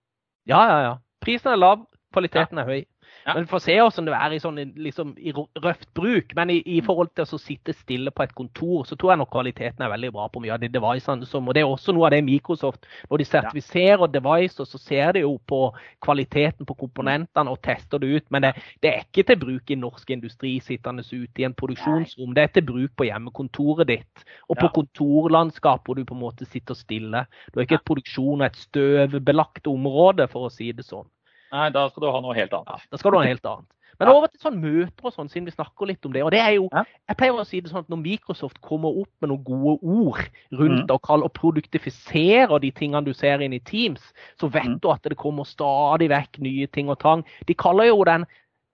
Ja, 0.50 0.62
ja, 0.70 0.80
ja. 0.86 0.94
Prisen 1.24 1.52
er 1.52 1.60
lav, 1.60 1.84
kvaliteten 2.14 2.62
er 2.62 2.70
høy. 2.70 2.84
Ja. 3.30 3.34
Men 3.38 3.46
Vi 3.46 3.52
får 3.52 3.62
se 3.64 3.76
hvordan 3.78 4.08
det 4.10 4.16
er 4.18 4.34
i, 4.34 4.40
sånn, 4.42 4.60
liksom, 4.82 5.12
i 5.22 5.34
røft 5.62 5.90
bruk. 5.98 6.34
Men 6.38 6.50
i, 6.54 6.60
i 6.66 6.80
forhold 6.86 7.12
til 7.16 7.28
å 7.28 7.40
sitte 7.42 7.76
stille 7.78 8.12
på 8.16 8.26
et 8.26 8.34
kontor, 8.38 8.86
så 8.90 8.98
tror 8.98 9.14
jeg 9.14 9.22
nok 9.22 9.32
kvaliteten 9.36 9.86
er 9.86 9.92
veldig 9.94 10.12
bra 10.16 10.26
på 10.34 10.42
mye 10.44 10.56
av 10.56 10.64
de 10.64 10.72
devicene. 10.74 11.28
Som, 11.30 11.48
og 11.50 11.56
det 11.58 11.62
er 11.64 11.70
også 11.70 11.94
noe 11.94 12.08
av 12.10 12.16
det 12.16 12.24
Microsoft 12.26 12.88
Når 13.10 13.22
de 13.22 13.28
sertifiserer 13.30 14.12
devices, 14.12 14.70
så 14.70 14.82
ser 14.82 15.14
de 15.18 15.24
jo 15.24 15.36
på 15.50 15.62
kvaliteten 16.06 16.66
på 16.66 16.78
komponentene 16.80 17.54
og 17.54 17.62
tester 17.66 18.02
det 18.02 18.10
ut. 18.18 18.28
Men 18.34 18.48
det, 18.48 18.54
det 18.84 18.94
er 18.94 19.06
ikke 19.06 19.28
til 19.30 19.40
bruk 19.46 19.72
i 19.72 19.80
norsk 19.80 20.10
industri 20.16 20.56
sittende 20.64 21.06
ute 21.06 21.44
i 21.44 21.46
en 21.48 21.54
produksjonsrom. 21.58 22.34
Det 22.36 22.44
er 22.48 22.54
til 22.58 22.66
bruk 22.72 22.96
på 22.98 23.08
hjemmekontoret 23.10 23.88
ditt 23.94 24.26
og 24.50 24.58
på 24.58 24.66
Ja. 24.70 24.74
kontorlandskap 24.76 25.86
hvor 25.86 25.96
du 25.96 26.04
på 26.06 26.16
en 26.16 26.22
måte 26.24 26.46
sitter 26.50 26.74
stille. 26.78 27.26
Du 27.52 27.60
har 27.60 27.68
ikke 27.68 27.80
et 27.80 27.86
produksjon 27.88 28.42
og 28.42 28.46
et 28.48 28.58
støvbelagt 28.58 29.68
område, 29.68 30.28
for 30.32 30.48
å 30.48 30.54
si 30.54 30.72
det 30.72 30.86
sånn. 30.88 31.08
Nei, 31.52 31.70
da 31.72 31.88
skal 31.90 32.02
du 32.02 32.12
ha 32.12 32.20
noe 32.22 32.34
helt 32.36 32.52
Ja, 32.52 32.60
annet. 32.66 32.82
da 32.92 32.98
skal 32.98 33.12
du 33.12 33.18
ha 33.18 33.24
noe 33.24 33.30
helt 33.34 33.46
annet. 33.46 33.66
Men 34.00 34.08
Ja. 34.08 34.14
over 34.16 34.28
til 34.28 34.40
sånn 34.40 34.62
møter 34.62 35.04
og 35.06 35.14
sånn, 35.14 35.28
siden 35.30 35.46
vi 35.46 35.52
snakker 35.52 35.86
litt 35.88 36.06
om 36.06 36.14
det. 36.14 36.22
Og 36.24 36.32
det 36.32 36.40
er 36.40 36.54
jo, 36.56 36.70
Ja. 36.72 36.84
Jeg 37.10 37.18
pleier 37.18 37.34
å 37.34 37.46
si 37.46 37.60
det 37.60 37.70
sånn 37.72 37.80
at 37.80 37.90
når 37.90 37.98
Microsoft 38.02 38.62
kommer 38.62 38.90
opp 39.02 39.10
med 39.20 39.30
noen 39.30 39.44
gode 39.44 39.80
ord 39.84 40.30
rundt 40.54 40.86
Mm. 40.88 40.92
og, 40.94 41.02
kaller, 41.02 41.26
og 41.26 41.34
produktifiserer 41.34 42.60
de 42.62 42.72
tingene 42.72 43.04
du 43.04 43.14
ser 43.14 43.42
inn 43.42 43.54
i 43.54 43.60
Teams, 43.60 44.14
så 44.40 44.50
vet 44.50 44.64
Mm. 44.64 44.80
du 44.80 44.90
at 44.90 45.02
det 45.04 45.18
kommer 45.18 45.44
stadig 45.44 46.10
vekk 46.10 46.40
nye 46.40 46.68
ting 46.68 46.90
og 46.90 47.00
tang. 47.00 47.24
De 47.46 47.54
kaller 47.54 47.86
jo 47.88 48.04
den 48.04 48.26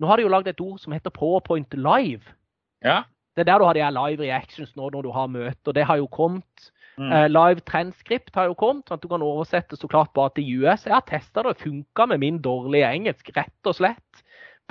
Nå 0.02 0.08
har 0.08 0.18
de 0.18 0.24
jo 0.24 0.30
lagd 0.30 0.48
et 0.48 0.60
ord 0.60 0.78
som 0.78 0.92
heter 0.92 1.10
PowerPoint 1.10 1.74
Live. 1.74 2.24
Ja. 2.84 3.04
Det 3.34 3.48
er 3.48 3.54
der 3.54 3.60
du 3.60 3.64
har 3.66 3.74
de 3.74 3.80
her 3.82 3.92
live 3.92 4.20
reactions 4.20 4.74
nå 4.76 4.90
når 4.92 5.04
du 5.04 5.12
har 5.12 5.28
møter. 5.28 5.72
Det 5.74 5.86
har 5.86 5.96
jo 5.96 6.08
kommet. 6.08 6.44
Mm. 6.98 7.12
Eh, 7.12 7.28
live 7.28 7.60
transcript 7.68 8.36
har 8.36 8.48
jo 8.48 8.56
kommet, 8.56 8.86
sånn 8.88 9.00
at 9.00 9.04
du 9.04 9.10
kan 9.12 9.24
oversette 9.26 9.76
så 9.76 9.90
klart 9.92 10.14
bare 10.16 10.32
til 10.38 10.64
US. 10.64 10.86
Jeg 10.88 10.94
har 10.96 11.04
testa 11.08 11.44
det 11.44 11.56
og 11.56 11.64
funka 11.64 12.08
med 12.08 12.22
min 12.24 12.38
dårlige 12.40 12.88
engelsk, 12.88 13.32
rett 13.36 13.68
og 13.68 13.76
slett. 13.76 14.22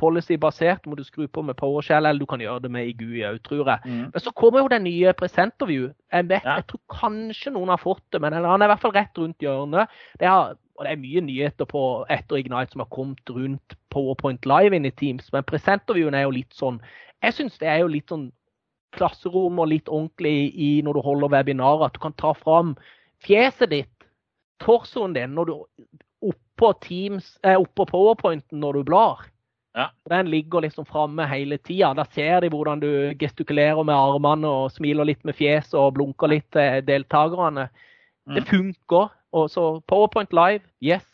Policy-basert 0.01 0.89
må 0.91 0.97
du 0.99 1.05
skru 1.07 1.29
på 1.31 1.43
med 1.47 1.55
PowerShell, 1.57 2.07
eller 2.09 2.19
du 2.19 2.27
kan 2.27 2.43
gjøre 2.43 2.65
det 2.65 2.71
med 2.75 2.89
IGUI 2.91 3.23
òg, 3.29 3.39
tror 3.47 3.69
jeg. 3.71 3.79
Mm. 3.85 4.09
Men 4.11 4.25
så 4.25 4.33
kommer 4.35 4.65
jo 4.65 4.71
den 4.73 4.83
nye 4.89 5.13
Presenterview. 5.15 5.93
Jeg, 6.13 6.29
vet, 6.29 6.43
Ja. 6.45 6.57
jeg 6.59 6.67
tror 6.67 6.81
kanskje 6.91 7.53
noen 7.55 7.69
har 7.71 7.79
fått 7.79 8.03
det, 8.13 8.21
men 8.21 8.33
han 8.33 8.45
er 8.63 8.67
i 8.67 8.73
hvert 8.73 8.83
fall 8.83 8.97
rett 8.97 9.19
rundt 9.19 9.39
hjørnet. 9.39 9.89
Det 10.19 10.27
er, 10.27 10.57
og 10.75 10.85
det 10.85 10.91
er 10.93 10.97
mye 10.97 11.21
nyheter 11.23 11.65
på 11.71 12.05
etter 12.11 12.37
Ignite 12.41 12.73
som 12.73 12.81
har 12.83 12.91
kommet 12.91 13.31
rundt 13.31 13.77
PowerPoint 13.91 14.45
Live 14.47 14.75
inn 14.75 14.87
i 14.87 14.91
Teams, 14.91 15.31
men 15.33 15.45
Presenterviewen 15.47 16.15
er 16.15 16.27
jo 16.27 16.31
litt 16.31 16.53
sånn 16.55 16.81
Jeg 17.23 17.33
syns 17.33 17.59
det 17.59 17.69
er 17.69 17.79
jo 17.79 17.87
litt 17.89 18.09
sånn 18.11 18.33
klasserom 18.97 19.61
og 19.63 19.71
litt 19.71 19.91
ordentlig 19.91 20.53
i 20.55 20.71
når 20.85 20.99
du 20.99 21.05
holder 21.05 21.33
webinarer, 21.35 21.87
at 21.89 21.97
du 21.97 22.03
kan 22.03 22.17
ta 22.21 22.33
fram 22.39 22.75
fjeset 23.25 23.73
ditt, 23.73 24.09
torsoen 24.63 25.15
din, 25.17 25.35
når 25.37 25.51
du 25.51 25.55
oppå 26.31 26.73
Teams, 26.85 27.39
eh, 27.43 27.57
oppå 27.59 27.87
PowerPointen 27.91 28.61
når 28.63 28.81
du 28.81 28.91
blar. 28.91 29.25
Ja. 29.75 29.89
Den 30.11 30.31
ligger 30.31 30.61
liksom 30.61 30.87
framme 30.87 31.27
hele 31.27 31.59
tida. 31.59 31.91
Da 31.95 32.05
ser 32.15 32.41
de 32.41 32.51
hvordan 32.53 32.81
du 32.81 32.91
gestikulerer 33.19 33.83
med 33.83 33.95
armene 33.99 34.47
og 34.47 34.71
smiler 34.71 35.09
litt 35.09 35.25
med 35.27 35.35
fjeset 35.35 35.75
og 35.75 35.97
blunker 35.97 36.31
litt 36.31 36.47
til 36.55 36.85
deltakerne. 36.87 37.67
Mm. 38.25 38.37
Det 38.37 38.45
funker. 38.53 39.11
Og 39.35 39.51
så 39.51 39.65
PowerPoint 39.91 40.33
Live, 40.33 40.63
yes. 40.79 41.07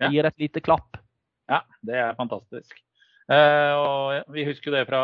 Gir 0.00 0.24
et 0.24 0.38
lite 0.40 0.62
klapp. 0.64 0.96
Ja, 1.50 1.60
det 1.84 1.98
er 2.00 2.14
fantastisk. 2.16 2.78
Eh, 3.30 3.74
og 3.78 4.34
Vi 4.34 4.44
husker 4.48 4.74
det 4.74 4.86
fra 4.88 5.02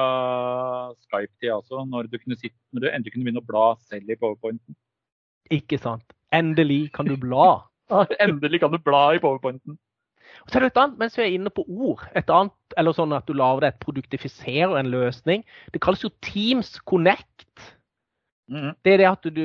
Skype-tida 1.06 1.54
også, 1.60 1.84
når 1.86 2.10
du, 2.10 2.18
kunne 2.18 2.38
sitte, 2.38 2.58
når 2.72 2.82
du 2.82 2.90
endelig 2.90 3.14
kunne 3.14 3.28
begynne 3.28 3.42
å 3.44 3.48
bla 3.48 3.66
selv 3.86 4.10
i 4.10 4.18
powerpointen. 4.18 4.76
Ikke 5.54 5.78
sant? 5.78 6.14
Endelig 6.34 6.90
kan 6.96 7.06
du 7.06 7.14
bla. 7.20 7.66
endelig 8.24 8.64
kan 8.64 8.74
du 8.74 8.80
bla 8.82 9.12
i 9.14 9.22
powerpointen. 9.22 9.78
Og 10.42 10.50
så 10.50 10.58
er 10.58 10.66
det 10.66 10.72
et 10.72 10.82
annet, 10.82 10.98
mens 11.00 11.14
vi 11.16 11.22
er 11.22 11.36
inne 11.36 11.52
på 11.54 11.64
ord, 11.70 12.02
et 12.18 12.30
annet, 12.30 12.54
eller 12.78 12.94
sånn 12.96 13.14
at 13.16 13.28
du 13.28 13.34
lager 13.36 13.68
et 13.68 13.78
produktifiserer 13.82 14.74
en 14.78 14.90
løsning. 14.90 15.46
Det 15.72 15.80
kalles 15.82 16.02
jo 16.04 16.10
Teams 16.24 16.76
Connect. 16.86 17.70
Mm. 18.50 18.74
Det 18.84 18.92
er 18.92 19.02
det 19.02 19.08
at 19.10 19.30
du, 19.34 19.44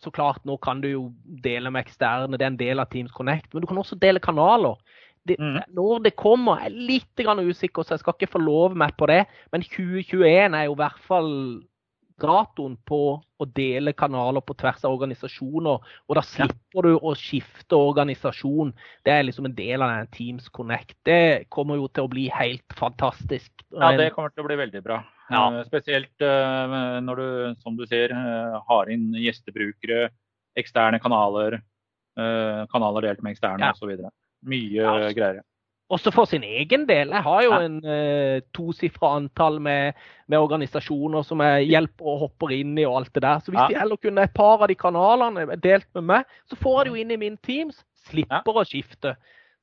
så 0.00 0.12
klart 0.12 0.44
nå 0.48 0.56
kan 0.64 0.80
du 0.82 0.88
jo 0.90 1.04
dele 1.44 1.72
med 1.72 1.84
eksterne, 1.84 2.36
det 2.36 2.44
er 2.44 2.52
en 2.52 2.60
del 2.60 2.82
av 2.82 2.90
Teams 2.92 3.12
Connect, 3.14 3.52
men 3.52 3.64
du 3.64 3.68
kan 3.70 3.80
også 3.80 4.00
dele 4.00 4.20
kanaler. 4.20 4.80
Det, 5.24 5.38
mm. 5.40 5.60
Når 5.76 6.02
det 6.04 6.16
kommer, 6.20 6.60
jeg 6.60 6.72
er 6.72 6.88
litt 6.90 7.22
grann 7.24 7.40
usikker, 7.40 7.84
så 7.84 7.94
jeg 7.94 8.02
skal 8.02 8.16
ikke 8.18 8.34
få 8.34 8.42
love 8.42 8.76
meg 8.76 8.92
på 8.98 9.08
det, 9.08 9.22
men 9.54 9.64
2021 9.64 10.58
er 10.58 10.66
jo 10.66 10.74
i 10.74 10.82
hvert 10.82 11.06
fall 11.06 11.30
datoen 12.20 12.76
på 12.86 13.00
å 13.18 13.46
dele 13.56 13.94
kanaler 13.96 14.44
på 14.46 14.54
tvers 14.58 14.84
av 14.86 14.94
organisasjoner. 14.94 15.80
Og 16.06 16.18
da 16.18 16.22
slipper 16.22 16.86
du 16.86 16.92
å 16.94 17.14
skifte 17.18 17.78
organisasjon. 17.78 18.70
Det 19.06 19.14
er 19.14 19.26
liksom 19.26 19.48
en 19.48 19.56
del 19.56 19.82
av 19.82 19.90
den 19.96 20.12
Teams 20.14 20.46
Connect. 20.54 20.96
Det 21.06 21.48
kommer 21.52 21.80
jo 21.80 21.88
til 21.90 22.06
å 22.06 22.12
bli 22.12 22.28
helt 22.32 22.76
fantastisk. 22.78 23.50
Ja, 23.74 23.92
det 23.98 24.12
kommer 24.14 24.34
til 24.34 24.44
å 24.44 24.48
bli 24.48 24.60
veldig 24.62 24.84
bra. 24.86 25.00
Ja. 25.32 25.46
Eh, 25.48 25.62
Spesielt 25.68 26.22
eh, 26.22 26.74
når 27.04 27.22
du, 27.22 27.28
som 27.64 27.78
du 27.78 27.86
ser, 27.90 28.12
eh, 28.14 28.58
har 28.68 28.92
inn 28.92 29.10
gjestebrukere, 29.18 30.10
eksterne 30.58 31.00
kanaler, 31.02 31.62
kanaler 32.70 33.02
delt 33.02 33.24
med 33.26 33.34
eksterne 33.34 33.58
Ja. 33.58 33.72
osv. 33.74 33.90
Mye 34.44 34.80
Ja. 34.82 35.12
greier. 35.16 35.42
Også 35.92 36.10
for 36.14 36.24
sin 36.26 36.42
egen 36.42 36.86
del. 36.88 37.10
Jeg 37.12 37.22
har 37.22 37.42
jo 37.44 37.50
Ja. 37.52 37.60
en 37.66 37.76
uh, 37.84 38.40
tosifra 38.56 39.16
antall 39.18 39.60
med, 39.60 39.92
med 40.28 40.38
organisasjoner 40.38 41.22
som 41.24 41.38
jeg 41.44 41.68
hjelper 41.68 42.06
og 42.08 42.18
hopper 42.24 42.54
inn 42.56 42.72
i 42.78 42.84
og 42.88 42.96
alt 43.02 43.12
det 43.12 43.22
der. 43.22 43.38
Så 43.44 43.52
hvis 43.52 43.60
Ja. 43.60 43.68
de 43.68 43.78
heller 43.78 43.96
kunne 43.96 44.22
et 44.24 44.34
par 44.34 44.62
av 44.62 44.68
de 44.68 44.74
kanalene 44.74 45.56
delt 45.60 45.86
med 45.94 46.04
meg, 46.04 46.24
så 46.48 46.56
får 46.56 46.78
jeg 46.78 46.84
det 46.84 46.90
jo 46.94 47.00
inn 47.04 47.10
i 47.10 47.16
min 47.16 47.36
Teams. 47.36 47.84
Slipper 48.08 48.52
å 48.56 48.64
skifte. 48.64 49.16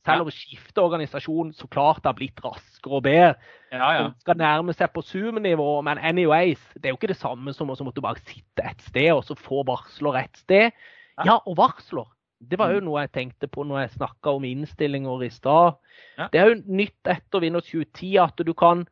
Selv 0.06 0.22
om 0.22 0.30
skifte 0.34 0.82
organisasjon 0.82 1.54
så 1.54 1.68
klart 1.70 2.06
har 2.06 2.14
blitt 2.14 2.40
raskere 2.42 2.94
og 2.98 3.04
bedre. 3.04 3.36
Ja, 3.72 3.92
ja. 3.94 3.98
som 4.06 4.16
skal 4.20 4.36
nærme 4.36 4.74
seg 4.74 4.90
på 4.94 5.04
Zoom-nivå, 5.06 5.84
men 5.84 5.98
anyways, 5.98 6.60
det 6.76 6.86
er 6.86 6.90
jo 6.94 6.98
ikke 6.98 7.12
det 7.14 7.18
samme 7.22 7.54
som 7.54 7.70
å 7.70 7.76
måtte 7.86 8.02
bare 8.02 8.18
sitte 8.26 8.64
et 8.66 8.82
sted 8.82 9.12
og 9.12 9.24
så 9.24 9.36
få 9.38 9.64
varsler 9.66 10.24
et 10.24 10.38
sted. 10.38 10.72
Ja. 11.18 11.24
Ja, 11.26 11.36
og 11.46 11.56
varsler. 11.58 12.08
Det 12.50 12.58
var 12.60 12.72
jo 12.74 12.80
Mm. 12.80 12.86
noe 12.86 13.02
jeg 13.02 13.12
tenkte 13.12 13.48
på 13.48 13.64
når 13.68 13.82
jeg 13.82 13.98
snakka 14.00 14.34
om 14.36 14.44
innstillinger 14.44 15.24
i 15.24 15.30
stad. 15.30 15.76
Ja. 16.18 16.28
Det 16.34 16.39
er 16.42 16.50
jo 16.50 16.62
nytt 16.66 17.04
etter 17.06 17.39
Windows 17.42 17.66
2010 17.70 18.18
at 18.18 18.36
du 18.46 18.54
kan 18.54 18.88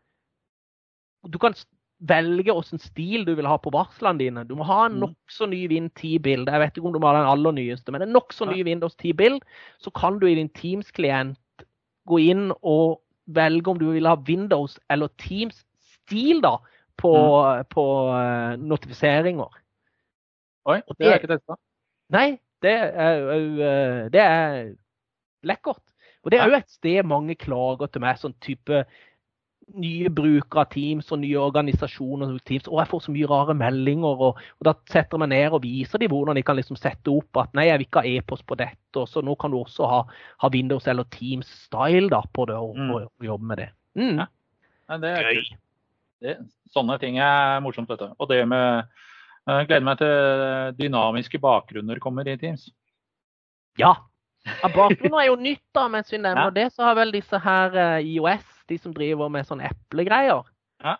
du 1.27 1.37
kan 1.37 1.53
velge 1.99 2.45
hvilken 2.53 2.79
stil 2.79 3.25
du 3.25 3.33
vil 3.35 3.45
ha 3.45 3.57
på 3.57 3.71
varslene 3.71 4.17
dine. 4.19 4.43
Du 4.47 4.55
må 4.55 4.63
ha 4.63 4.85
en 4.85 4.93
Mm. 4.93 4.99
nokså 5.09 5.49
ny 5.49 5.67
Win 5.67 5.89
10-bilde. 5.89 6.47
Jeg 6.51 6.59
vet 6.61 6.77
ikke 6.77 6.85
om 6.87 6.93
du 6.93 6.99
må 6.99 7.07
ha 7.11 7.19
den 7.19 7.27
aller 7.29 7.51
nyeste, 7.51 7.91
men 7.91 8.01
en 8.03 8.13
nokså 8.13 8.45
ny 8.47 8.63
Windows 8.63 8.95
10-bild. 8.95 9.41
Så 9.79 9.91
kan 9.93 10.17
du 10.19 10.25
i 10.27 10.35
din 10.35 10.47
Teams-klient 10.49 11.37
gå 12.07 12.17
inn 12.29 12.53
og 12.63 13.01
velge 13.27 13.67
om 13.67 13.77
du 13.77 13.91
vil 13.91 14.05
ha 14.07 14.15
Windows 14.15 14.79
eller 14.89 15.07
Teams-stil 15.17 16.41
da, 16.41 16.57
på, 16.97 17.11
Mm. 17.13 17.63
på 17.69 17.85
eh, 18.15 18.55
notifiseringer. 18.57 19.49
Oi, 20.65 20.81
det 20.97 21.05
har 21.07 21.17
jeg 21.19 21.21
ikke 21.23 21.37
testa. 21.37 21.55
Nei, 22.11 22.39
det 22.65 22.73
er 22.75 23.19
jo 23.19 23.61
eh, 23.63 24.09
Det 24.13 24.21
er 24.23 24.73
lekkert. 25.47 25.83
Og 26.25 26.31
det 26.33 26.39
er 26.39 26.49
òg 26.49 26.57
et 26.59 26.73
sted 26.73 27.05
mange 27.07 27.35
klager 27.39 27.87
til 27.87 28.03
meg, 28.03 28.17
sånn 28.19 28.35
type 28.43 28.81
nye 29.79 30.09
brukere 30.09 30.63
av 30.63 30.71
Teams 30.73 31.11
og 31.13 31.19
nye 31.21 31.37
organisasjoner 31.39 32.31
og 32.33 32.41
Teams. 32.49 32.65
Og 32.67 32.79
jeg 32.81 32.89
får 32.89 33.03
så 33.05 33.13
mye 33.13 33.29
rare 33.29 33.53
meldinger. 33.55 34.23
Og, 34.27 34.39
og 34.59 34.65
da 34.65 34.73
setter 34.89 35.15
jeg 35.15 35.21
meg 35.23 35.29
ned 35.35 35.55
og 35.55 35.61
viser 35.63 36.01
dem 36.01 36.11
hvordan 36.11 36.39
de 36.39 36.43
kan 36.43 36.57
liksom 36.57 36.79
sette 36.79 37.13
opp 37.13 37.37
at 37.43 37.53
nei, 37.55 37.67
jeg 37.69 37.79
vil 37.79 37.87
ikke 37.87 38.03
ha 38.03 38.11
e-post 38.17 38.45
på 38.49 38.57
dette. 38.59 38.89
Og 38.97 39.07
så 39.11 39.21
nå 39.23 39.35
kan 39.39 39.53
du 39.53 39.59
også 39.61 39.87
ha, 39.91 40.01
ha 40.43 40.51
Windows 40.51 40.89
eller 40.89 41.05
Teams 41.13 41.47
style 41.67 42.09
da 42.11 42.23
på 42.33 42.47
det 42.49 42.57
og, 42.57 42.75
Mm. 42.75 42.89
og, 42.97 43.07
og 43.19 43.29
jobbe 43.29 43.45
med 43.51 43.61
det. 43.63 43.69
Mm. 43.99 44.17
Ja. 44.23 44.27
Det 44.99 45.13
er 45.13 45.29
Gøy. 45.29 45.43
Det, 46.19 46.35
sånne 46.73 46.97
ting 46.99 47.19
er 47.23 47.61
morsomt, 47.63 47.87
vet 47.93 48.01
du. 48.01 48.09
Og 48.17 48.27
det 48.33 48.41
med 48.49 48.89
Jeg 49.49 49.69
gleder 49.69 49.85
meg 49.87 49.99
til 50.01 50.75
dynamiske 50.79 51.39
bakgrunner 51.41 51.99
kommer 52.03 52.27
i 52.27 52.37
Teams. 52.37 52.67
Ja. 53.79 53.95
ja 54.45 54.69
bakgrunner 54.73 55.21
er 55.21 55.29
jo 55.31 55.37
nytt, 55.39 55.63
da, 55.75 55.87
mens 55.91 56.11
vi 56.13 56.19
nevner 56.21 56.49
Ja. 56.49 56.55
det. 56.55 56.67
Så 56.73 56.83
har 56.83 56.97
vel 56.99 57.13
disse 57.15 57.39
her 57.39 57.75
eh, 57.75 58.09
IOS, 58.15 58.45
de 58.69 58.77
som 58.77 58.93
driver 58.93 59.29
med 59.29 59.47
sånn 59.47 59.63
eplegreier. 59.65 60.43
Ja. 60.83 60.97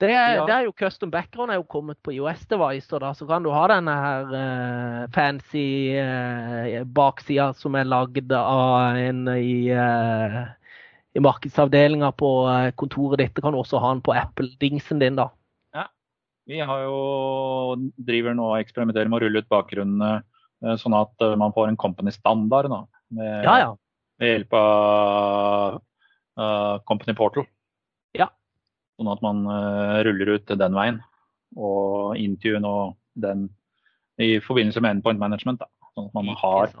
Det 0.00 0.10
er, 0.10 0.34
Ja. 0.36 0.44
det 0.46 0.54
er 0.54 0.64
jo 0.66 0.72
Custom 0.74 1.10
background 1.10 1.52
er 1.52 1.60
jo 1.60 1.66
kommet 1.70 1.96
på 2.02 2.12
IOS 2.12 2.46
Device, 2.50 2.98
da, 2.98 3.12
så 3.14 3.26
kan 3.28 3.44
du 3.44 3.50
ha 3.54 3.66
denne 3.70 3.92
her 3.94 4.32
uh, 4.34 5.06
fancy 5.14 5.94
uh, 5.94 6.82
baksida 6.84 7.52
som 7.54 7.76
er 7.78 7.86
lagd 7.86 8.32
av 8.34 8.98
en 8.98 9.28
i, 9.28 9.70
uh, 9.70 10.42
i 11.14 11.22
markedsavdelinga 11.22 12.10
på 12.18 12.30
eh, 12.50 12.72
kontoret 12.74 13.22
ditt. 13.22 13.34
Du 13.36 13.40
kan 13.42 13.54
også 13.54 13.78
ha 13.78 13.92
den 13.94 14.02
på 14.02 14.16
Apple-dingsen 14.18 14.98
din, 14.98 15.14
da. 15.16 15.28
Vi 16.50 16.60
har 16.60 16.84
jo, 16.84 16.96
driver 17.96 18.36
nå 18.36 18.50
og 18.52 18.60
eksperimenterer 18.60 19.08
med 19.08 19.18
å 19.18 19.24
rulle 19.24 19.40
ut 19.40 19.50
bakgrunnene 19.52 20.10
eh, 20.20 20.76
sånn 20.80 20.96
at 20.96 21.24
eh, 21.24 21.36
man 21.40 21.54
får 21.56 21.70
en 21.70 21.80
company-standard 21.80 22.68
da, 22.72 22.80
med, 23.16 23.32
Ja, 23.46 23.56
ja. 23.62 23.70
ved 24.20 24.32
hjelp 24.34 24.56
av 24.58 25.78
uh, 26.40 26.76
Company 26.88 27.16
Portal. 27.16 27.46
Ja. 28.16 28.28
Sånn 28.98 29.10
at 29.12 29.24
man 29.24 29.44
uh, 29.48 30.02
ruller 30.06 30.36
ut 30.36 30.52
den 30.52 30.76
veien. 30.76 31.00
Og 31.54 32.18
Intune 32.20 32.68
og 32.68 32.98
den 33.14 33.48
i 34.20 34.36
forbindelse 34.42 34.82
med 34.82 34.98
endpoint 34.98 35.22
management. 35.22 35.62
Da. 35.62 35.70
Sånn 35.94 36.10
at 36.10 36.18
man 36.18 36.34
har. 36.38 36.74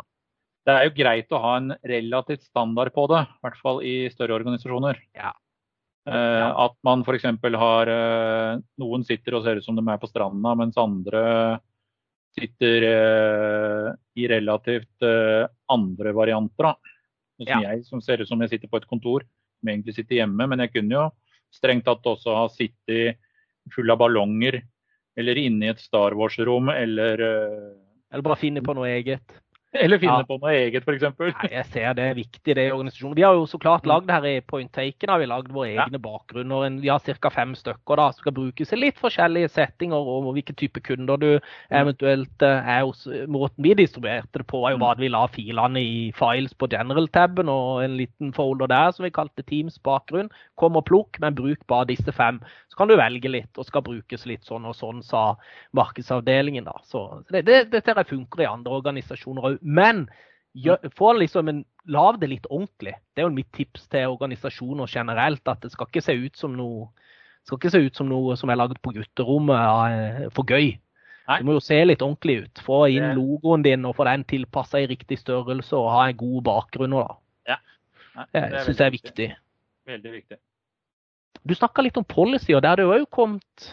Det 0.64 0.74
er 0.74 0.86
jo 0.88 0.94
greit 0.96 1.32
å 1.34 1.40
ha 1.42 1.56
en 1.60 1.72
relativt 1.86 2.44
standard 2.46 2.94
på 2.94 3.06
det, 3.12 3.24
i 3.28 3.44
hvert 3.44 3.58
fall 3.60 3.80
i 3.84 3.96
større 4.12 4.36
organisasjoner. 4.38 5.00
Ja. 5.16 5.32
Eh, 6.06 6.48
At 6.64 6.76
man 6.84 7.00
f.eks. 7.00 7.24
har 7.56 7.88
eh, 7.88 8.62
Noen 8.82 9.04
sitter 9.08 9.38
og 9.38 9.46
ser 9.46 9.60
ut 9.60 9.64
som 9.64 9.76
de 9.78 9.84
er 9.88 10.00
på 10.00 10.10
stranda, 10.10 10.52
mens 10.58 10.76
andre 10.80 11.22
sitter 12.34 12.84
eh, 12.88 13.88
i 14.18 14.26
relativt 14.28 15.06
andre 15.70 16.12
varianter. 16.16 16.68
Da. 16.68 16.74
Som 17.40 17.50
ja. 17.50 17.60
jeg, 17.70 17.84
som 17.88 18.02
ser 18.04 18.22
ut 18.22 18.30
som 18.30 18.42
jeg 18.44 18.54
sitter 18.54 18.70
på 18.70 18.82
et 18.82 18.90
kontor, 18.90 19.24
som 19.60 19.70
egentlig 19.70 19.96
sitter 19.96 20.20
hjemme. 20.20 20.48
Men 20.50 20.64
jeg 20.64 20.74
kunne 20.74 20.98
jo 20.98 21.06
strengt 21.54 21.86
tatt 21.88 22.04
også 22.10 22.36
ha 22.36 22.44
sittet 22.52 23.20
full 23.72 23.88
av 23.90 24.02
ballonger, 24.02 24.60
eller 25.16 25.38
inne 25.40 25.68
i 25.68 25.72
et 25.72 25.80
Star 25.80 26.16
Wars-rom, 26.18 26.68
eller 26.74 27.22
Eller 28.14 28.22
bare 28.22 28.38
finne 28.38 28.62
på 28.62 28.74
noe 28.76 28.90
eget. 28.92 29.24
Eller 29.74 29.98
finne 29.98 30.18
Ja. 30.20 30.22
på 30.28 30.38
noe 30.40 30.52
eget, 30.54 30.84
f.eks. 30.86 31.02
Nei, 31.18 31.50
jeg 31.50 31.64
ser 31.66 31.94
det 31.94 32.04
er 32.10 32.14
viktig, 32.14 32.54
det 32.54 32.68
i 32.68 32.70
organisasjonen. 32.72 33.16
Vi 33.16 33.22
har 33.22 33.34
jo 33.34 33.44
så 33.46 33.58
klart 33.58 33.82
Mm. 33.84 33.90
lagd 33.90 34.10
her 34.10 34.24
i 34.26 34.40
Point 34.40 34.72
Taken 34.72 35.08
har 35.10 35.18
vi 35.18 35.26
lagd 35.26 35.48
våre 35.52 35.74
Ja. 35.74 35.84
egne 35.86 35.98
bakgrunner. 36.00 36.80
Vi 36.80 36.88
har 36.88 36.98
ca. 37.00 37.28
fem 37.30 37.54
stykker 37.54 37.96
da, 37.96 38.10
som 38.12 38.20
skal 38.22 38.32
brukes 38.32 38.72
i 38.72 38.76
litt 38.76 38.96
forskjellige 38.98 39.50
settinger 39.50 39.96
og 39.98 40.32
hvilke 40.34 40.54
type 40.56 40.80
kunder 40.82 41.16
du 41.18 41.40
eventuelt 41.70 42.42
eh, 42.42 42.68
er 42.78 42.84
hos. 42.84 43.06
Måten 43.28 43.62
vi 43.64 43.74
distribuerte 43.74 44.38
det 44.38 44.46
på, 44.46 44.60
var 44.62 44.70
jo 44.72 44.78
hva 44.78 44.84
bare 44.84 44.96
at 44.98 45.02
vi 45.04 45.08
la 45.08 45.26
filene 45.26 45.80
i 45.82 46.12
files 46.16 46.54
på 46.54 46.68
general-taben 46.70 47.48
og 47.48 47.82
en 47.84 47.96
liten 47.98 48.32
folder 48.32 48.66
der 48.68 48.92
som 48.92 49.04
vi 49.04 49.10
kalte 49.10 49.44
Teams 49.46 49.78
bakgrunn. 49.78 50.30
Kom 50.56 50.76
og 50.76 50.84
plukk, 50.86 51.18
men 51.20 51.34
bruk 51.34 51.66
bare 51.66 51.86
disse 51.86 52.12
fem. 52.12 52.40
Så 52.74 52.78
kan 52.80 52.90
du 52.90 52.96
velge 52.98 53.30
litt 53.30 53.58
og 53.62 53.66
skal 53.68 53.84
brukes 53.86 54.24
litt 54.26 54.42
sånn 54.42 54.64
og 54.66 54.74
sånn, 54.74 54.98
sa 55.06 55.36
markedsavdelingen. 55.78 56.64
da. 56.66 56.72
Så 56.82 57.04
det, 57.30 57.44
det, 57.46 57.58
dette 57.70 57.94
her 57.94 58.06
funker 58.08 58.42
i 58.42 58.48
andre 58.50 58.74
organisasjoner 58.80 59.44
òg. 59.46 59.58
Men 59.62 60.08
gjør, 60.58 60.88
få 60.98 61.12
liksom 61.20 61.52
en, 61.52 61.60
lav 61.86 62.18
det 62.18 62.32
litt 62.32 62.48
ordentlig. 62.50 62.96
Det 63.14 63.22
er 63.22 63.28
jo 63.28 63.34
mitt 63.36 63.52
tips 63.54 63.86
til 63.92 64.10
organisasjoner 64.10 64.90
generelt. 64.90 65.46
At 65.46 65.62
det 65.62 65.70
skal 65.70 65.86
ikke 65.86 66.02
se 66.02 66.16
ut 66.18 66.40
som 66.40 66.56
noe 66.58 66.88
se 67.46 67.78
ut 67.78 67.94
som 67.94 68.08
noe 68.10 68.34
som 68.40 68.50
er 68.50 68.58
laget 68.58 68.80
på 68.82 68.90
gutterommet 68.96 69.92
eh, 69.94 70.24
for 70.34 70.48
gøy. 70.50 70.72
Nei. 71.28 71.36
Det 71.38 71.46
må 71.46 71.54
jo 71.54 71.62
se 71.62 71.78
litt 71.84 72.02
ordentlig 72.02 72.40
ut. 72.48 72.62
Få 72.66 72.80
inn 72.90 73.06
Det- 73.06 73.14
logoen 73.14 73.62
din 73.62 73.86
og 73.86 73.94
få 73.94 74.08
den 74.10 74.24
tilpassa 74.24 74.82
i 74.82 74.88
riktig 74.90 75.20
størrelse 75.22 75.76
og 75.78 75.92
ha 75.92 76.08
en 76.08 76.16
god 76.16 76.42
bakgrunn. 76.42 76.90
da. 76.90 77.14
Nei, 78.16 78.26
Det 78.32 78.42
er 78.42 78.64
syns 78.64 78.78
jeg 78.78 78.86
er 78.86 78.90
viktig. 78.98 79.28
Veldig 79.86 80.12
viktig. 80.12 80.36
Du 81.46 81.54
snakka 81.54 81.82
litt 81.82 81.96
om 81.96 82.04
policy, 82.04 82.54
og 82.54 82.62
der 82.62 82.68
har 82.68 82.76
det 82.76 82.86
òg 82.86 83.10
kommet 83.10 83.72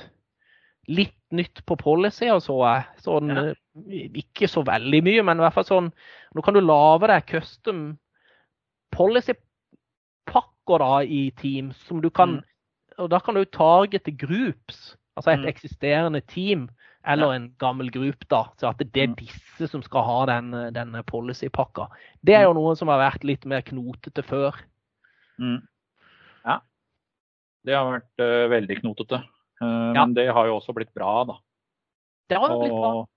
litt 0.87 1.15
nytt 1.31 1.61
på 1.65 1.77
policy, 1.79 2.27
og 2.33 2.41
så. 2.41 2.83
Sånn, 2.99 3.29
Ja. 3.29 3.41
eh, 3.51 4.09
Ikke 4.13 4.47
så 4.49 4.63
veldig 4.65 5.03
mye, 5.03 5.23
men 5.23 5.37
i 5.37 5.41
hvert 5.41 5.53
fall 5.53 5.63
sånn 5.63 5.91
Nå 6.35 6.41
kan 6.43 6.53
du 6.53 6.59
lage 6.61 7.07
deg 7.07 7.25
custom 7.27 7.97
policy-pakker 8.95 10.79
da 10.79 10.99
i 11.03 11.31
Teams 11.37 11.77
som 11.87 12.01
du 12.01 12.09
kan 12.09 12.37
Mm. 12.37 12.43
Og 12.99 13.09
da 13.09 13.19
kan 13.19 13.33
du 13.35 13.45
targete 13.45 14.11
groups, 14.15 14.95
altså 15.17 15.31
et 15.31 15.39
Mm. 15.39 15.47
eksisterende 15.47 16.21
team 16.27 16.69
eller 17.05 17.27
Ja. 17.27 17.31
en 17.35 17.55
gammel 17.57 17.89
group, 17.89 18.27
da. 18.29 18.43
Så 18.57 18.67
at 18.69 18.77
det 18.77 18.95
er 18.97 19.07
Mm. 19.07 19.15
disse 19.15 19.67
som 19.69 19.81
skal 19.81 20.03
ha 20.03 20.25
den, 20.25 20.51
denne 20.73 21.01
policy-pakka. 21.03 21.87
Det 22.23 22.35
er 22.35 22.43
jo 22.43 22.53
noe 22.53 22.75
som 22.75 22.89
har 22.89 22.99
vært 23.11 23.23
litt 23.23 23.45
mer 23.45 23.61
knotete 23.61 24.21
før. 24.23 24.53
Mm. 25.39 25.61
Det 27.67 27.77
har 27.77 27.87
vært 27.89 28.23
uh, 28.23 28.49
veldig 28.51 28.81
knotete. 28.81 29.21
Uh, 29.61 29.93
Ja. 29.93 30.05
Men 30.05 30.13
det 30.17 30.27
har 30.33 30.47
jo 30.49 30.57
også 30.57 30.73
blitt 30.73 30.93
bra, 30.97 31.21
da. 31.29 31.37
Det 32.31 32.39
har 32.41 32.53
jo 32.53 32.61
blitt 32.63 32.73
bra. 32.73 32.93
Og, 32.97 33.09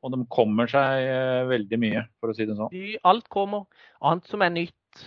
og 0.00 0.12
de 0.14 0.20
kommer 0.32 0.70
seg 0.70 1.08
uh, 1.10 1.48
veldig 1.50 1.80
mye, 1.82 2.04
for 2.20 2.32
å 2.32 2.36
si 2.36 2.46
det 2.48 2.56
sånn. 2.56 2.72
Alt 3.04 3.28
kommer. 3.32 3.66
Annet 4.00 4.30
som 4.30 4.44
er 4.46 4.54
nytt. 4.54 5.04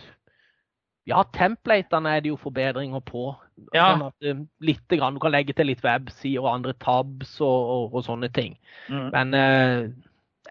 Ja, 1.09 1.23
templatene 1.35 2.13
er 2.15 2.21
det 2.23 2.29
jo 2.31 2.39
forbedringer 2.39 3.01
på. 3.03 3.31
Ja. 3.75 3.89
Sånn 3.89 4.05
at, 4.05 4.15
eh, 4.23 4.37
litt, 4.63 4.85
grann. 4.87 5.17
Du 5.17 5.23
kan 5.23 5.33
legge 5.33 5.55
til 5.57 5.67
litt 5.67 5.81
websider 5.83 6.45
og 6.45 6.53
andre 6.53 6.73
tabs 6.79 7.33
og, 7.43 7.73
og, 7.73 7.97
og 7.97 8.05
sånne 8.05 8.29
ting. 8.31 8.55
Mm. 8.87 9.09
Men 9.11 9.35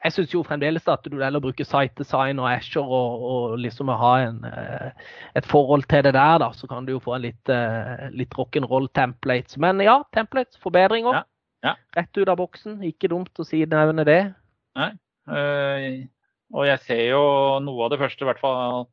jeg 0.03 0.15
syns 0.17 0.33
jo 0.35 0.43
fremdeles 0.47 0.87
at 0.91 1.05
du 1.07 1.19
heller 1.21 1.43
bruker 1.43 1.67
site 1.67 1.95
design 2.01 2.41
og 2.43 2.49
Asher 2.51 2.83
og, 2.83 3.27
og 3.33 3.59
liksom 3.63 3.91
ha 3.95 4.13
en, 4.25 4.41
eh, 4.49 5.05
et 5.39 5.47
forhold 5.47 5.87
til 5.91 6.03
det 6.09 6.15
der, 6.17 6.41
da. 6.43 6.51
Så 6.59 6.67
kan 6.71 6.87
du 6.87 6.97
jo 6.97 7.03
få 7.03 7.17
en 7.17 7.27
litt, 7.29 7.53
eh, 7.53 8.09
litt 8.17 8.35
rock'n'roll 8.39 8.89
templates. 8.99 9.59
Men 9.63 9.83
ja, 9.85 10.01
templates, 10.17 10.59
forbedringer. 10.63 11.21
Ja, 11.21 11.23
ja. 11.69 11.77
Rett 11.99 12.19
ut 12.19 12.33
av 12.33 12.41
boksen. 12.41 12.81
Ikke 12.89 13.13
dumt 13.13 13.39
å 13.39 13.47
si 13.47 13.63
nevne 13.69 14.07
det. 14.09 14.23
Eh, 15.31 16.03
og 16.53 16.67
jeg 16.67 16.83
ser 16.89 17.05
jo 17.13 17.23
noe 17.63 17.87
av 17.87 17.95
det 17.95 18.03
første, 18.03 18.25
i 18.25 18.29
hvert 18.29 18.43
fall 18.43 18.89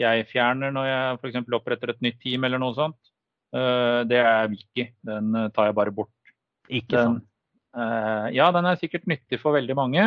jeg 0.00 0.24
fjerner 0.30 0.72
når 0.72 0.86
jeg 0.88 1.16
f.eks. 1.18 1.40
oppretter 1.58 1.90
et 1.92 2.04
nytt 2.04 2.20
team 2.22 2.46
eller 2.46 2.62
noe 2.62 2.72
sånt. 2.76 2.98
Uh, 3.52 4.00
det 4.08 4.16
er 4.16 4.46
Wiki. 4.48 4.86
Den 5.04 5.34
tar 5.52 5.68
jeg 5.68 5.76
bare 5.76 5.92
bort. 5.92 6.14
Ikke 6.72 6.94
Den, 6.94 7.18
sant? 7.18 7.26
eh, 7.76 8.28
ja, 8.38 8.46
den 8.54 8.64
er 8.64 8.78
sikkert 8.80 9.04
nyttig 9.10 9.40
for 9.42 9.52
veldig 9.58 9.76
mange. 9.76 10.06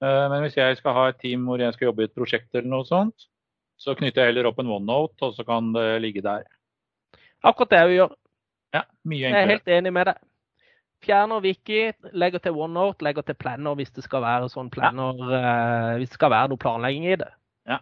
Eh, 0.00 0.24
men 0.32 0.44
hvis 0.44 0.56
jeg 0.56 0.78
skal 0.80 0.96
ha 0.96 1.08
et 1.10 1.20
team 1.20 1.44
hvor 1.48 1.60
jeg 1.60 1.76
skal 1.76 1.90
jobbe 1.90 2.04
i 2.04 2.08
et 2.08 2.16
prosjekt 2.16 2.54
eller 2.54 2.70
noe 2.72 2.88
sånt, 2.88 3.28
så 3.80 3.94
knytter 3.96 4.24
jeg 4.24 4.34
heller 4.34 4.50
opp 4.50 4.58
en 4.60 4.72
OneNote, 4.72 5.18
og 5.24 5.36
så 5.36 5.44
kan 5.48 5.72
det 5.76 5.86
ligge 6.04 6.24
der. 6.24 6.44
Akkurat 7.44 7.72
det 7.72 7.84
vi 7.88 8.00
gjør. 8.00 8.16
Ja, 8.76 8.82
mye 9.08 9.28
enklere. 9.28 9.38
Jeg 9.40 9.46
er 9.46 9.54
helt 9.54 9.72
enig 9.78 9.92
med 9.96 10.10
deg. 10.10 10.26
Fjerner 11.00 11.40
Wiki, 11.40 11.78
legger 12.12 12.42
til 12.44 12.58
OneNote, 12.60 13.04
legger 13.06 13.24
til 13.24 13.38
Planner 13.40 13.78
hvis 13.78 13.92
det 13.96 14.04
skal 14.04 14.20
være 14.20 14.50
sånn 14.52 14.68
planner, 14.72 15.16
eh, 15.38 15.94
hvis 16.00 16.12
det 16.12 16.18
skal 16.18 16.32
være 16.34 16.52
noe 16.52 16.60
planlegging 16.60 17.06
i 17.08 17.16
det. 17.22 17.30
Ja. 17.70 17.78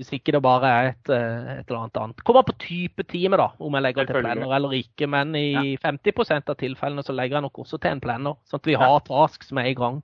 Hvis 0.00 0.12
ikke 0.16 0.34
det 0.36 0.42
bare 0.44 0.68
er 0.68 0.90
et, 0.90 1.12
eh, 1.12 1.54
et 1.60 1.70
eller 1.70 1.86
annet 1.86 2.00
annet. 2.02 2.20
Kommer 2.24 2.44
på 2.44 2.56
type 2.60 3.04
time, 3.08 3.40
da, 3.40 3.50
om 3.58 3.76
jeg 3.76 3.84
legger 3.84 4.08
til 4.08 4.20
planner 4.20 4.52
eller 4.56 4.76
ikke. 4.76 5.08
Men 5.08 5.34
i 5.36 5.76
50% 5.80 6.52
av 6.52 6.60
tilfellene 6.60 7.04
så 7.04 7.16
legger 7.16 7.38
jeg 7.38 7.48
nok 7.48 7.64
også 7.64 7.80
til 7.80 7.96
en 7.96 8.04
planner, 8.04 8.36
sånn 8.48 8.60
at 8.60 8.68
vi 8.68 8.76
har 8.80 9.00
task 9.08 9.44
som 9.48 9.60
er 9.60 9.72
i 9.72 9.76
gang. 9.76 10.02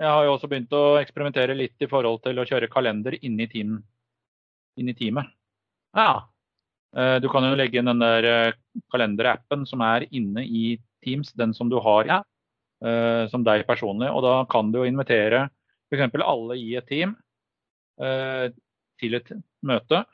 Jeg 0.00 0.08
har 0.08 0.24
jo 0.24 0.32
også 0.32 0.48
begynt 0.48 0.72
å 0.72 0.96
eksperimentere 1.00 1.52
litt 1.56 1.82
i 1.84 1.88
forhold 1.90 2.22
til 2.24 2.38
å 2.40 2.44
kjøre 2.48 2.70
kalender 2.72 3.18
inni 3.20 3.44
teamen, 3.52 3.82
inn 4.80 4.88
i 4.88 4.94
teamet. 4.96 5.28
Ja. 5.96 6.24
Eh, 6.96 7.18
Du 7.20 7.28
kan 7.28 7.44
jo 7.44 7.56
legge 7.58 7.78
inn 7.78 7.90
den 7.90 8.00
der 8.00 8.24
eh, 8.24 8.52
kalenderappen 8.92 9.66
som 9.68 9.82
er 9.84 10.06
inne 10.10 10.44
i 10.46 10.78
Teams, 11.04 11.32
den 11.32 11.52
som 11.54 11.68
du 11.68 11.78
har 11.80 12.06
Ja. 12.08 12.22
eh, 12.84 13.28
som 13.28 13.44
deg 13.44 13.66
personlig. 13.66 14.08
Og 14.08 14.22
da 14.24 14.44
kan 14.48 14.72
du 14.72 14.78
jo 14.80 14.88
invitere 14.88 15.50
f.eks. 15.92 16.14
alle 16.24 16.56
i 16.56 16.76
et 16.76 16.86
team 16.86 17.16
til 18.00 19.14
et 19.14 19.32
møte. 19.62 20.04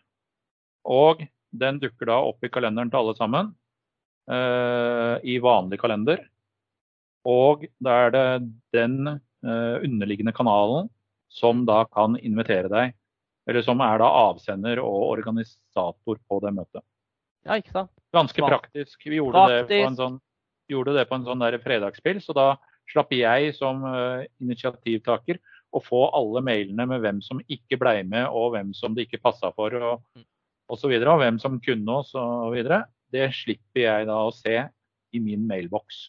Og 0.84 1.20
den 1.54 1.78
dukker 1.78 2.06
da 2.06 2.16
opp 2.26 2.42
i 2.42 2.48
kalenderen 2.50 2.90
til 2.90 2.98
alle 2.98 3.14
sammen 3.14 3.52
i 5.22 5.36
vanlig 5.38 5.78
kalender. 5.78 6.24
Og 7.24 7.66
da 7.78 8.06
er 8.06 8.10
det 8.10 8.24
den 8.74 9.20
underliggende 9.46 10.34
kanalen 10.36 10.88
som 11.32 11.64
da 11.68 11.82
kan 11.90 12.16
invitere 12.18 12.70
deg 12.72 12.94
eller 13.46 13.62
som 13.62 13.82
er 13.84 14.00
da 14.02 14.08
avsender 14.26 14.80
og 14.82 15.10
organisator 15.12 16.18
på 16.18 16.38
det 16.42 16.52
møtet. 16.56 16.82
ja, 17.46 17.58
ikke 17.60 17.74
sant? 17.74 17.92
Ganske 18.14 18.42
praktisk. 18.42 19.04
Vi 19.06 19.20
gjorde 19.20 19.44
det 19.52 19.66
på 19.70 19.82
en 19.86 19.98
sånn, 19.98 20.16
gjorde 20.70 20.96
det 20.96 21.04
på 21.06 21.18
en 21.18 21.26
sånn 21.26 21.44
der 21.44 21.58
fredagsspill, 21.62 22.18
så 22.24 22.34
da 22.34 22.46
slapp 22.90 23.12
jeg 23.14 23.52
som 23.54 23.84
eh, 23.86 24.26
initiativtaker 24.42 25.38
å 25.74 25.82
få 25.82 26.06
alle 26.16 26.42
mailene 26.46 26.86
med 26.88 27.02
hvem 27.04 27.20
som 27.22 27.42
ikke 27.50 27.78
blei 27.78 28.00
med, 28.06 28.26
og 28.30 28.54
hvem 28.54 28.72
som 28.74 28.94
det 28.96 29.06
ikke 29.06 29.22
passa 29.22 29.52
for, 29.54 29.74
og, 29.74 30.24
og 30.70 30.80
så 30.80 30.90
videre, 30.90 31.14
og 31.14 31.22
hvem 31.22 31.38
som 31.42 31.60
kunne 31.62 32.00
og 32.00 32.06
så 32.08 32.24
videre. 32.54 32.84
Det 33.12 33.28
slipper 33.34 33.84
jeg 33.84 34.08
da 34.08 34.18
å 34.26 34.34
se 34.34 34.56
i 35.14 35.22
min 35.22 35.44
mailboks. 35.46 36.08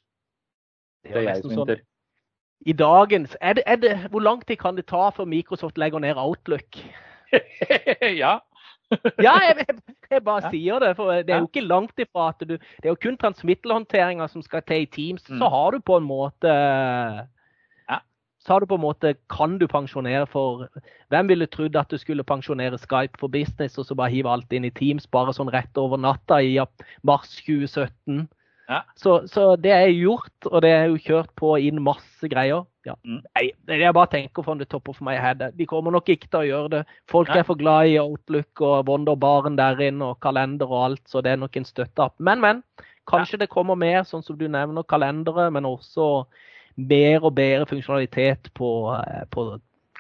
Det 1.06 1.14
er 1.22 1.30
jeg 1.32 1.44
som 1.44 1.54
sånn-. 1.60 1.86
I 2.66 2.74
dagens 2.74 3.38
er 3.42 3.54
det, 3.54 3.64
er 3.68 3.76
det, 3.76 4.10
Hvor 4.10 4.20
lang 4.20 4.42
tid 4.48 4.58
kan 4.58 4.76
det 4.76 4.88
ta 4.90 5.10
før 5.10 5.26
Microsoft 5.26 5.78
legger 5.78 6.00
ned 6.00 6.16
Outlook? 6.18 6.78
ja. 8.02 8.38
Ja, 9.20 9.34
jeg, 9.44 9.66
jeg, 10.12 10.24
bare 10.24 10.42
Ja. 10.46 10.50
sier 10.50 10.80
det. 10.80 10.96
For 10.96 11.12
det 11.12 11.30
er 11.30 11.42
jo 11.44 11.50
ikke 11.50 11.68
langt 11.68 12.00
ifra 12.00 12.30
at 12.30 12.40
du 12.40 12.56
Det 12.56 12.86
er 12.86 12.94
jo 12.94 12.96
kun 12.96 13.18
transmittelhåndteringa 13.18 14.28
som 14.32 14.42
skal 14.42 14.62
til 14.64 14.82
i 14.82 14.86
Teams. 14.86 15.30
Mm. 15.30 15.38
Så 15.38 15.50
har 15.50 15.72
du 15.72 15.80
på 15.80 15.98
en 15.98 16.08
måte 16.08 16.48
Ja. 16.48 17.98
Så 18.40 18.54
har 18.54 18.60
du 18.60 18.66
på 18.66 18.76
en 18.76 18.82
måte 18.82 19.16
Kan 19.30 19.58
du 19.60 19.68
pensjonere 19.68 20.26
for 20.28 20.70
Hvem 21.10 21.28
ville 21.28 21.48
trodd 21.48 21.76
at 21.76 21.92
du 21.92 21.98
skulle 21.98 22.24
pensjonere 22.24 22.78
Skype 22.78 23.20
for 23.20 23.28
business 23.28 23.78
og 23.78 23.86
så 23.86 23.96
bare 23.96 24.10
hive 24.10 24.30
alt 24.32 24.54
inn 24.54 24.66
i 24.66 24.72
Teams 24.72 25.08
bare 25.08 25.34
sånn 25.36 25.52
rett 25.52 25.78
over 25.78 25.98
natta 25.98 26.40
i 26.42 26.58
mars 27.04 27.36
2017? 27.46 28.28
Ja. 28.68 28.82
Så, 29.00 29.22
så 29.32 29.56
det 29.56 29.72
er 29.72 29.88
gjort, 29.96 30.34
og 30.50 30.62
det 30.66 30.72
er 30.76 30.90
jo 30.92 31.00
kjørt 31.00 31.30
på 31.40 31.54
inn 31.64 31.80
masse 31.84 32.28
greier. 32.28 32.66
Ja. 32.88 32.98
Mm. 33.08 33.22
Nei, 33.24 33.46
det 33.68 33.80
jeg 33.80 33.96
bare 33.96 34.12
tenker 34.12 34.44
from 34.44 34.60
the 34.60 34.68
top 34.68 34.90
of 34.92 35.00
my 35.04 35.16
head. 35.20 35.44
De 35.56 35.68
kommer 35.70 35.96
nok 35.96 36.12
ikke 36.12 36.28
til 36.28 36.42
å 36.42 36.50
gjøre 36.50 36.74
det. 36.76 36.82
Folk 37.12 37.32
Nei. 37.32 37.40
er 37.40 37.48
for 37.48 37.60
glad 37.60 37.94
i 37.94 37.98
Outlook 38.02 38.64
og 38.64 38.90
Wonderbaren 38.90 39.56
der 39.60 39.80
inne 39.88 40.12
og 40.12 40.20
kalender 40.24 40.68
og 40.68 40.84
alt, 40.90 41.04
så 41.08 41.24
det 41.24 41.34
er 41.34 41.42
nok 41.44 41.56
en 41.60 41.68
støtteapp. 41.68 42.18
Men, 42.20 42.44
men. 42.44 42.64
Kanskje 43.08 43.40
det 43.40 43.48
kommer 43.48 43.78
mer, 43.80 44.02
sånn 44.04 44.24
som 44.26 44.36
du 44.36 44.50
nevner, 44.52 44.84
kalendere, 44.84 45.46
men 45.56 45.64
også 45.64 46.26
mer 46.76 47.24
og 47.24 47.38
bedre 47.38 47.68
funksjonalitet 47.70 48.50
på, 48.58 48.72
eh, 48.98 49.22
på 49.32 49.46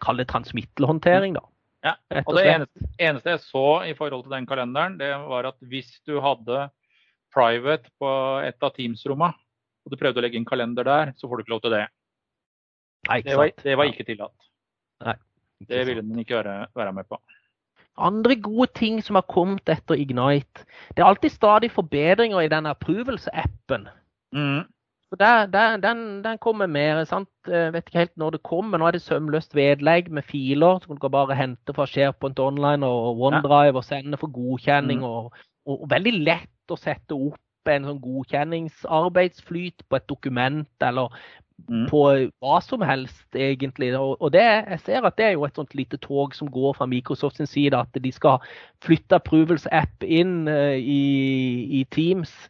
kall 0.03 0.19
det 0.19 0.27
transmittelhåndtering, 0.27 1.37
da. 1.37 1.45
Ja, 1.85 1.93
og 2.25 2.33
det 2.35 2.43
eneste, 2.51 2.89
eneste 2.99 3.35
jeg 3.35 3.41
så 3.45 3.67
i 3.87 3.93
forhold 3.95 4.25
til 4.25 4.33
den 4.35 4.47
kalenderen, 4.49 4.97
det 4.99 5.13
var 5.29 5.47
at 5.47 5.57
hvis 5.71 5.93
du 6.09 6.17
hadde 6.19 6.67
private 7.37 7.93
på 8.01 8.09
et 8.47 8.65
av 8.65 8.73
Teams-rommene, 8.73 9.37
og 9.85 9.93
du 9.93 9.99
prøvde 9.99 10.21
å 10.21 10.25
legge 10.25 10.39
inn 10.39 10.47
kalender 10.47 10.87
der, 10.87 11.13
så 11.15 11.29
får 11.29 11.37
du 11.39 11.45
ikke 11.45 11.55
lov 11.55 11.63
til 11.65 11.77
det. 11.77 11.85
Nei, 13.07 13.21
Det 13.23 13.37
var, 13.39 13.51
det 13.63 13.75
var 13.79 13.89
ikke 13.89 14.05
tillatt. 14.07 14.47
Ikke 15.05 15.69
Det 15.69 15.83
ville 15.87 16.01
den 16.01 16.19
ikke 16.19 16.41
være, 16.41 16.55
være 16.75 16.93
med 16.93 17.07
på. 17.09 17.19
Andre 17.97 18.35
gode 18.35 18.69
ting 18.77 18.99
som 19.01 19.17
har 19.17 19.25
kommet 19.25 19.69
etter 19.69 19.97
Ignite. 19.97 20.65
Det 20.93 21.01
er 21.01 21.07
alltid 21.07 21.33
stadig 21.33 21.71
forbedringer 21.73 22.43
i 22.45 22.49
den 22.51 22.69
approvals-appen. 22.69 23.87
Mm. 24.35 24.67
Der, 25.17 25.45
der, 25.47 25.77
den, 25.77 26.23
den 26.23 26.37
kommer 26.37 26.67
mer. 26.67 27.03
sant? 27.05 27.29
Jeg 27.47 27.73
vet 27.73 27.87
ikke 27.87 28.03
helt 28.03 28.17
når 28.17 28.35
det 28.35 28.43
kommer. 28.43 28.77
Nå 28.77 28.87
er 28.87 28.97
det 28.97 29.01
sømløst 29.01 29.55
vedlegg 29.55 30.11
med 30.11 30.27
filer 30.27 30.81
som 30.83 30.93
du 30.95 31.01
kan 31.01 31.11
bare 31.11 31.35
hente 31.35 31.73
fra 31.73 31.87
SharePoint 31.87 32.39
Online 32.39 32.85
og 32.85 33.21
OneDrive 33.21 33.79
og 33.79 33.85
sende 33.87 34.19
for 34.19 34.27
godkjenning. 34.27 34.99
Mm. 34.99 35.05
Og, 35.07 35.31
og, 35.67 35.83
og 35.83 35.91
veldig 35.91 36.15
lett 36.23 36.73
å 36.73 36.79
sette 36.79 37.15
opp 37.15 37.43
en 37.67 37.83
sånn 37.83 37.99
godkjenningsarbeidsflyt 37.99 39.83
på 39.89 39.99
et 39.99 40.07
dokument 40.07 40.87
eller 40.87 41.11
Mm. 41.65 41.87
på 41.89 42.29
hva 42.37 42.59
som 42.61 42.83
helst, 42.85 43.25
egentlig. 43.33 43.89
Og, 43.97 44.29
det, 44.31 44.43
jeg 44.45 44.79
ser 44.85 45.01
at 45.07 45.17
det 45.17 45.25
er 45.25 45.31
jo 45.33 45.45
et 45.47 45.55
sånt 45.57 45.73
lite 45.75 45.97
tog 45.97 46.35
som 46.37 46.51
går 46.53 46.73
fra 46.77 46.85
Microsoft 46.85 47.37
sin 47.37 47.47
side, 47.49 47.77
at 47.77 48.03
de 48.03 48.11
skal 48.13 48.37
flytte 48.85 49.15
Approvals-app 49.17 50.03
inn 50.05 50.47
uh, 50.47 50.77
i, 50.77 51.81
i 51.81 51.83
Teams. 51.91 52.49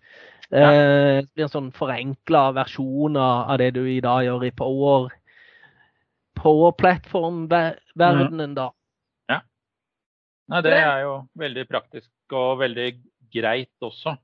Ja. 0.51 0.67
Uh, 0.67 1.23
det 1.23 1.31
blir 1.33 1.45
en 1.47 1.55
sånn 1.55 1.71
forenkla 1.75 2.51
versjon 2.59 3.17
av 3.19 3.57
det 3.63 3.71
du 3.79 3.83
i 3.87 4.03
dag 4.03 4.23
gjør 4.27 4.41
i 4.49 4.57
Power 4.59 5.07
Power-plattform-verdenen, 6.37 8.53
da. 8.59 8.67
Nei, 10.49 10.61
det 10.63 10.73
er 10.73 11.01
jo 11.03 11.13
veldig 11.35 11.65
praktisk 11.67 12.09
og 12.31 12.59
veldig 12.61 12.87
greit 13.33 13.83
også, 13.83 14.15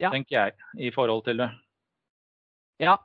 Ja. 0.00 0.10
tenker 0.10 0.36
jeg, 0.36 0.52
i 0.78 0.90
forhold 0.90 1.24
til 1.24 1.38
det. 1.38 1.50
Ja. 2.80 2.96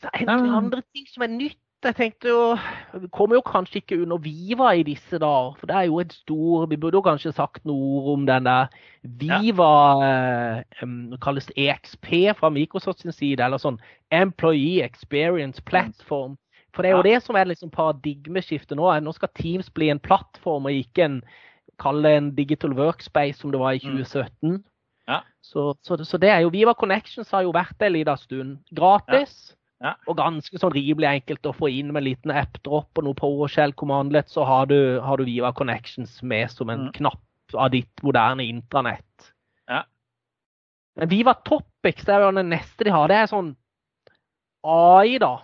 Så 0.00 0.10
er 0.12 0.18
det 0.18 0.28
Ja. 0.28 0.36
noen 0.36 0.54
andre 0.64 0.82
ting 0.94 1.06
som 1.08 1.22
er 1.22 1.26
nytt. 1.32 1.56
Jeg 1.84 1.94
tenkte 1.94 2.26
jo 2.28 2.58
Vi 3.00 3.06
kommer 3.14 3.36
jo 3.36 3.40
kanskje 3.40 3.76
ikke 3.80 4.02
under 4.02 4.18
Viva 4.18 4.72
i 4.74 4.82
disse 4.82 5.16
dager, 5.18 5.54
for 5.60 5.66
det 5.66 5.76
er 5.76 5.86
jo 5.86 6.00
et 6.00 6.12
stor 6.12 6.66
Vi 6.66 6.74
burde 6.76 6.94
jo 6.98 7.02
kanskje 7.02 7.32
sagt 7.32 7.64
noe 7.64 8.12
om 8.14 8.26
den 8.26 8.44
der 8.44 8.66
Viva 9.04 10.02
eh, 10.02 10.64
em, 10.82 11.10
Det 11.12 11.20
kalles 11.20 11.46
EXP 11.56 12.34
fra 12.34 12.50
Microsoft 12.50 13.00
sin 13.00 13.12
side, 13.12 13.38
eller 13.44 13.58
sånn 13.58 13.78
Employee 14.10 14.82
Experience 14.82 15.62
Platform. 15.62 16.36
For 16.74 16.82
det 16.82 16.90
er 16.90 16.96
jo 16.96 17.02
Ja. 17.04 17.14
det 17.14 17.22
som 17.24 17.36
er 17.36 17.44
liksom 17.44 17.70
paradigmeskiftet 17.70 18.76
nå. 18.76 18.88
Nå 19.02 19.12
skal 19.14 19.28
Teams 19.34 19.70
bli 19.74 19.88
en 19.90 19.98
plattform 19.98 20.66
og 20.66 20.72
ikke 20.72 21.04
en 21.04 21.22
Kall 21.78 22.02
det 22.02 22.10
en 22.16 22.30
digital 22.34 22.72
workspace 22.74 23.38
som 23.38 23.52
det 23.52 23.60
var 23.60 23.70
i 23.72 23.78
Mm. 23.78 23.98
2017. 24.02 24.64
Ja. 25.08 25.20
Så, 25.40 25.76
så, 25.82 25.96
så 26.04 26.18
det 26.18 26.28
er 26.28 26.40
jo 26.42 26.50
Viva 26.50 26.74
Connections 26.74 27.30
har 27.30 27.42
jo 27.44 27.52
vært 27.52 27.80
en 27.80 27.92
liten 27.92 28.16
stund 28.18 28.58
gratis. 28.74 29.54
Ja. 29.80 29.92
Og 30.08 30.16
ganske 30.16 30.58
sånn 30.58 30.72
rimelig 30.74 31.06
enkelt 31.22 31.46
å 31.46 31.54
få 31.54 31.70
inn 31.70 31.92
med 31.92 32.02
en 32.02 32.08
liten 32.10 32.30
app-drop 32.34 32.98
og 32.98 33.04
noe 33.04 33.14
PowerShell 33.14 33.72
commandlet, 33.78 34.26
så 34.28 34.44
har 34.44 34.66
du, 34.66 34.98
har 35.00 35.16
du 35.18 35.24
Viva 35.24 35.52
Connections 35.52 36.20
med 36.22 36.50
som 36.50 36.68
en 36.68 36.88
Mm. 36.88 36.92
knapp 36.94 37.54
av 37.54 37.70
ditt 37.70 38.02
moderne 38.02 38.42
intranett. 38.42 39.32
Ja. 39.68 39.84
Men 40.96 41.08
Viva 41.08 41.34
Topics 41.34 42.04
det 42.04 42.08
er 42.16 42.20
jo 42.26 42.32
det 42.32 42.44
neste 42.44 42.82
de 42.84 42.90
har. 42.90 43.06
Det 43.06 43.16
er 43.16 43.26
sånn 43.28 43.54
AI, 44.64 45.18
da. 45.18 45.38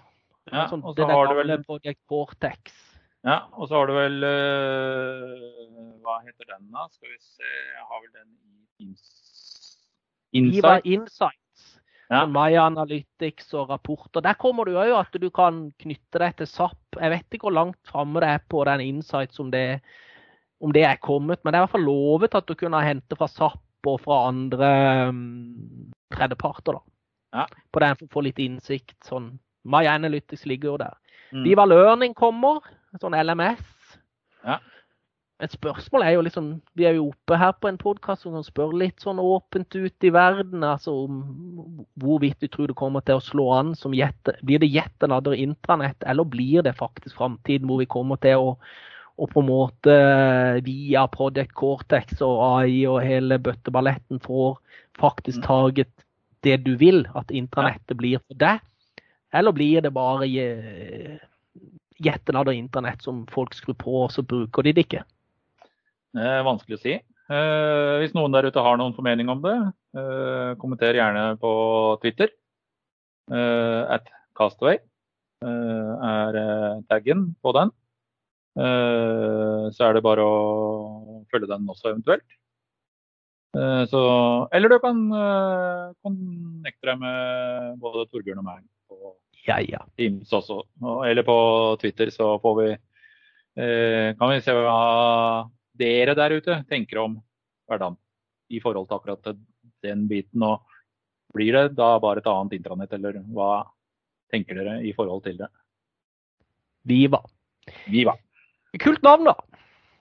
Ja, 0.52 0.66
sånn, 0.68 0.82
det 0.84 0.92
så 0.92 1.06
der 1.08 1.14
har 1.14 1.30
du 1.30 1.34
gamle 1.34 1.56
vel 1.56 1.64
Project 1.64 2.00
Cortex. 2.10 2.74
Ja, 3.24 3.38
og 3.56 3.70
så 3.70 3.78
har 3.78 3.88
du 3.88 3.94
vel 3.96 4.26
øh, 4.28 5.44
Hva 6.04 6.18
heter 6.26 6.44
den, 6.50 6.66
da? 6.74 6.84
Skal 6.92 7.08
vi 7.08 7.16
se 7.24 7.46
Jeg 7.48 7.86
har 7.88 8.02
vel 8.02 8.10
den 8.18 8.34
i 8.84 8.90
Insight. 10.34 10.84
Insights. 10.84 11.64
Ja. 12.10 12.24
Maya 12.26 12.66
Analytics 12.66 13.52
og 13.54 13.70
rapporter. 13.70 14.20
Der 14.20 14.34
kommer 14.34 14.66
du 14.66 14.74
jo 14.74 14.96
at 14.98 15.14
du 15.14 15.28
kan 15.32 15.68
knytte 15.80 16.20
deg 16.20 16.34
til 16.36 16.48
SAP. 16.50 16.98
Jeg 16.98 17.12
vet 17.14 17.36
ikke 17.36 17.48
hvor 17.48 17.54
langt 17.54 17.78
framme 17.88 18.20
det 18.20 18.32
er 18.34 18.42
på 18.50 18.64
den 18.68 18.82
Insights 18.82 19.40
om 19.40 19.52
det, 19.54 19.80
om 20.60 20.74
det 20.74 20.84
er 20.88 21.00
kommet, 21.00 21.40
men 21.42 21.52
det 21.52 21.58
er 21.58 21.62
i 21.62 21.66
hvert 21.68 21.76
fall 21.76 21.86
lovet 21.86 22.34
at 22.34 22.50
du 22.50 22.58
kunne 22.58 22.82
hente 22.84 23.16
fra 23.16 23.30
SAP 23.30 23.88
og 23.88 24.00
fra 24.02 24.20
andre 24.28 24.70
um, 25.08 25.92
tredjeparter. 26.12 26.76
da. 26.76 26.82
Ja. 27.34 27.46
På 27.72 27.82
den 27.82 27.96
for 28.00 28.10
å 28.10 28.14
få 28.18 28.26
litt 28.26 28.42
innsikt. 28.42 28.98
sånn. 29.06 29.36
Maya 29.64 29.94
Analytics 29.96 30.46
ligger 30.46 30.74
jo 30.74 30.76
der. 30.84 30.94
Mm. 31.32 31.42
Diva 31.44 31.64
Learning 31.66 32.14
kommer, 32.14 32.62
sånn 33.00 33.16
LMS. 33.16 33.64
Ja. 34.44 34.58
Et 35.42 35.50
spørsmål 35.50 36.04
er 36.06 36.12
jo 36.14 36.20
liksom 36.22 36.48
Vi 36.78 36.84
er 36.86 36.94
jo 36.94 37.08
oppe 37.08 37.36
her 37.36 37.50
på 37.58 37.66
en 37.66 37.78
podkast 37.80 38.22
som 38.22 38.36
kan 38.36 38.44
spørre 38.46 38.78
litt 38.78 39.02
sånn 39.02 39.18
åpent 39.18 39.74
ut 39.74 40.06
i 40.06 40.12
verden, 40.14 40.62
altså 40.62 40.94
om 41.08 41.84
hvorvidt 42.00 42.38
vi 42.44 42.48
tror 42.48 42.70
det 42.70 42.76
kommer 42.78 43.02
til 43.02 43.18
å 43.18 43.24
slå 43.24 43.48
an 43.56 43.74
som 43.74 43.96
jette. 43.96 44.36
Blir 44.46 44.62
det 44.62 44.70
yet 44.70 45.02
another 45.02 45.34
intranett, 45.34 45.98
eller 46.06 46.24
blir 46.24 46.62
det 46.62 46.76
faktisk 46.78 47.18
framtiden 47.18 47.66
hvor 47.66 47.82
vi 47.82 47.90
kommer 47.90 48.20
til 48.22 48.38
å 48.38 48.58
og 49.14 49.30
på 49.30 49.44
en 49.44 49.46
måte 49.46 49.92
via 50.66 51.04
Project 51.06 51.52
Cortex 51.54 52.18
og 52.26 52.40
AI 52.42 52.80
og 52.90 52.96
hele 53.04 53.38
bøtteballetten 53.38 54.18
får 54.18 54.56
faktisk 54.98 55.38
Mm. 55.38 55.46
taget 55.46 56.04
det 56.42 56.64
du 56.64 56.74
vil 56.76 57.06
at 57.14 57.30
intranettet 57.30 57.96
blir 57.96 58.18
for 58.26 58.34
deg? 58.34 58.58
Eller 59.34 59.52
blir 59.56 59.82
det 59.82 59.90
bare 59.94 60.28
je- 60.30 61.18
jetten 62.04 62.36
av 62.36 62.50
internett 62.52 63.02
som 63.02 63.24
folk 63.30 63.54
skrur 63.54 63.74
på, 63.78 63.96
og 64.04 64.12
så 64.14 64.22
bruker 64.26 64.62
de 64.62 64.72
det 64.76 64.86
ikke? 64.86 65.02
Det 66.14 66.22
er 66.22 66.46
vanskelig 66.46 66.78
å 66.78 66.82
si. 66.82 66.94
Eh, 67.24 67.92
hvis 68.02 68.14
noen 68.14 68.34
der 68.34 68.46
ute 68.50 68.62
har 68.62 68.76
noen 68.78 68.94
formening 68.94 69.30
om 69.32 69.40
det, 69.42 69.54
eh, 69.96 70.54
kommenter 70.60 70.94
gjerne 70.94 71.38
på 71.40 71.52
Twitter. 72.02 72.28
Eh, 73.32 73.82
at 73.96 74.06
Castaway 74.36 74.76
eh, 75.42 75.92
er 76.04 76.36
eh, 76.36 76.82
taggen 76.90 77.34
på 77.42 77.54
den. 77.56 77.72
Eh, 78.60 79.70
så 79.74 79.88
er 79.88 79.94
det 79.96 80.04
bare 80.04 80.22
å 80.22 81.24
følge 81.32 81.48
den 81.48 81.66
også 81.66 81.90
eventuelt. 81.94 82.26
Eh, 83.56 83.84
så, 83.90 84.02
eller 84.52 84.68
du 84.68 84.78
kan 84.82 85.00
connecte 86.04 86.90
deg 86.90 87.00
med 87.00 87.78
både 87.82 88.06
Torbjørn 88.10 88.42
og 88.42 88.48
meg 88.52 88.62
Ja, 89.44 89.58
ja. 89.60 89.82
Teams 89.96 90.32
også. 90.32 90.62
Eller 91.06 91.22
på 91.26 91.36
Twitter, 91.80 92.10
så 92.10 92.38
får 92.40 92.54
vi 92.60 92.68
eh, 92.72 94.14
kan 94.16 94.30
vi 94.32 94.40
se 94.44 94.54
hva 94.56 94.78
dere 95.76 96.14
der 96.16 96.38
ute 96.38 96.62
tenker 96.70 97.02
om 97.02 97.18
hverdagen 97.68 97.98
i 98.52 98.60
forhold 98.62 98.88
til 98.88 98.98
akkurat 98.98 99.36
den 99.84 100.06
biten. 100.08 100.44
Og 100.46 100.64
blir 101.34 101.52
det 101.56 101.76
da 101.78 101.94
bare 102.02 102.22
et 102.22 102.30
annet 102.30 102.56
intranett, 102.58 102.92
eller 102.96 103.20
hva 103.34 103.66
tenker 104.32 104.58
dere 104.58 104.80
i 104.86 104.94
forhold 104.96 105.24
til 105.26 105.38
det? 105.42 105.50
Viva. 106.88 107.20
Viva. 107.88 108.16
Kult 108.80 109.04
navn, 109.06 109.30
da. 109.30 109.60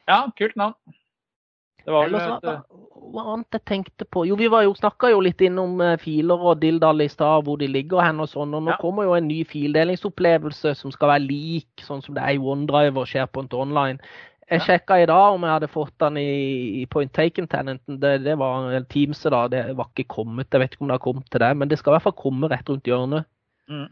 Ja, 0.10 0.20
kult 0.38 0.56
navn. 0.60 0.76
Det 1.84 1.92
var 1.92 2.06
vel 2.08 2.16
et, 2.16 2.46
hva, 2.48 2.54
hva 3.14 3.24
annet 3.34 3.58
jeg 3.58 3.64
tenkte 3.68 4.06
på? 4.08 4.24
Jo, 4.30 4.38
vi 4.40 4.48
var 4.52 4.64
jo, 4.64 4.74
snakka 4.78 5.10
jo 5.12 5.20
litt 5.26 5.42
innom 5.44 5.82
eh, 5.84 5.98
filer 6.00 6.40
og 6.52 6.62
dilldall 6.62 7.04
i 7.04 7.10
stad, 7.12 7.44
hvor 7.44 7.58
de 7.60 7.68
ligger 7.68 8.00
hen 8.06 8.22
og 8.24 8.30
sånn. 8.32 8.54
Og 8.56 8.64
nå 8.64 8.72
Ja. 8.72 8.78
kommer 8.80 9.04
jo 9.04 9.16
en 9.18 9.28
ny 9.28 9.42
fildelingsopplevelse 9.50 10.76
som 10.80 10.94
skal 10.96 11.12
være 11.16 11.26
lik 11.28 11.84
sånn 11.84 12.04
som 12.06 12.16
det 12.16 12.24
er 12.24 12.38
i 12.38 12.40
OneDrive 12.40 12.98
og 13.02 13.08
SharePoint 13.08 13.54
Online. 13.54 14.00
Jeg 14.52 14.62
sjekka 14.62 15.00
i 15.02 15.06
dag 15.10 15.34
om 15.34 15.42
jeg 15.44 15.54
hadde 15.56 15.68
fått 15.72 15.94
den 16.04 16.18
i, 16.20 16.82
i 16.82 16.86
Point 16.86 17.12
Taken-tenenten. 17.16 18.00
Det, 18.00 18.24
det 18.24 18.38
var 18.38 18.70
Teamset, 18.92 19.32
da. 19.32 19.48
Det 19.50 19.62
var 19.76 19.88
ikke 19.92 20.08
kommet. 20.14 20.50
Jeg 20.52 20.60
vet 20.62 20.74
ikke 20.76 20.84
om 20.84 20.92
det 20.92 20.98
har 21.00 21.04
kommet 21.08 21.30
til 21.32 21.40
det, 21.42 21.52
men 21.58 21.72
det 21.72 21.80
skal 21.80 21.92
i 21.92 21.96
hvert 21.96 22.08
fall 22.08 22.18
komme 22.20 22.50
rett 22.52 22.70
rundt 22.70 22.88
hjørnet. 22.88 23.26
Mm. 23.72 23.88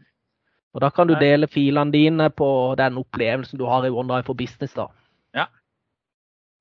Og 0.72 0.80
da 0.80 0.88
kan 0.90 1.08
du 1.08 1.14
dele 1.20 1.48
filene 1.50 1.92
dine 1.92 2.30
på 2.30 2.48
den 2.78 2.96
opplevelsen 3.00 3.58
du 3.58 3.64
har 3.66 3.84
i 3.84 3.90
OneDrive 3.90 4.24
for 4.28 4.38
Business, 4.38 4.72
da. 4.76 4.86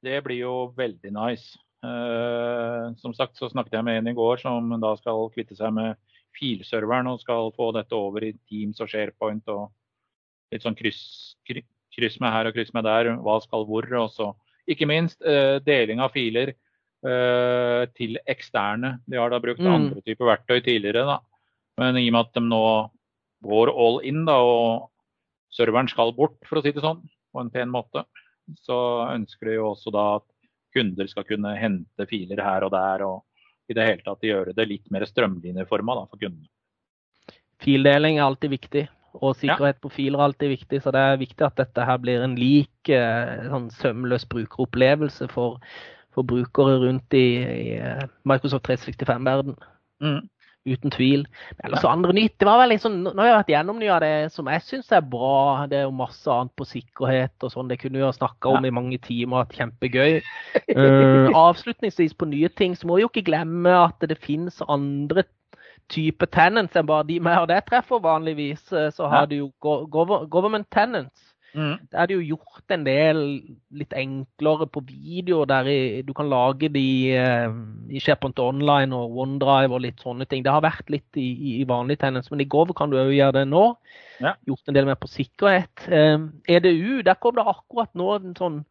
Det 0.02 0.18
blir 0.26 0.40
jo 0.44 0.54
veldig 0.78 1.12
nice. 1.14 1.58
Uh, 1.82 2.94
som 3.02 3.14
sagt 3.18 3.38
så 3.40 3.50
snakket 3.50 3.74
jeg 3.80 3.86
med 3.88 4.00
en 4.02 4.12
i 4.12 4.18
går 4.18 4.38
som 4.42 4.68
da 4.82 4.92
skal 5.00 5.30
kvitte 5.34 5.56
seg 5.58 5.74
med 5.74 5.98
filserveren 6.38 7.10
og 7.10 7.22
skal 7.24 7.50
få 7.58 7.72
dette 7.76 7.98
over 7.98 8.24
i 8.28 8.36
Teams 8.50 8.80
og 8.84 8.90
SharePoint 8.92 9.50
og 9.52 9.72
litt 10.54 10.64
sånn 10.66 10.78
kryss, 10.78 11.02
kry- 11.48 11.66
kryss 11.96 12.20
med 12.22 12.32
her 12.34 12.50
og 12.50 12.56
kryss 12.56 12.74
med 12.78 12.86
der. 12.88 13.10
Hva 13.26 13.40
skal 13.44 13.66
hvor? 13.68 13.88
Og 13.98 14.14
så 14.14 14.30
ikke 14.70 14.88
minst 14.90 15.22
uh, 15.26 15.58
deling 15.66 16.02
av 16.06 16.14
filer 16.14 16.54
uh, 17.06 17.84
til 17.98 18.18
eksterne. 18.30 19.00
De 19.10 19.18
har 19.20 19.34
da 19.34 19.42
brukt 19.44 19.62
Mm. 19.62 19.74
andre 19.74 20.02
typer 20.06 20.30
verktøy 20.36 20.62
tidligere, 20.64 21.06
da. 21.08 21.20
Men 21.82 21.98
i 21.98 22.08
og 22.10 22.14
med 22.14 22.26
at 22.28 22.34
de 22.38 22.46
nå 22.46 22.64
går 23.42 23.72
all 23.74 24.02
in 24.06 24.26
da, 24.28 24.38
og 24.38 24.90
serveren 25.56 25.90
skal 25.90 26.14
bort, 26.14 26.38
for 26.46 26.60
å 26.60 26.64
si 26.64 26.72
det 26.76 26.84
sånn, 26.84 27.02
på 27.34 27.42
en 27.42 27.50
pen 27.50 27.72
måte, 27.74 28.04
så 28.62 28.78
ønsker 29.14 29.50
de 29.50 29.58
jo 29.60 29.72
også 29.72 29.94
da 29.94 30.06
at 30.20 30.28
kunder 30.76 31.10
skal 31.12 31.28
kunne 31.28 31.52
hente 31.60 32.08
filer 32.10 32.42
her 32.44 32.66
og 32.68 32.74
der, 32.74 33.04
og 33.06 33.72
i 33.72 33.76
det 33.76 33.88
hele 33.88 34.04
tatt 34.06 34.26
gjøre 34.26 34.56
det 34.56 34.68
litt 34.68 34.92
mer 34.92 35.06
strømlinjeforma 35.08 35.98
for 36.08 36.20
kundene. 36.20 36.50
Fildeling 37.62 38.18
er 38.18 38.26
alltid 38.26 38.52
viktig, 38.56 38.84
og 39.20 39.36
sikkerhet 39.38 39.80
på 39.84 39.92
filer 39.94 40.20
er 40.20 40.30
alltid 40.30 40.54
viktig. 40.56 40.82
Så 40.82 40.94
det 40.96 41.02
er 41.06 41.22
viktig 41.22 41.46
at 41.46 41.60
dette 41.60 41.86
her 41.86 42.00
blir 42.02 42.24
en 42.26 42.38
lik 42.40 42.92
eh, 42.92 43.48
sånn 43.52 43.70
sømløs 43.76 44.26
brukeropplevelse 44.32 45.28
for, 45.32 45.60
for 46.16 46.28
brukere 46.28 46.80
rundt 46.86 47.18
i, 47.18 47.26
i 47.44 47.76
eh, 47.78 48.06
Microsoft 48.28 48.66
365-verden. 48.70 49.60
Mm. 50.02 50.24
Uten 50.66 50.92
tvil. 50.94 51.24
Men 51.58 51.66
ellers 51.72 51.84
ja. 51.84 51.90
andre 51.90 52.14
nytt, 52.14 52.36
det 52.38 52.46
var 52.46 52.60
vel 52.62 52.70
liksom, 52.76 53.00
Nå 53.02 53.16
har 53.18 53.26
jeg 53.32 53.38
vært 53.40 53.50
gjennom 53.56 53.80
mye 53.82 53.94
av 53.96 54.02
det 54.04 54.12
som 54.32 54.46
jeg 54.52 54.62
syns 54.62 54.92
er 54.94 55.02
bra. 55.02 55.66
Det 55.72 55.80
er 55.80 55.88
jo 55.88 55.92
masse 55.98 56.30
annet 56.30 56.54
på 56.56 56.68
sikkerhet 56.70 57.34
og 57.48 57.50
sånn. 57.56 57.68
Det 57.72 57.80
kunne 57.82 57.98
vi 57.98 58.06
ha 58.06 58.12
snakka 58.14 58.54
om 58.60 58.66
i 58.70 58.74
mange 58.74 59.00
timer. 59.02 59.42
Hatt 59.42 59.56
kjempegøy. 59.58 60.20
uh, 60.78 61.32
avslutningsvis 61.48 62.14
på 62.14 62.30
nye 62.30 62.50
ting, 62.54 62.76
så 62.78 62.86
må 62.86 63.00
vi 63.00 63.08
jo 63.08 63.10
ikke 63.10 63.26
glemme 63.32 63.74
at 63.88 64.06
det 64.06 64.20
finnes 64.22 64.62
andre 64.70 65.26
type 65.92 66.24
tenants 66.32 66.78
enn 66.80 66.86
bare 66.88 67.04
de 67.10 67.18
vi 67.20 67.34
og 67.36 67.50
det 67.50 67.64
treffer 67.68 68.00
vanligvis. 68.00 68.62
Eh, 68.72 68.92
Så 68.96 69.10
har 69.10 69.26
Ja. 69.26 69.26
du 69.26 69.36
jo 69.36 69.52
go- 69.60 69.86
gov- 69.88 70.30
government 70.30 70.70
tenants. 70.72 71.31
Mm. 71.54 71.78
Der 71.92 72.00
er 72.00 72.08
det 72.08 72.16
jo 72.16 72.36
gjort 72.38 72.72
en 72.72 72.84
del 72.86 73.18
litt 73.76 73.92
enklere 73.98 74.68
på 74.72 74.84
video, 74.88 75.42
der 75.46 75.68
i, 75.68 76.02
du 76.02 76.14
kan 76.16 76.30
lage 76.32 76.70
de 76.72 77.12
eh, 77.12 77.50
i 77.92 78.00
SharePoint 78.00 78.40
Online 78.40 78.96
og 78.96 79.18
OneDrive 79.26 79.74
og 79.76 79.82
litt 79.84 80.00
sånne 80.00 80.26
ting. 80.32 80.46
Det 80.46 80.52
har 80.54 80.64
vært 80.64 80.88
litt 80.90 81.20
i, 81.20 81.28
i, 81.60 81.64
vanlig 81.68 82.00
tenants, 82.00 82.32
men 82.32 82.40
i 82.40 82.48
Gov 82.48 82.72
kan 82.78 82.90
du 82.90 82.96
òg 83.02 83.12
gjøre 83.12 83.42
det 83.42 83.48
nå. 83.52 83.66
Ja. 84.24 84.36
Gjort 84.48 84.68
en 84.72 84.78
del 84.80 84.86
mer 84.88 84.96
på 85.02 85.12
sikkerhet. 85.12 85.88
EDU, 86.48 87.02
der 87.04 87.20
kom 87.20 87.36
det 87.36 87.44
akkurat 87.52 87.92
nå 88.00 88.14
en 88.16 88.36
sånn 88.40 88.62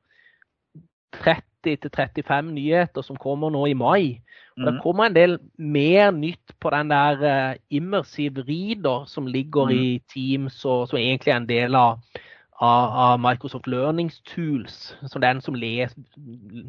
30-35 1.20 2.52
nyheter 2.54 3.02
som 3.04 3.18
kommer 3.20 3.50
nå 3.52 3.66
i 3.68 3.74
mai. 3.74 4.20
Og 4.56 4.64
Det 4.66 4.74
Mm. 4.74 4.80
kommer 4.82 5.04
en 5.06 5.14
del 5.14 5.38
mer 5.58 6.10
nytt 6.12 6.52
på 6.60 6.70
den 6.70 6.88
der 6.88 7.22
eh, 7.24 7.56
immersive 7.70 8.44
reader 8.48 9.04
som 9.06 9.26
ligger 9.26 9.66
Mm. 9.66 9.70
i 9.72 10.00
Teams, 10.08 10.64
og 10.64 10.88
som 10.88 10.98
egentlig 10.98 11.32
er 11.32 11.36
en 11.36 11.46
del 11.46 11.74
av, 11.74 11.98
av, 12.60 12.90
av 12.92 13.20
Microsoft 13.20 13.66
Learnings 13.66 14.20
Tools. 14.20 14.94
Som 15.08 15.22
den 15.24 15.40
som 15.40 15.56
les, 15.56 15.94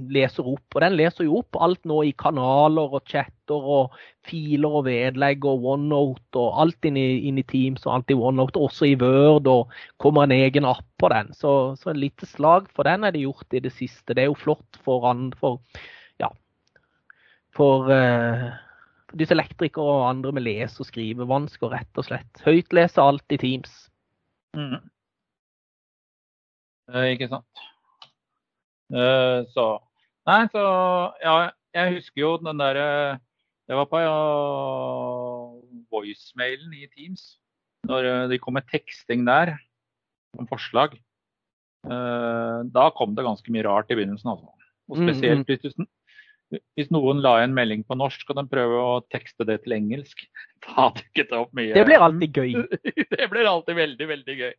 leser 0.09 0.47
opp. 0.47 0.63
Og 0.71 0.83
den 0.83 0.95
leser 0.95 1.27
jo 1.27 1.41
opp 1.41 1.59
alt 1.59 1.83
nå 1.87 1.97
i 2.07 2.13
kanaler 2.15 2.95
og 2.95 3.03
chatter 3.11 3.67
og 3.75 3.97
filer 4.27 4.77
og 4.79 4.85
vedlegg 4.87 5.43
og 5.49 5.67
OneNote 5.73 6.39
og 6.39 6.61
alt 6.63 6.87
inn 6.87 6.99
i, 6.99 7.07
inn 7.27 7.41
i 7.41 7.45
Teams 7.47 7.83
og 7.83 7.97
alt 7.97 8.13
i 8.13 8.17
OneNote, 8.17 8.61
også 8.61 8.87
i 8.87 8.95
Word, 9.01 9.49
og 9.51 9.75
kommer 9.99 10.23
en 10.23 10.37
egen 10.37 10.67
app 10.69 10.87
på 11.01 11.11
den. 11.11 11.33
Så, 11.35 11.75
så 11.81 11.91
et 11.91 11.99
lite 12.05 12.29
slag 12.29 12.71
for 12.71 12.87
den 12.87 13.03
er 13.03 13.11
det 13.11 13.25
gjort 13.25 13.59
i 13.59 13.63
det 13.63 13.73
siste. 13.75 14.15
Det 14.15 14.23
er 14.23 14.31
jo 14.31 14.39
flott 14.39 14.79
for, 14.85 15.11
for 15.41 15.59
ja, 16.23 16.31
for 17.57 17.91
uh, 17.91 18.47
dyselektrikere 19.11 19.19
disse 19.19 19.35
elektrikere 19.35 19.91
og 19.99 20.07
andre 20.07 20.31
med 20.31 20.47
lese- 20.47 20.79
og 20.79 20.87
skrivevansker, 20.87 21.75
rett 21.75 21.99
og 21.99 22.07
slett. 22.07 22.43
Høytlese 22.47 23.03
alt 23.03 23.35
i 23.35 23.43
Teams. 23.43 23.75
Mm. 24.55 24.79
Eh, 26.91 27.13
ikke 27.15 27.29
sant. 27.31 27.65
Eh, 28.91 29.41
så 29.55 29.65
Nei, 30.27 30.45
så 30.51 30.63
Ja, 31.23 31.35
jeg 31.73 31.95
husker 31.97 32.21
jo 32.21 32.31
den 32.43 32.59
derre 32.59 33.19
Det 33.69 33.77
var 33.77 33.87
på 33.87 34.01
ja, 34.03 34.15
voicemailen 35.91 36.73
i 36.75 36.89
Teams. 36.91 37.37
Når 37.87 38.07
eh, 38.09 38.25
de 38.33 38.39
kom 38.41 38.57
med 38.57 38.67
teksting 38.69 39.23
der, 39.25 39.55
om 40.37 40.47
forslag. 40.49 40.97
Eh, 41.87 42.57
da 42.67 42.89
kom 42.97 43.15
det 43.15 43.25
ganske 43.25 43.53
mye 43.53 43.63
rart 43.65 43.89
i 43.89 43.97
begynnelsen, 43.97 44.33
altså. 44.33 44.51
Og 44.91 44.99
Mm, 44.99 45.07
spesielt 45.07 45.47
hvis, 45.47 45.77
du, 45.77 46.59
hvis 46.75 46.91
noen 46.91 47.21
la 47.23 47.37
en 47.41 47.55
melding 47.55 47.85
på 47.87 47.95
norsk, 47.95 48.27
og 48.29 48.41
de 48.41 48.43
prøver 48.51 48.75
å 48.75 49.01
tekste 49.13 49.47
det 49.47 49.61
til 49.63 49.77
engelsk. 49.79 50.25
Da 50.67 50.91
dukket 50.93 51.31
det 51.31 51.37
opp 51.39 51.55
mye 51.57 51.73
Det 51.73 51.85
blir 51.87 52.03
alltid 52.05 52.35
gøy. 52.37 52.51
det 53.15 53.29
blir 53.31 53.47
alltid 53.49 53.79
veldig, 53.79 54.07
veldig 54.11 54.35
gøy. 54.43 54.53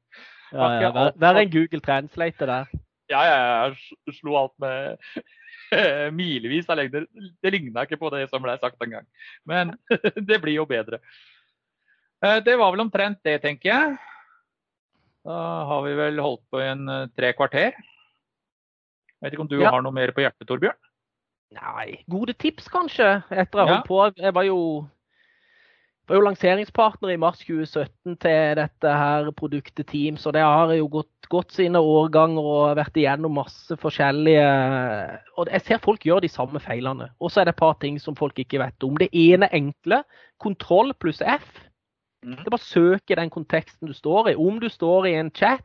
Ja, 0.53 0.69
ja, 0.81 0.91
vær, 0.93 1.13
vær 1.17 1.39
en 1.41 1.51
Google 1.53 1.81
Translator 1.81 2.47
der. 2.51 2.67
Ja, 3.11 3.23
ja, 3.25 3.39
jeg 4.07 4.15
slo 4.19 4.37
alt 4.37 4.53
med 4.61 4.99
milevis 6.19 6.69
av 6.71 6.77
lengder. 6.81 7.07
Det 7.43 7.53
ligna 7.55 7.85
ikke 7.87 7.99
på 8.01 8.11
det 8.15 8.27
som 8.31 8.43
ble 8.45 8.55
sagt 8.61 8.81
en 8.85 8.95
gang. 8.99 9.07
Men 9.49 9.75
det 10.29 10.41
blir 10.45 10.59
jo 10.61 10.67
bedre. 10.69 11.01
Eh, 12.23 12.39
Det 12.45 12.57
var 12.61 12.73
vel 12.75 12.85
omtrent 12.85 13.19
det, 13.25 13.39
tenker 13.43 13.71
jeg. 13.73 13.97
Da 15.25 15.39
har 15.71 15.83
vi 15.87 15.95
vel 15.99 16.19
holdt 16.23 16.43
på 16.51 16.61
i 16.63 16.69
en 16.73 16.89
eh, 16.89 17.09
tre 17.17 17.33
kvarter. 17.39 17.73
Jeg 17.77 19.29
vet 19.29 19.37
ikke 19.37 19.45
om 19.47 19.51
du 19.53 19.61
Ja. 19.61 19.71
har 19.71 19.83
noe 19.85 19.95
mer 19.95 20.11
på 20.13 20.25
hjertet, 20.25 20.47
Torbjørn? 20.49 20.79
Nei, 21.53 21.99
gode 22.11 22.33
tips 22.41 22.67
kanskje. 22.73 23.09
Etter 23.31 23.61
å 23.61 23.63
ha 23.63 23.69
Ja. 23.69 23.75
holdt 23.77 23.89
på. 23.91 24.01
Jeg 24.19 24.35
var 24.35 24.45
jo, 24.49 24.59
var 26.09 26.19
jo 26.19 26.25
lanseringspartner 26.27 27.13
i 27.15 27.19
mars 27.21 27.41
2017 27.45 28.17
til 28.25 28.57
dette 28.59 28.95
her 28.99 29.31
produktet 29.39 29.87
Teams, 29.93 30.25
og 30.27 30.35
det 30.35 30.43
har 30.43 30.73
jo 30.75 30.89
gått, 30.91 31.29
gått 31.31 31.55
sine 31.55 31.79
årganger 31.79 32.49
og 32.53 32.77
vært 32.77 32.99
igjennom 32.99 33.37
masse 33.39 33.77
forskjellige 33.81 34.47
Og 35.39 35.51
jeg 35.53 35.65
ser 35.67 35.83
folk 35.85 36.05
gjør 36.07 36.25
de 36.25 36.31
samme 36.33 36.61
feilene. 36.61 37.09
Og 37.21 37.31
så 37.31 37.41
er 37.41 37.49
det 37.49 37.55
et 37.55 37.63
par 37.63 37.79
ting 37.81 38.01
som 38.03 38.19
folk 38.19 38.39
ikke 38.39 38.61
vet 38.61 38.87
om. 38.87 38.99
Det 38.99 39.09
ene 39.13 39.49
enkle, 39.55 40.03
kontroll 40.43 40.93
pluss 40.99 41.23
F. 41.23 41.49
Mhm. 42.27 42.37
Det 42.37 42.47
er 42.47 42.55
bare 42.55 42.61
å 42.61 42.71
søke 42.71 43.19
den 43.19 43.31
konteksten 43.31 43.89
du 43.89 43.95
står 43.95 44.33
i. 44.33 44.37
Om 44.37 44.61
du 44.61 44.69
står 44.69 45.07
i 45.07 45.17
en 45.21 45.31
chat, 45.31 45.65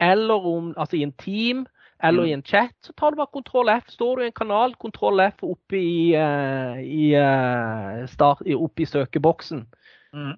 eller 0.00 0.44
om, 0.44 0.74
altså 0.76 0.96
i 0.96 1.04
en 1.04 1.12
team, 1.12 1.66
eller 2.02 2.22
Mm. 2.22 2.28
i 2.28 2.32
en 2.32 2.42
chat, 2.42 2.74
så 2.80 2.92
tar 2.92 3.10
du 3.10 3.16
bare 3.16 3.32
kontroll 3.32 3.68
F. 3.68 3.88
Står 3.88 4.16
du 4.16 4.22
i 4.22 4.26
en 4.26 4.32
kanal, 4.32 4.74
kontroll 4.74 5.20
F 5.20 5.42
oppe 5.42 5.76
i, 5.76 6.12
uh, 6.16 6.76
i, 6.82 7.14
uh, 7.16 8.06
start, 8.06 8.42
oppe 8.54 8.82
i 8.82 8.86
søkeboksen. 8.86 9.66
Mm. 10.12 10.36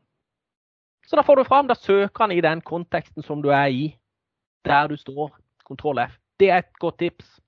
Så 1.07 1.17
da 1.17 1.23
får 1.23 1.37
du 1.37 1.45
fram, 1.45 1.67
da 1.67 1.75
søker 1.75 2.25
han 2.25 2.33
i 2.33 2.41
den 2.41 2.61
konteksten 2.61 3.25
som 3.25 3.43
du 3.43 3.49
er 3.49 3.69
i, 3.73 3.97
der 4.65 4.89
du 4.89 4.97
står. 4.97 5.31
Kontroll 5.65 5.99
F. 5.99 6.19
Det 6.39 6.51
er 6.51 6.59
et 6.59 6.79
godt 6.79 6.99
tips. 6.99 7.41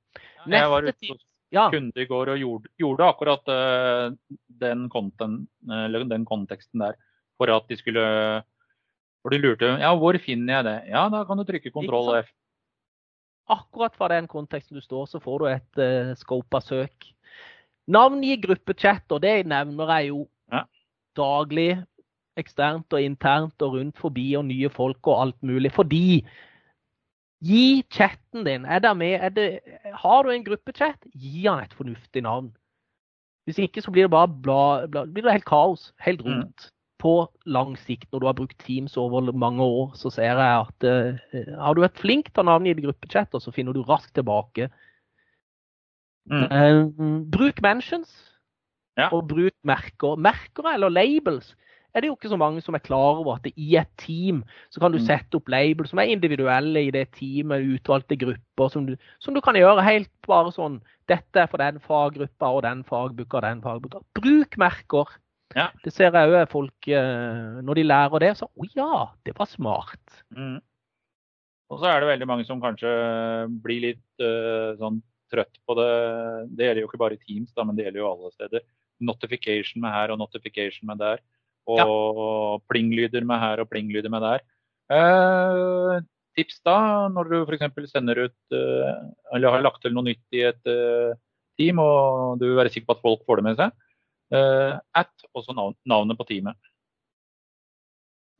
Jeg 0.49 0.71
var 0.71 0.83
ute 0.83 1.11
hos 1.11 1.27
Ja. 1.53 1.69
kunde 1.71 1.99
i 2.01 2.07
går 2.07 2.29
og 2.31 2.39
gjorde, 2.39 2.69
gjorde 2.79 3.05
akkurat 3.05 3.49
uh, 3.49 4.17
den, 4.61 4.89
content, 4.89 5.49
eller 5.69 6.05
den 6.05 6.25
konteksten 6.25 6.81
der 6.81 6.95
for 7.37 7.51
at 7.51 7.67
de 7.69 7.77
skulle 7.77 8.43
For 9.23 9.31
de 9.31 9.39
lurte 9.39 9.67
ja, 9.81 9.91
hvor 9.97 10.17
finner 10.19 10.55
jeg 10.55 10.65
det? 10.65 10.89
Ja, 10.89 11.09
da 11.09 11.25
kan 11.25 11.37
du 11.37 11.45
trykke 11.45 11.71
kontroll 11.71 12.23
F. 12.23 12.31
akkurat 13.51 13.97
fra 13.97 14.09
den 14.13 14.29
konteksten 14.31 14.79
du 14.79 14.83
står, 14.85 15.07
så 15.11 15.21
får 15.23 15.39
du 15.43 15.47
et 15.51 15.81
uh, 15.81 16.13
scopa 16.19 16.61
søk. 16.65 17.09
Navngi 17.91 18.37
og 19.11 19.23
det 19.23 19.47
nevner 19.47 19.99
jeg 19.99 20.09
jo 20.09 20.29
Ja. 20.53 20.63
daglig. 21.17 21.85
Eksternt 22.37 22.93
og 22.93 23.03
internt 23.03 23.61
og 23.63 23.75
rundt 23.75 23.99
forbi 23.99 24.35
og 24.37 24.45
nye 24.45 24.69
folk 24.69 25.07
og 25.07 25.21
alt 25.21 25.43
mulig. 25.43 25.73
Fordi 25.73 26.25
gi 27.43 27.83
chatten 27.91 28.45
din 28.45 28.65
er 28.65 28.79
det 28.79 28.97
med, 28.97 29.19
er 29.21 29.29
det, 29.29 29.61
Har 29.95 30.23
du 30.23 30.31
en 30.31 30.45
gruppechat, 30.45 30.99
gi 31.15 31.47
han 31.47 31.65
et 31.65 31.75
fornuftig 31.75 32.23
navn. 32.23 32.57
Hvis 33.45 33.59
ikke 33.59 33.83
så 33.83 33.91
blir 33.91 34.03
det 34.03 34.11
bare 34.11 34.29
bla, 34.29 34.87
bla, 34.87 35.05
blir 35.05 35.23
det 35.23 35.33
helt 35.33 35.45
kaos. 35.45 35.93
Helt 36.01 36.25
Mm. 36.25 36.55
På 37.01 37.15
lang 37.49 37.77
sikt, 37.81 38.11
når 38.13 38.21
du 38.21 38.27
har 38.29 38.37
brukt 38.37 38.59
Teams 38.61 38.97
over 39.01 39.33
mange 39.33 39.65
år, 39.65 39.95
så 39.97 40.11
ser 40.13 40.37
jeg 40.37 40.37
at 40.39 40.85
uh, 40.85 41.55
har 41.57 41.75
du 41.75 41.81
vært 41.81 42.01
flink 42.03 42.29
til 42.29 42.43
å 42.45 42.49
navngi 42.51 42.75
gruppechatter, 42.83 43.41
så 43.41 43.53
finner 43.57 43.73
du 43.73 43.81
raskt 43.89 44.13
tilbake. 44.19 44.69
Mm. 46.31 46.45
Uh, 46.53 47.25
bruk 47.33 47.63
mentions, 47.65 48.11
Ja. 48.99 49.09
og 49.13 49.29
bruk 49.31 49.55
merker. 49.65 50.17
Merker 50.21 50.75
eller 50.75 50.93
labels 50.93 51.55
er 51.95 52.01
det 52.03 52.11
jo 52.11 52.15
ikke 52.15 52.31
så 52.31 52.39
mange 52.39 52.61
som 52.63 52.75
er 52.75 52.83
klar 52.85 53.19
over 53.19 53.35
at 53.39 53.47
i 53.57 53.77
et 53.79 53.89
team 53.99 54.45
så 54.71 54.81
kan 54.81 54.93
du 54.93 54.99
Mm. 54.99 55.07
sette 55.07 55.35
opp 55.35 55.49
labels 55.49 55.91
som 55.91 55.99
er 55.99 56.13
individuelle 56.13 56.87
i 56.87 56.91
det 56.91 57.11
teamet, 57.13 57.67
utvalgte 57.81 58.19
grupper, 58.19 58.69
som 58.71 58.87
du, 58.87 58.97
som 59.19 59.35
du 59.35 59.41
kan 59.41 59.55
gjøre 59.55 59.83
helt 59.83 60.11
bare 60.27 60.53
sånn 60.53 60.81
Dette 61.09 61.41
er 61.43 61.47
for 61.51 61.59
den 61.59 61.81
faggruppa 61.81 62.47
og 62.55 62.63
den 62.63 62.85
fagboka 62.85 63.39
og 63.39 63.43
den 63.43 63.61
fagboka. 63.63 63.99
Bruk 64.15 64.57
merker. 64.57 65.09
Ja. 65.57 65.69
Det 65.83 65.93
ser 65.95 66.15
jeg 66.15 66.31
òg 66.31 66.51
folk 66.53 66.87
eh, 66.95 67.57
Når 67.67 67.81
de 67.81 67.83
lærer 67.83 68.23
det, 68.23 68.35
så 68.39 68.47
Å 68.47 68.67
ja, 68.71 68.99
det 69.27 69.35
var 69.39 69.49
smart. 69.51 70.21
Mm. 70.31 70.61
Og 71.71 71.81
så 71.81 71.91
er 71.91 72.03
det 72.03 72.11
veldig 72.11 72.29
mange 72.31 72.47
som 72.47 72.63
kanskje 72.63 72.91
blir 73.63 73.85
litt 73.85 74.23
uh, 74.23 74.75
sånn 74.79 74.97
trøtt 75.31 75.61
på 75.63 75.77
det. 75.79 75.91
Det 76.59 76.67
gjelder 76.67 76.83
jo 76.83 76.89
ikke 76.89 76.99
bare 76.99 77.19
Teams, 77.23 77.53
da, 77.55 77.63
men 77.63 77.79
det 77.79 77.85
gjelder 77.87 78.03
jo 78.03 78.09
alle 78.09 78.31
steder. 78.35 78.65
Notification 79.07 79.85
med 79.85 79.95
her 79.95 80.11
og 80.11 80.19
notification 80.19 80.91
med 80.91 80.99
der. 80.99 81.23
Og 81.71 82.65
plinglyder 82.67 83.23
med 83.23 83.39
her 83.39 83.63
og 83.63 83.71
plinglyder 83.71 84.11
med 84.11 84.27
der. 84.27 84.43
Uh, 84.91 86.03
tips 86.35 86.59
da, 86.67 86.77
når 87.13 87.31
du 87.31 87.37
f.eks. 87.45 87.93
sender 87.93 88.25
ut 88.27 88.57
uh, 88.57 89.07
eller 89.35 89.55
har 89.55 89.65
lagt 89.67 89.83
til 89.85 89.95
noe 89.95 90.09
nytt 90.09 90.35
i 90.35 90.43
et 90.49 90.71
eh, 90.71 91.15
team, 91.61 91.79
og 91.83 92.41
du 92.41 92.49
vil 92.49 92.59
være 92.59 92.73
sikker 92.73 92.89
på 92.89 92.97
at 92.97 93.05
folk 93.05 93.23
får 93.29 93.41
det 93.41 93.47
med 93.47 93.61
seg. 93.61 93.87
Eh, 94.35 94.75
at 94.95 95.25
også 95.35 95.55
navn, 95.57 95.75
navnet 95.91 96.19
på 96.19 96.27
teamet. 96.29 96.57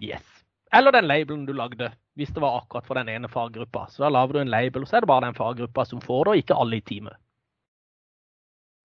Yes. 0.03 0.27
Eller 0.73 0.95
den 0.95 1.09
labelen 1.11 1.47
du 1.47 1.53
lagde, 1.53 1.91
hvis 2.15 2.31
det 2.35 2.43
var 2.43 2.61
akkurat 2.61 2.87
for 2.87 2.95
den 3.01 3.09
ene 3.11 3.29
faggruppa. 3.29 3.89
Så 3.91 4.05
da 4.05 4.09
lager 4.13 4.37
du 4.37 4.43
en 4.45 4.53
label, 4.53 4.83
og 4.83 4.89
så 4.89 4.97
er 4.97 5.05
det 5.05 5.11
bare 5.11 5.27
den 5.27 5.39
faggruppa 5.39 5.85
som 5.85 6.03
får 6.05 6.25
det, 6.25 6.31
og 6.31 6.43
ikke 6.45 6.61
alle 6.63 6.79
i 6.79 6.85
teamet. 6.87 7.17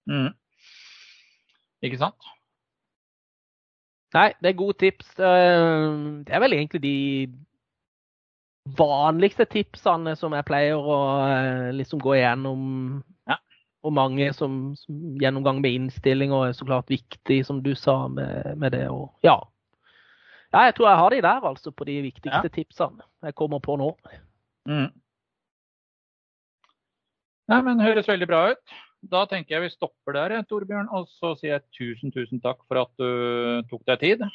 Mm. 0.09 0.31
Ikke 1.85 1.99
sant? 2.01 2.31
Nei, 4.15 4.29
det 4.41 4.49
er 4.49 4.57
gode 4.57 4.77
tips. 4.79 5.11
Eh, 5.19 6.23
Det 6.25 6.33
er 6.33 6.39
vel 6.41 6.53
egentlig 6.57 6.81
de 6.81 6.95
vanligste 8.77 9.45
tipsene 9.45 10.15
som 10.17 10.33
jeg 10.33 10.45
pleier 10.47 10.79
å 10.79 10.97
eh, 11.27 11.71
liksom 11.75 12.01
gå 12.01 12.15
igjennom. 12.17 13.03
Ja. 13.29 13.37
Og 13.85 13.93
mange 13.93 14.31
som, 14.33 14.73
som 14.79 15.01
gjennomgang 15.21 15.59
med 15.61 15.75
innstillinger 15.77 16.47
er 16.47 16.55
så 16.57 16.65
klart 16.65 16.89
viktig, 16.89 17.43
som 17.45 17.59
du 17.61 17.75
sa 17.77 18.07
med, 18.09 18.55
med 18.57 18.73
det. 18.73 18.87
Og 18.89 19.11
ja. 19.25 19.35
ja, 20.55 20.63
jeg 20.67 20.75
tror 20.77 20.89
jeg 20.89 21.01
har 21.03 21.13
de 21.13 21.21
der, 21.27 21.45
altså, 21.51 21.71
på 21.71 21.85
de 21.85 21.99
viktigste 22.07 22.49
tipsene 22.55 23.05
jeg 23.25 23.37
kommer 23.37 23.61
på 23.61 23.77
nå. 23.77 23.91
Mm. 24.65 24.89
Nei, 27.51 27.61
men 27.61 27.83
høres 27.85 28.09
veldig 28.09 28.27
bra 28.29 28.41
ut. 28.55 28.75
Da 29.05 29.21
tenker 29.29 29.55
jeg 29.55 29.67
vi 29.67 29.75
stopper 29.75 30.15
der, 30.17 30.39
Torbjørn. 30.49 30.89
Og 30.97 31.05
så 31.19 31.35
sier 31.37 31.59
jeg 31.59 31.65
tusen, 31.77 32.13
tusen 32.15 32.41
takk 32.41 32.63
for 32.65 32.81
at 32.81 32.93
du 32.97 33.61
tok 33.69 33.85
deg 33.91 34.01
tid. 34.01 34.25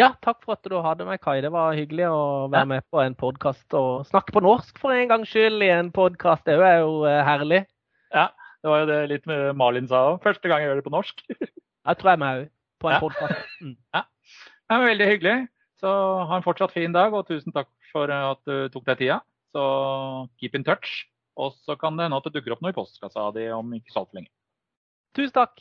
Ja, 0.00 0.14
takk 0.24 0.40
for 0.44 0.56
at 0.56 0.64
du 0.68 0.78
hadde 0.80 1.04
meg, 1.04 1.20
Kai. 1.20 1.40
Det 1.44 1.50
var 1.52 1.74
hyggelig 1.76 2.06
å 2.08 2.48
være 2.52 2.64
Ja. 2.64 2.68
med 2.68 2.84
på 2.92 3.00
en 3.00 3.14
podkast 3.16 3.74
og 3.76 4.06
snakke 4.08 4.32
på 4.32 4.40
norsk 4.44 4.78
for 4.80 4.92
en 4.92 5.08
gangs 5.08 5.28
skyld 5.28 5.64
i 5.64 5.68
en 5.68 5.90
podkast. 5.92 6.44
Det 6.48 6.56
er 6.56 6.80
jo 6.80 7.04
eh, 7.04 7.20
herlig. 7.24 7.66
Ja, 8.12 8.28
det 8.62 8.70
var 8.70 8.82
jo 8.82 8.86
det 8.90 8.98
litt 9.10 9.26
Malin 9.56 9.88
sa 9.90 10.02
òg. 10.12 10.20
Første 10.24 10.48
gang 10.50 10.62
jeg 10.62 10.70
gjør 10.70 10.80
det 10.82 10.86
på 10.86 10.94
norsk. 10.94 11.22
Jeg 11.88 11.98
tror 11.98 12.10
jeg 12.12 12.18
med 12.22 12.36
òg, 12.44 12.50
på 12.78 12.88
en 12.88 12.92
Ja. 12.94 13.00
podkast. 13.02 13.48
Mm. 13.62 13.76
Ja, 13.94 14.02
men 14.70 14.86
veldig 14.86 15.06
hyggelig. 15.08 15.48
Så 15.82 15.90
ha 16.28 16.36
en 16.38 16.44
fortsatt 16.46 16.70
fin 16.72 16.92
dag, 16.94 17.12
og 17.12 17.26
tusen 17.26 17.52
takk 17.52 17.68
for 17.92 18.06
at 18.14 18.38
du 18.46 18.68
tok 18.70 18.84
deg 18.86 18.98
tida. 19.02 19.16
Så 19.52 19.64
keep 20.40 20.54
in 20.54 20.64
touch. 20.64 21.08
Og 21.36 21.52
så 21.66 21.74
kan 21.80 21.96
det 21.98 22.06
hende 22.06 22.16
at 22.20 22.24
det 22.28 22.34
dukker 22.38 22.54
opp 22.54 22.62
noe 22.62 22.70
i 22.70 22.76
postkassa 22.76 23.32
di 23.34 23.48
om 23.50 23.72
ikke 23.74 23.90
så 23.92 24.04
altfor 24.04 24.20
lenge. 24.20 24.30
Tusen 25.16 25.34
takk. 25.36 25.58